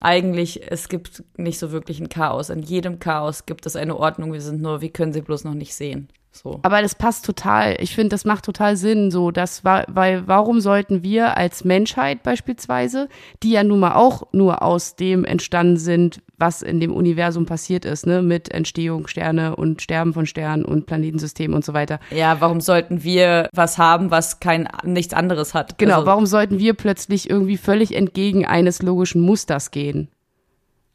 eigentlich 0.00 0.70
es 0.70 0.88
gibt 0.88 1.24
nicht 1.36 1.58
so 1.58 1.70
wirklich 1.70 2.00
ein 2.00 2.08
Chaos. 2.08 2.50
In 2.50 2.62
jedem 2.62 2.98
Chaos 2.98 3.46
gibt 3.46 3.66
es 3.66 3.76
eine 3.76 3.96
Ordnung. 3.96 4.32
Wir 4.32 4.40
sind 4.40 4.60
nur, 4.60 4.80
wir 4.80 4.90
können 4.90 5.12
sie 5.12 5.22
bloß 5.22 5.44
noch 5.44 5.54
nicht 5.54 5.74
sehen. 5.74 6.08
So. 6.34 6.60
Aber 6.62 6.80
das 6.80 6.94
passt 6.94 7.26
total. 7.26 7.76
Ich 7.78 7.94
finde, 7.94 8.08
das 8.08 8.24
macht 8.24 8.46
total 8.46 8.76
Sinn. 8.78 9.10
So, 9.10 9.30
das 9.30 9.64
war, 9.64 9.84
weil 9.88 10.26
warum 10.26 10.60
sollten 10.60 11.02
wir 11.02 11.36
als 11.36 11.62
Menschheit 11.62 12.22
beispielsweise, 12.22 13.08
die 13.42 13.50
ja 13.50 13.62
nun 13.62 13.80
mal 13.80 13.94
auch 13.94 14.22
nur 14.32 14.62
aus 14.62 14.96
dem 14.96 15.26
entstanden 15.26 15.76
sind, 15.76 16.22
was 16.38 16.62
in 16.62 16.80
dem 16.80 16.92
Universum 16.92 17.44
passiert 17.44 17.84
ist, 17.84 18.06
ne, 18.06 18.22
mit 18.22 18.50
Entstehung 18.50 19.08
Sterne 19.08 19.56
und 19.56 19.82
Sterben 19.82 20.14
von 20.14 20.24
Sternen 20.24 20.64
und 20.64 20.86
Planetensystemen 20.86 21.54
und 21.54 21.66
so 21.66 21.74
weiter. 21.74 22.00
Ja, 22.10 22.40
warum 22.40 22.62
sollten 22.62 23.04
wir 23.04 23.50
was 23.52 23.76
haben, 23.76 24.10
was 24.10 24.40
kein 24.40 24.68
nichts 24.84 25.12
anderes 25.12 25.52
hat? 25.52 25.76
Genau, 25.76 25.96
also, 25.96 26.06
warum 26.06 26.24
sollten 26.24 26.58
wir 26.58 26.72
plötzlich 26.72 27.28
irgendwie 27.28 27.58
völlig 27.58 27.94
entgegen 27.94 28.46
eines 28.46 28.80
logischen 28.80 29.20
Musters 29.20 29.70
gehen? 29.70 30.08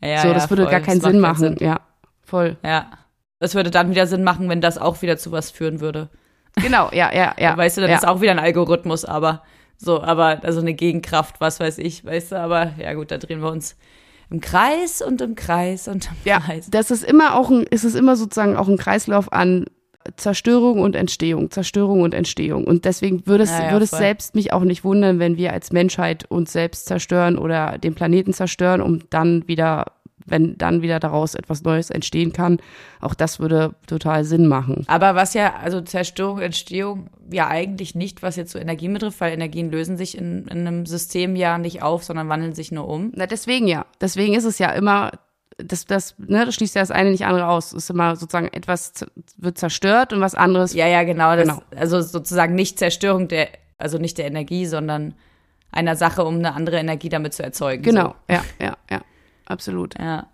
Ja, 0.03 0.23
so, 0.23 0.33
das 0.33 0.45
ja, 0.45 0.49
würde 0.49 0.63
voll. 0.63 0.71
gar 0.71 0.81
keinen 0.81 1.01
Sinn 1.01 1.19
machen. 1.19 1.39
Sinn. 1.39 1.57
Ja, 1.59 1.81
voll. 2.23 2.57
Ja. 2.63 2.87
Es 3.39 3.55
würde 3.55 3.71
dann 3.71 3.91
wieder 3.91 4.07
Sinn 4.07 4.23
machen, 4.23 4.49
wenn 4.49 4.61
das 4.61 4.77
auch 4.77 5.01
wieder 5.01 5.17
zu 5.17 5.31
was 5.31 5.51
führen 5.51 5.79
würde. 5.79 6.09
Genau, 6.55 6.89
ja, 6.91 7.13
ja, 7.13 7.35
ja. 7.39 7.55
Weißt 7.55 7.77
du, 7.77 7.81
dann 7.81 7.91
ja. 7.91 7.97
ist 7.97 8.07
auch 8.07 8.21
wieder 8.21 8.31
ein 8.31 8.39
Algorithmus, 8.39 9.05
aber 9.05 9.43
so, 9.77 10.01
aber 10.01 10.43
also 10.43 10.59
eine 10.59 10.73
Gegenkraft, 10.73 11.39
was 11.39 11.59
weiß 11.59 11.77
ich, 11.77 12.03
weißt 12.03 12.31
du, 12.31 12.39
aber 12.39 12.73
ja 12.79 12.93
gut, 12.93 13.11
da 13.11 13.17
drehen 13.17 13.41
wir 13.41 13.51
uns 13.51 13.75
im 14.29 14.41
Kreis 14.41 15.01
und 15.01 15.21
im 15.21 15.35
Kreis 15.35 15.87
und 15.87 16.07
im 16.07 16.17
ja, 16.25 16.39
Kreis. 16.39 16.69
Das 16.69 16.91
ist 16.91 17.03
immer 17.03 17.35
auch 17.35 17.49
ein, 17.49 17.63
ist 17.63 17.83
es 17.83 17.95
immer 17.95 18.15
sozusagen 18.15 18.57
auch 18.57 18.67
ein 18.67 18.77
Kreislauf 18.77 19.31
an 19.31 19.65
Zerstörung 20.15 20.79
und 20.79 20.95
Entstehung, 20.95 21.51
Zerstörung 21.51 22.01
und 22.01 22.13
Entstehung. 22.13 22.65
Und 22.65 22.85
deswegen 22.85 23.27
würde 23.27 23.43
es, 23.43 23.51
ja, 23.51 23.65
ja, 23.65 23.71
würde 23.71 23.83
es 23.83 23.91
selbst 23.91 24.35
mich 24.35 24.53
auch 24.53 24.63
nicht 24.63 24.83
wundern, 24.83 25.19
wenn 25.19 25.37
wir 25.37 25.51
als 25.51 25.71
Menschheit 25.71 26.25
uns 26.29 26.53
selbst 26.53 26.85
zerstören 26.85 27.37
oder 27.37 27.77
den 27.77 27.93
Planeten 27.93 28.33
zerstören, 28.33 28.81
um 28.81 29.01
dann 29.09 29.47
wieder 29.47 29.96
wenn 30.27 30.57
dann 30.57 30.81
wieder 30.81 30.99
daraus 30.99 31.33
etwas 31.35 31.63
Neues 31.63 31.89
entstehen 31.89 32.33
kann. 32.33 32.59
Auch 32.99 33.13
das 33.13 33.39
würde 33.39 33.73
total 33.87 34.23
Sinn 34.23 34.47
machen. 34.47 34.83
Aber 34.87 35.15
was 35.15 35.33
ja, 35.33 35.55
also 35.55 35.81
Zerstörung, 35.81 36.39
Entstehung 36.39 37.09
ja 37.31 37.47
eigentlich 37.47 37.95
nicht, 37.95 38.21
was 38.21 38.35
jetzt 38.35 38.51
so 38.51 38.59
Energie 38.59 38.87
betrifft, 38.89 39.21
weil 39.21 39.33
Energien 39.33 39.71
lösen 39.71 39.97
sich 39.97 40.17
in, 40.17 40.45
in 40.47 40.67
einem 40.67 40.85
System 40.85 41.35
ja 41.35 41.57
nicht 41.57 41.81
auf, 41.81 42.03
sondern 42.03 42.29
wandeln 42.29 42.53
sich 42.53 42.71
nur 42.71 42.87
um. 42.87 43.11
Na, 43.15 43.25
deswegen 43.25 43.67
ja. 43.67 43.85
Deswegen 44.01 44.33
ist 44.33 44.45
es 44.45 44.59
ja 44.59 44.71
immer 44.71 45.11
das, 45.57 45.85
das, 45.85 46.15
ne, 46.19 46.45
das 46.45 46.53
schließt 46.55 46.75
ja 46.75 46.81
das 46.81 46.91
eine 46.91 47.11
nicht 47.11 47.25
andere 47.25 47.47
aus. 47.47 47.67
Es 47.67 47.85
ist 47.85 47.89
immer 47.89 48.15
sozusagen 48.15 48.47
etwas 48.47 49.05
wird 49.37 49.57
zerstört 49.57 50.13
und 50.13 50.21
was 50.21 50.35
anderes. 50.35 50.73
Ja, 50.73 50.87
ja, 50.87 51.03
genau. 51.03 51.35
Das, 51.35 51.47
genau. 51.47 51.61
Also 51.75 52.01
sozusagen 52.01 52.53
nicht 52.53 52.77
Zerstörung 52.77 53.27
der, 53.27 53.49
also 53.77 53.97
nicht 53.97 54.17
der 54.17 54.27
Energie, 54.27 54.65
sondern 54.67 55.15
einer 55.71 55.95
Sache, 55.95 56.23
um 56.23 56.35
eine 56.35 56.53
andere 56.53 56.77
Energie 56.77 57.09
damit 57.09 57.33
zu 57.33 57.43
erzeugen. 57.43 57.83
Genau, 57.83 58.15
so. 58.27 58.35
ja, 58.35 58.43
ja, 58.59 58.77
ja 58.89 59.01
absolut. 59.47 59.97
Ja. 59.99 60.27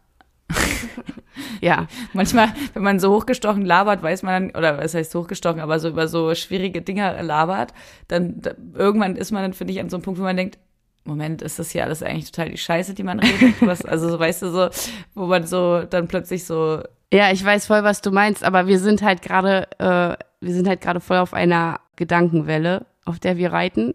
ja. 1.62 1.88
Manchmal, 2.14 2.50
wenn 2.74 2.84
man 2.84 3.00
so 3.00 3.12
hochgestochen 3.14 3.66
labert, 3.66 4.04
weiß 4.04 4.24
man 4.24 4.50
dann, 4.50 4.58
oder 4.58 4.78
was 4.78 4.94
heißt 4.94 5.14
hochgestochen, 5.16 5.62
aber 5.62 5.80
so 5.80 5.90
über 5.90 6.08
so 6.08 6.36
schwierige 6.36 6.82
Dinge 6.82 7.22
labert, 7.22 7.74
dann 8.08 8.42
da, 8.42 8.52
irgendwann 8.74 9.16
ist 9.16 9.32
man 9.32 9.42
dann, 9.42 9.54
finde 9.54 9.74
ich, 9.74 9.80
an 9.80 9.90
so 9.90 9.98
einem 9.98 10.04
Punkt, 10.04 10.20
wo 10.20 10.24
man 10.24 10.38
denkt, 10.38 10.58
Moment, 11.06 11.42
ist 11.42 11.60
das 11.60 11.72
hier 11.72 11.84
alles 11.84 12.02
eigentlich 12.02 12.32
total 12.32 12.50
die 12.50 12.58
Scheiße, 12.58 12.94
die 12.94 13.04
man 13.04 13.20
redet? 13.20 13.56
Was, 13.62 13.84
also, 13.84 14.10
so, 14.10 14.20
weißt 14.20 14.44
du, 14.44 14.52
so, 14.52 14.70
wo 15.16 15.26
man 15.26 15.46
so 15.46 15.84
dann 15.84 16.08
plötzlich 16.08 16.46
so. 16.46 16.82
Ja, 17.12 17.32
ich 17.32 17.44
weiß 17.44 17.68
voll, 17.68 17.84
was 17.84 18.02
du 18.02 18.12
meinst, 18.12 18.44
aber 18.44 18.68
wir 18.68 18.80
sind 18.80 19.02
halt 19.02 19.22
gerade, 19.22 19.68
äh, 19.80 20.16
wir 20.40 20.54
sind 20.54 20.68
halt 20.68 20.82
gerade 20.82 21.02
voll 21.02 21.18
auf 21.18 21.34
einer 21.34 21.82
Gedankenwelle, 21.98 22.86
auf 23.06 23.20
der 23.20 23.38
wir 23.38 23.52
reiten. 23.52 23.94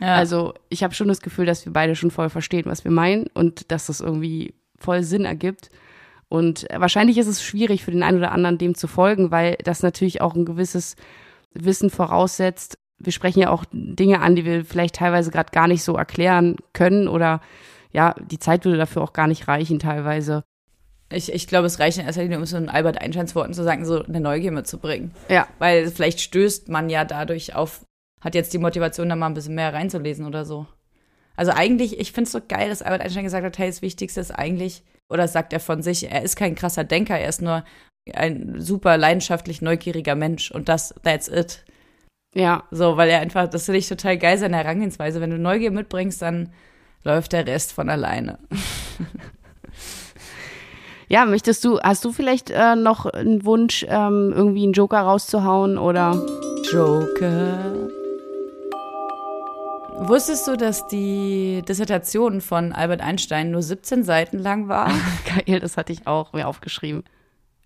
Ja. 0.00 0.16
Also 0.16 0.54
ich 0.68 0.82
habe 0.82 0.94
schon 0.94 1.08
das 1.08 1.20
Gefühl, 1.20 1.46
dass 1.46 1.64
wir 1.64 1.72
beide 1.72 1.94
schon 1.96 2.10
voll 2.10 2.30
verstehen, 2.30 2.66
was 2.66 2.84
wir 2.84 2.90
meinen 2.90 3.26
und 3.34 3.70
dass 3.70 3.86
das 3.86 4.00
irgendwie 4.00 4.54
voll 4.78 5.02
Sinn 5.02 5.24
ergibt. 5.24 5.70
Und 6.28 6.66
wahrscheinlich 6.74 7.18
ist 7.18 7.26
es 7.26 7.44
schwierig 7.44 7.84
für 7.84 7.90
den 7.90 8.02
einen 8.02 8.18
oder 8.18 8.32
anderen 8.32 8.58
dem 8.58 8.74
zu 8.74 8.86
folgen, 8.88 9.30
weil 9.30 9.56
das 9.64 9.82
natürlich 9.82 10.20
auch 10.20 10.34
ein 10.34 10.46
gewisses 10.46 10.96
Wissen 11.52 11.90
voraussetzt, 11.90 12.78
wir 13.04 13.12
sprechen 13.12 13.40
ja 13.40 13.50
auch 13.50 13.64
Dinge 13.72 14.20
an, 14.20 14.36
die 14.36 14.44
wir 14.44 14.64
vielleicht 14.64 14.96
teilweise 14.96 15.30
gerade 15.30 15.50
gar 15.50 15.68
nicht 15.68 15.82
so 15.82 15.96
erklären 15.96 16.56
können 16.72 17.08
oder 17.08 17.40
ja, 17.92 18.14
die 18.18 18.38
Zeit 18.38 18.64
würde 18.64 18.78
dafür 18.78 19.02
auch 19.02 19.12
gar 19.12 19.26
nicht 19.26 19.48
reichen 19.48 19.78
teilweise. 19.78 20.44
Ich, 21.10 21.30
ich 21.30 21.46
glaube, 21.46 21.66
es 21.66 21.78
reicht 21.78 21.98
in 21.98 22.06
erster 22.06 22.22
Linie, 22.22 22.38
um 22.38 22.46
so 22.46 22.56
ein 22.56 22.70
Albert 22.70 23.00
Einsteins 23.00 23.34
Worten 23.34 23.52
zu 23.52 23.64
sagen, 23.64 23.84
so 23.84 24.02
eine 24.02 24.20
Neugier 24.20 24.50
mitzubringen. 24.50 25.10
Ja. 25.28 25.46
Weil 25.58 25.88
vielleicht 25.88 26.20
stößt 26.20 26.70
man 26.70 26.88
ja 26.88 27.04
dadurch 27.04 27.54
auf, 27.54 27.84
hat 28.22 28.34
jetzt 28.34 28.54
die 28.54 28.58
Motivation, 28.58 29.08
da 29.08 29.16
mal 29.16 29.26
ein 29.26 29.34
bisschen 29.34 29.54
mehr 29.54 29.74
reinzulesen 29.74 30.26
oder 30.26 30.44
so. 30.44 30.66
Also 31.36 31.52
eigentlich, 31.52 31.98
ich 31.98 32.12
finde 32.12 32.26
es 32.26 32.32
so 32.32 32.40
geil, 32.46 32.68
dass 32.68 32.82
Albert 32.82 33.02
Einstein 33.02 33.24
gesagt 33.24 33.44
hat, 33.44 33.58
hey, 33.58 33.68
das 33.68 33.82
Wichtigste 33.82 34.20
ist 34.20 34.30
eigentlich, 34.30 34.82
oder 35.08 35.28
sagt 35.28 35.52
er 35.52 35.60
von 35.60 35.82
sich, 35.82 36.10
er 36.10 36.22
ist 36.22 36.36
kein 36.36 36.54
krasser 36.54 36.84
Denker, 36.84 37.18
er 37.18 37.28
ist 37.28 37.42
nur 37.42 37.64
ein 38.14 38.60
super 38.60 38.96
leidenschaftlich 38.96 39.62
neugieriger 39.62 40.14
Mensch 40.14 40.50
und 40.50 40.68
das, 40.68 40.94
that's 41.02 41.28
it. 41.28 41.64
Ja. 42.34 42.64
So, 42.70 42.96
weil 42.96 43.10
er 43.10 43.20
einfach, 43.20 43.48
das 43.48 43.66
finde 43.66 43.78
ich 43.78 43.88
total 43.88 44.18
geil, 44.18 44.38
seine 44.38 44.56
Herangehensweise. 44.56 45.20
Wenn 45.20 45.30
du 45.30 45.38
Neugier 45.38 45.70
mitbringst, 45.70 46.22
dann 46.22 46.52
läuft 47.04 47.32
der 47.32 47.46
Rest 47.46 47.72
von 47.72 47.88
alleine. 47.90 48.38
Ja, 51.08 51.26
möchtest 51.26 51.62
du, 51.66 51.78
hast 51.78 52.06
du 52.06 52.12
vielleicht 52.12 52.48
äh, 52.48 52.74
noch 52.74 53.04
einen 53.04 53.44
Wunsch, 53.44 53.84
ähm, 53.86 54.32
irgendwie 54.34 54.62
einen 54.62 54.72
Joker 54.72 55.00
rauszuhauen 55.00 55.76
oder? 55.76 56.18
Joker. 56.72 57.90
Wusstest 59.98 60.48
du, 60.48 60.56
dass 60.56 60.86
die 60.88 61.62
Dissertation 61.68 62.40
von 62.40 62.72
Albert 62.72 63.00
Einstein 63.00 63.50
nur 63.50 63.62
17 63.62 64.04
Seiten 64.04 64.38
lang 64.38 64.68
war? 64.68 64.90
Geil, 65.46 65.60
das 65.60 65.76
hatte 65.76 65.92
ich 65.92 66.06
auch 66.06 66.32
mir 66.32 66.48
aufgeschrieben. 66.48 67.04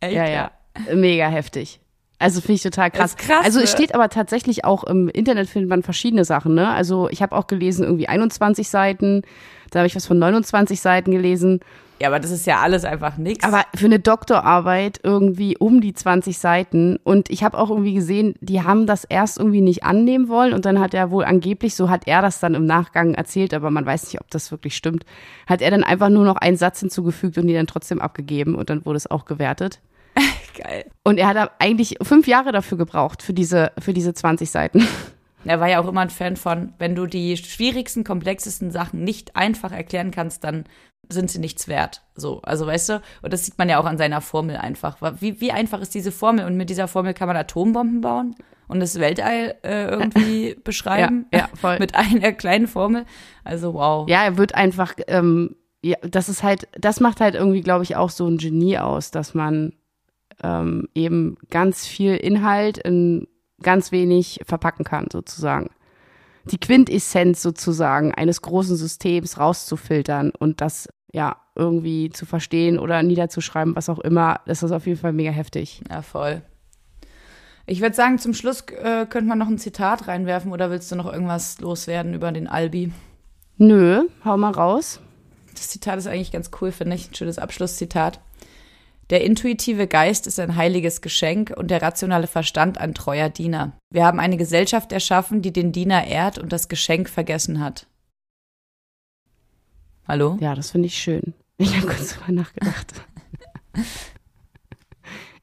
Echt? 0.00 0.14
Ja, 0.14 0.28
ja. 0.28 0.50
Mega 0.92 1.28
heftig. 1.28 1.80
Also 2.18 2.40
finde 2.40 2.54
ich 2.54 2.62
total 2.62 2.90
krass. 2.90 3.16
Krass, 3.16 3.44
also 3.44 3.60
es 3.60 3.70
ne? 3.72 3.76
steht 3.76 3.94
aber 3.94 4.08
tatsächlich 4.08 4.64
auch 4.64 4.84
im 4.84 5.08
Internet 5.08 5.48
findet 5.48 5.68
man 5.68 5.82
verschiedene 5.82 6.24
Sachen, 6.24 6.54
ne? 6.54 6.68
Also 6.68 7.10
ich 7.10 7.22
habe 7.22 7.36
auch 7.36 7.46
gelesen 7.46 7.84
irgendwie 7.84 8.08
21 8.08 8.68
Seiten, 8.68 9.22
da 9.70 9.80
habe 9.80 9.86
ich 9.86 9.96
was 9.96 10.06
von 10.06 10.18
29 10.18 10.80
Seiten 10.80 11.10
gelesen. 11.10 11.60
Ja, 12.00 12.08
aber 12.08 12.20
das 12.20 12.30
ist 12.30 12.46
ja 12.46 12.60
alles 12.60 12.84
einfach 12.84 13.16
nichts. 13.16 13.44
Aber 13.44 13.62
für 13.74 13.86
eine 13.86 13.98
Doktorarbeit 13.98 15.00
irgendwie 15.02 15.56
um 15.56 15.80
die 15.80 15.94
20 15.94 16.38
Seiten. 16.38 16.98
Und 17.04 17.30
ich 17.30 17.42
habe 17.42 17.56
auch 17.56 17.70
irgendwie 17.70 17.94
gesehen, 17.94 18.34
die 18.40 18.62
haben 18.62 18.86
das 18.86 19.04
erst 19.04 19.38
irgendwie 19.38 19.62
nicht 19.62 19.84
annehmen 19.84 20.28
wollen. 20.28 20.52
Und 20.52 20.66
dann 20.66 20.78
hat 20.78 20.92
er 20.92 21.10
wohl 21.10 21.24
angeblich, 21.24 21.74
so 21.74 21.88
hat 21.88 22.06
er 22.06 22.20
das 22.20 22.38
dann 22.38 22.54
im 22.54 22.66
Nachgang 22.66 23.14
erzählt, 23.14 23.54
aber 23.54 23.70
man 23.70 23.86
weiß 23.86 24.04
nicht, 24.04 24.20
ob 24.20 24.30
das 24.30 24.50
wirklich 24.50 24.76
stimmt, 24.76 25.06
hat 25.46 25.62
er 25.62 25.70
dann 25.70 25.84
einfach 25.84 26.10
nur 26.10 26.24
noch 26.24 26.36
einen 26.36 26.56
Satz 26.56 26.80
hinzugefügt 26.80 27.38
und 27.38 27.46
die 27.46 27.54
dann 27.54 27.66
trotzdem 27.66 28.00
abgegeben. 28.00 28.54
Und 28.54 28.68
dann 28.68 28.84
wurde 28.84 28.98
es 28.98 29.10
auch 29.10 29.24
gewertet. 29.24 29.80
geil. 30.56 30.84
Und 31.02 31.18
er 31.18 31.28
hat 31.28 31.50
eigentlich 31.58 31.96
fünf 32.02 32.26
Jahre 32.26 32.52
dafür 32.52 32.78
gebraucht, 32.78 33.22
für 33.22 33.32
diese, 33.32 33.72
für 33.78 33.92
diese 33.92 34.12
20 34.12 34.50
Seiten. 34.50 34.86
Er 35.48 35.60
war 35.60 35.68
ja 35.68 35.80
auch 35.80 35.88
immer 35.88 36.00
ein 36.00 36.10
Fan 36.10 36.36
von, 36.36 36.72
wenn 36.78 36.94
du 36.94 37.06
die 37.06 37.36
schwierigsten, 37.36 38.04
komplexesten 38.04 38.70
Sachen 38.70 39.04
nicht 39.04 39.36
einfach 39.36 39.72
erklären 39.72 40.10
kannst, 40.10 40.44
dann 40.44 40.64
sind 41.08 41.30
sie 41.30 41.38
nichts 41.38 41.68
wert. 41.68 42.02
So, 42.14 42.40
also 42.42 42.66
weißt 42.66 42.88
du, 42.88 43.02
und 43.22 43.32
das 43.32 43.44
sieht 43.44 43.58
man 43.58 43.68
ja 43.68 43.78
auch 43.78 43.84
an 43.84 43.98
seiner 43.98 44.20
Formel 44.20 44.56
einfach. 44.56 44.96
Wie, 45.20 45.40
wie 45.40 45.52
einfach 45.52 45.80
ist 45.80 45.94
diese 45.94 46.12
Formel? 46.12 46.44
Und 46.46 46.56
mit 46.56 46.70
dieser 46.70 46.88
Formel 46.88 47.14
kann 47.14 47.28
man 47.28 47.36
Atombomben 47.36 48.00
bauen 48.00 48.34
und 48.68 48.80
das 48.80 48.98
Weltall 48.98 49.54
äh, 49.62 49.86
irgendwie 49.86 50.56
beschreiben. 50.64 51.26
Ja, 51.32 51.40
ja, 51.40 51.48
voll. 51.54 51.78
Mit 51.78 51.94
einer 51.94 52.32
kleinen 52.32 52.66
Formel. 52.66 53.04
Also 53.44 53.74
wow. 53.74 54.08
Ja, 54.08 54.24
er 54.24 54.36
wird 54.36 54.54
einfach, 54.54 54.94
ähm, 55.06 55.56
ja, 55.82 55.96
das 56.02 56.28
ist 56.28 56.42
halt, 56.42 56.68
das 56.78 57.00
macht 57.00 57.20
halt 57.20 57.34
irgendwie, 57.34 57.60
glaube 57.60 57.84
ich, 57.84 57.96
auch 57.96 58.10
so 58.10 58.26
ein 58.26 58.38
Genie 58.38 58.78
aus, 58.78 59.10
dass 59.10 59.34
man 59.34 59.72
ähm, 60.42 60.88
eben 60.94 61.36
ganz 61.50 61.86
viel 61.86 62.16
Inhalt 62.16 62.78
in 62.78 63.28
ganz 63.62 63.92
wenig 63.92 64.40
verpacken 64.46 64.84
kann, 64.84 65.06
sozusagen. 65.10 65.70
Die 66.50 66.58
Quintessenz 66.58 67.42
sozusagen 67.42 68.14
eines 68.14 68.42
großen 68.42 68.76
Systems 68.76 69.38
rauszufiltern 69.38 70.30
und 70.38 70.60
das 70.60 70.88
ja 71.12 71.36
irgendwie 71.54 72.10
zu 72.10 72.26
verstehen 72.26 72.78
oder 72.78 73.02
niederzuschreiben, 73.02 73.74
was 73.74 73.88
auch 73.88 73.98
immer, 73.98 74.40
das 74.46 74.62
ist 74.62 74.72
auf 74.72 74.86
jeden 74.86 75.00
Fall 75.00 75.12
mega 75.12 75.30
heftig. 75.30 75.82
Ja, 75.90 76.02
voll. 76.02 76.42
Ich 77.68 77.80
würde 77.80 77.96
sagen, 77.96 78.18
zum 78.18 78.32
Schluss 78.32 78.60
äh, 78.60 79.06
könnte 79.06 79.28
man 79.28 79.38
noch 79.38 79.48
ein 79.48 79.58
Zitat 79.58 80.06
reinwerfen 80.06 80.52
oder 80.52 80.70
willst 80.70 80.92
du 80.92 80.96
noch 80.96 81.12
irgendwas 81.12 81.58
loswerden 81.60 82.14
über 82.14 82.30
den 82.30 82.46
Albi? 82.46 82.92
Nö, 83.56 84.04
hau 84.24 84.36
mal 84.36 84.52
raus. 84.52 85.00
Das 85.54 85.70
Zitat 85.70 85.98
ist 85.98 86.06
eigentlich 86.06 86.30
ganz 86.30 86.50
cool, 86.60 86.70
finde 86.70 86.94
ich. 86.94 87.10
Ein 87.10 87.14
schönes 87.14 87.38
Abschlusszitat. 87.38 88.20
Der 89.10 89.22
intuitive 89.22 89.86
Geist 89.86 90.26
ist 90.26 90.40
ein 90.40 90.56
heiliges 90.56 91.00
Geschenk 91.00 91.52
und 91.56 91.70
der 91.70 91.80
rationale 91.80 92.26
Verstand 92.26 92.78
ein 92.78 92.92
treuer 92.92 93.28
Diener. 93.28 93.72
Wir 93.90 94.04
haben 94.04 94.18
eine 94.18 94.36
Gesellschaft 94.36 94.90
erschaffen, 94.90 95.42
die 95.42 95.52
den 95.52 95.70
Diener 95.70 96.06
ehrt 96.06 96.38
und 96.38 96.52
das 96.52 96.68
Geschenk 96.68 97.08
vergessen 97.08 97.60
hat. 97.60 97.86
Hallo? 100.08 100.36
Ja, 100.40 100.54
das 100.54 100.72
finde 100.72 100.86
ich 100.86 100.96
schön. 100.96 101.34
Ich 101.58 101.76
habe 101.76 101.86
kurz 101.86 102.14
drüber 102.14 102.32
nachgedacht. 102.32 102.94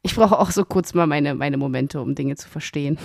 Ich 0.06 0.16
brauche 0.16 0.38
auch 0.38 0.52
so 0.52 0.66
kurz 0.66 0.94
mal 0.94 1.08
meine, 1.08 1.34
meine 1.34 1.56
Momente, 1.56 2.02
um 2.02 2.14
Dinge 2.14 2.36
zu 2.36 2.50
verstehen. 2.50 3.00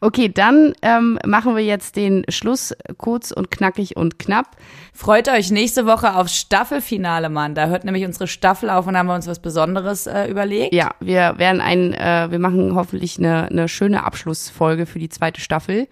Okay, 0.00 0.28
dann 0.28 0.74
ähm, 0.82 1.18
machen 1.26 1.56
wir 1.56 1.64
jetzt 1.64 1.96
den 1.96 2.24
Schluss 2.28 2.74
kurz 2.98 3.32
und 3.32 3.50
knackig 3.50 3.96
und 3.96 4.18
knapp. 4.18 4.56
Freut 4.94 5.28
euch 5.28 5.50
nächste 5.50 5.86
Woche 5.86 6.14
aufs 6.14 6.36
Staffelfinale, 6.36 7.28
Mann. 7.28 7.54
Da 7.54 7.66
hört 7.66 7.84
nämlich 7.84 8.04
unsere 8.04 8.28
Staffel 8.28 8.70
auf 8.70 8.86
und 8.86 8.96
haben 8.96 9.06
wir 9.06 9.14
uns 9.14 9.26
was 9.26 9.40
Besonderes 9.40 10.06
äh, 10.06 10.26
überlegt. 10.26 10.72
Ja, 10.72 10.90
wir 11.00 11.34
werden 11.38 11.60
ein, 11.60 11.94
äh, 11.94 12.30
wir 12.30 12.38
machen 12.38 12.74
hoffentlich 12.74 13.18
eine, 13.18 13.46
eine 13.46 13.68
schöne 13.68 14.04
Abschlussfolge 14.04 14.86
für 14.86 14.98
die 14.98 15.08
zweite 15.08 15.40
Staffel. 15.40 15.88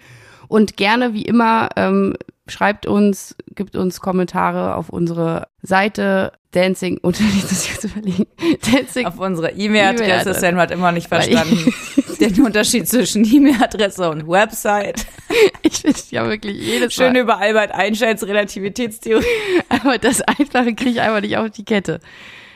Und 0.48 0.76
gerne, 0.76 1.12
wie 1.12 1.22
immer, 1.22 1.70
ähm, 1.76 2.14
schreibt 2.46 2.86
uns, 2.86 3.34
gibt 3.54 3.74
uns 3.74 4.00
Kommentare 4.00 4.76
auf 4.76 4.90
unsere 4.90 5.48
Seite 5.62 6.32
Dancing 6.52 6.98
und 7.02 7.18
das 7.20 7.68
jetzt 7.68 7.84
überlegen. 7.84 8.26
Dancing. 8.72 9.06
Auf 9.06 9.18
unsere 9.18 9.50
E-Mail-Adresse. 9.50 10.04
E-Mail-Adresse. 10.04 10.40
Sam 10.40 10.56
hat 10.56 10.70
immer 10.70 10.92
nicht 10.92 11.08
verstanden 11.08 11.72
den 12.20 12.40
Unterschied 12.42 12.88
zwischen 12.88 13.24
E-Mail-Adresse 13.24 14.08
und 14.10 14.28
Website. 14.28 15.06
Ich 15.62 15.78
finde 15.80 15.98
ja 16.10 16.26
wirklich 16.26 16.56
jedes 16.56 16.94
Schön 16.94 17.12
Mal. 17.12 17.22
über 17.22 17.38
Albert 17.38 17.72
Einsteins 17.72 18.24
Relativitätstheorie. 18.26 19.24
Aber 19.68 19.98
das 19.98 20.22
Einfache 20.22 20.74
kriege 20.74 20.90
ich 20.90 21.00
einfach 21.00 21.20
nicht 21.20 21.36
auf 21.36 21.50
die 21.50 21.64
Kette. 21.64 22.00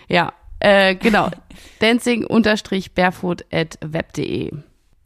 Ja, 0.09 0.33
äh, 0.61 0.95
genau. 0.95 1.29
Dancing-barefoot 1.81 3.45
at 3.53 3.79
web.de. 3.83 4.53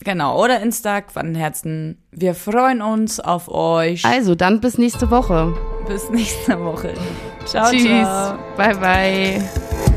Genau, 0.05 0.42
oder 0.42 0.61
Insta, 0.61 1.00
Quantenherzen. 1.00 1.98
Wir 2.12 2.34
freuen 2.34 2.82
uns 2.82 3.18
auf 3.20 3.48
euch. 3.48 4.05
Also, 4.05 4.34
dann 4.34 4.61
bis 4.61 4.76
nächste 4.76 5.11
Woche. 5.11 5.57
Bis 5.88 6.11
nächste 6.11 6.62
Woche. 6.62 6.92
Ciao, 7.46 7.70
Tschüss. 7.70 7.84
ciao. 7.84 8.38
Bye, 8.57 8.74
bye. 8.76 9.93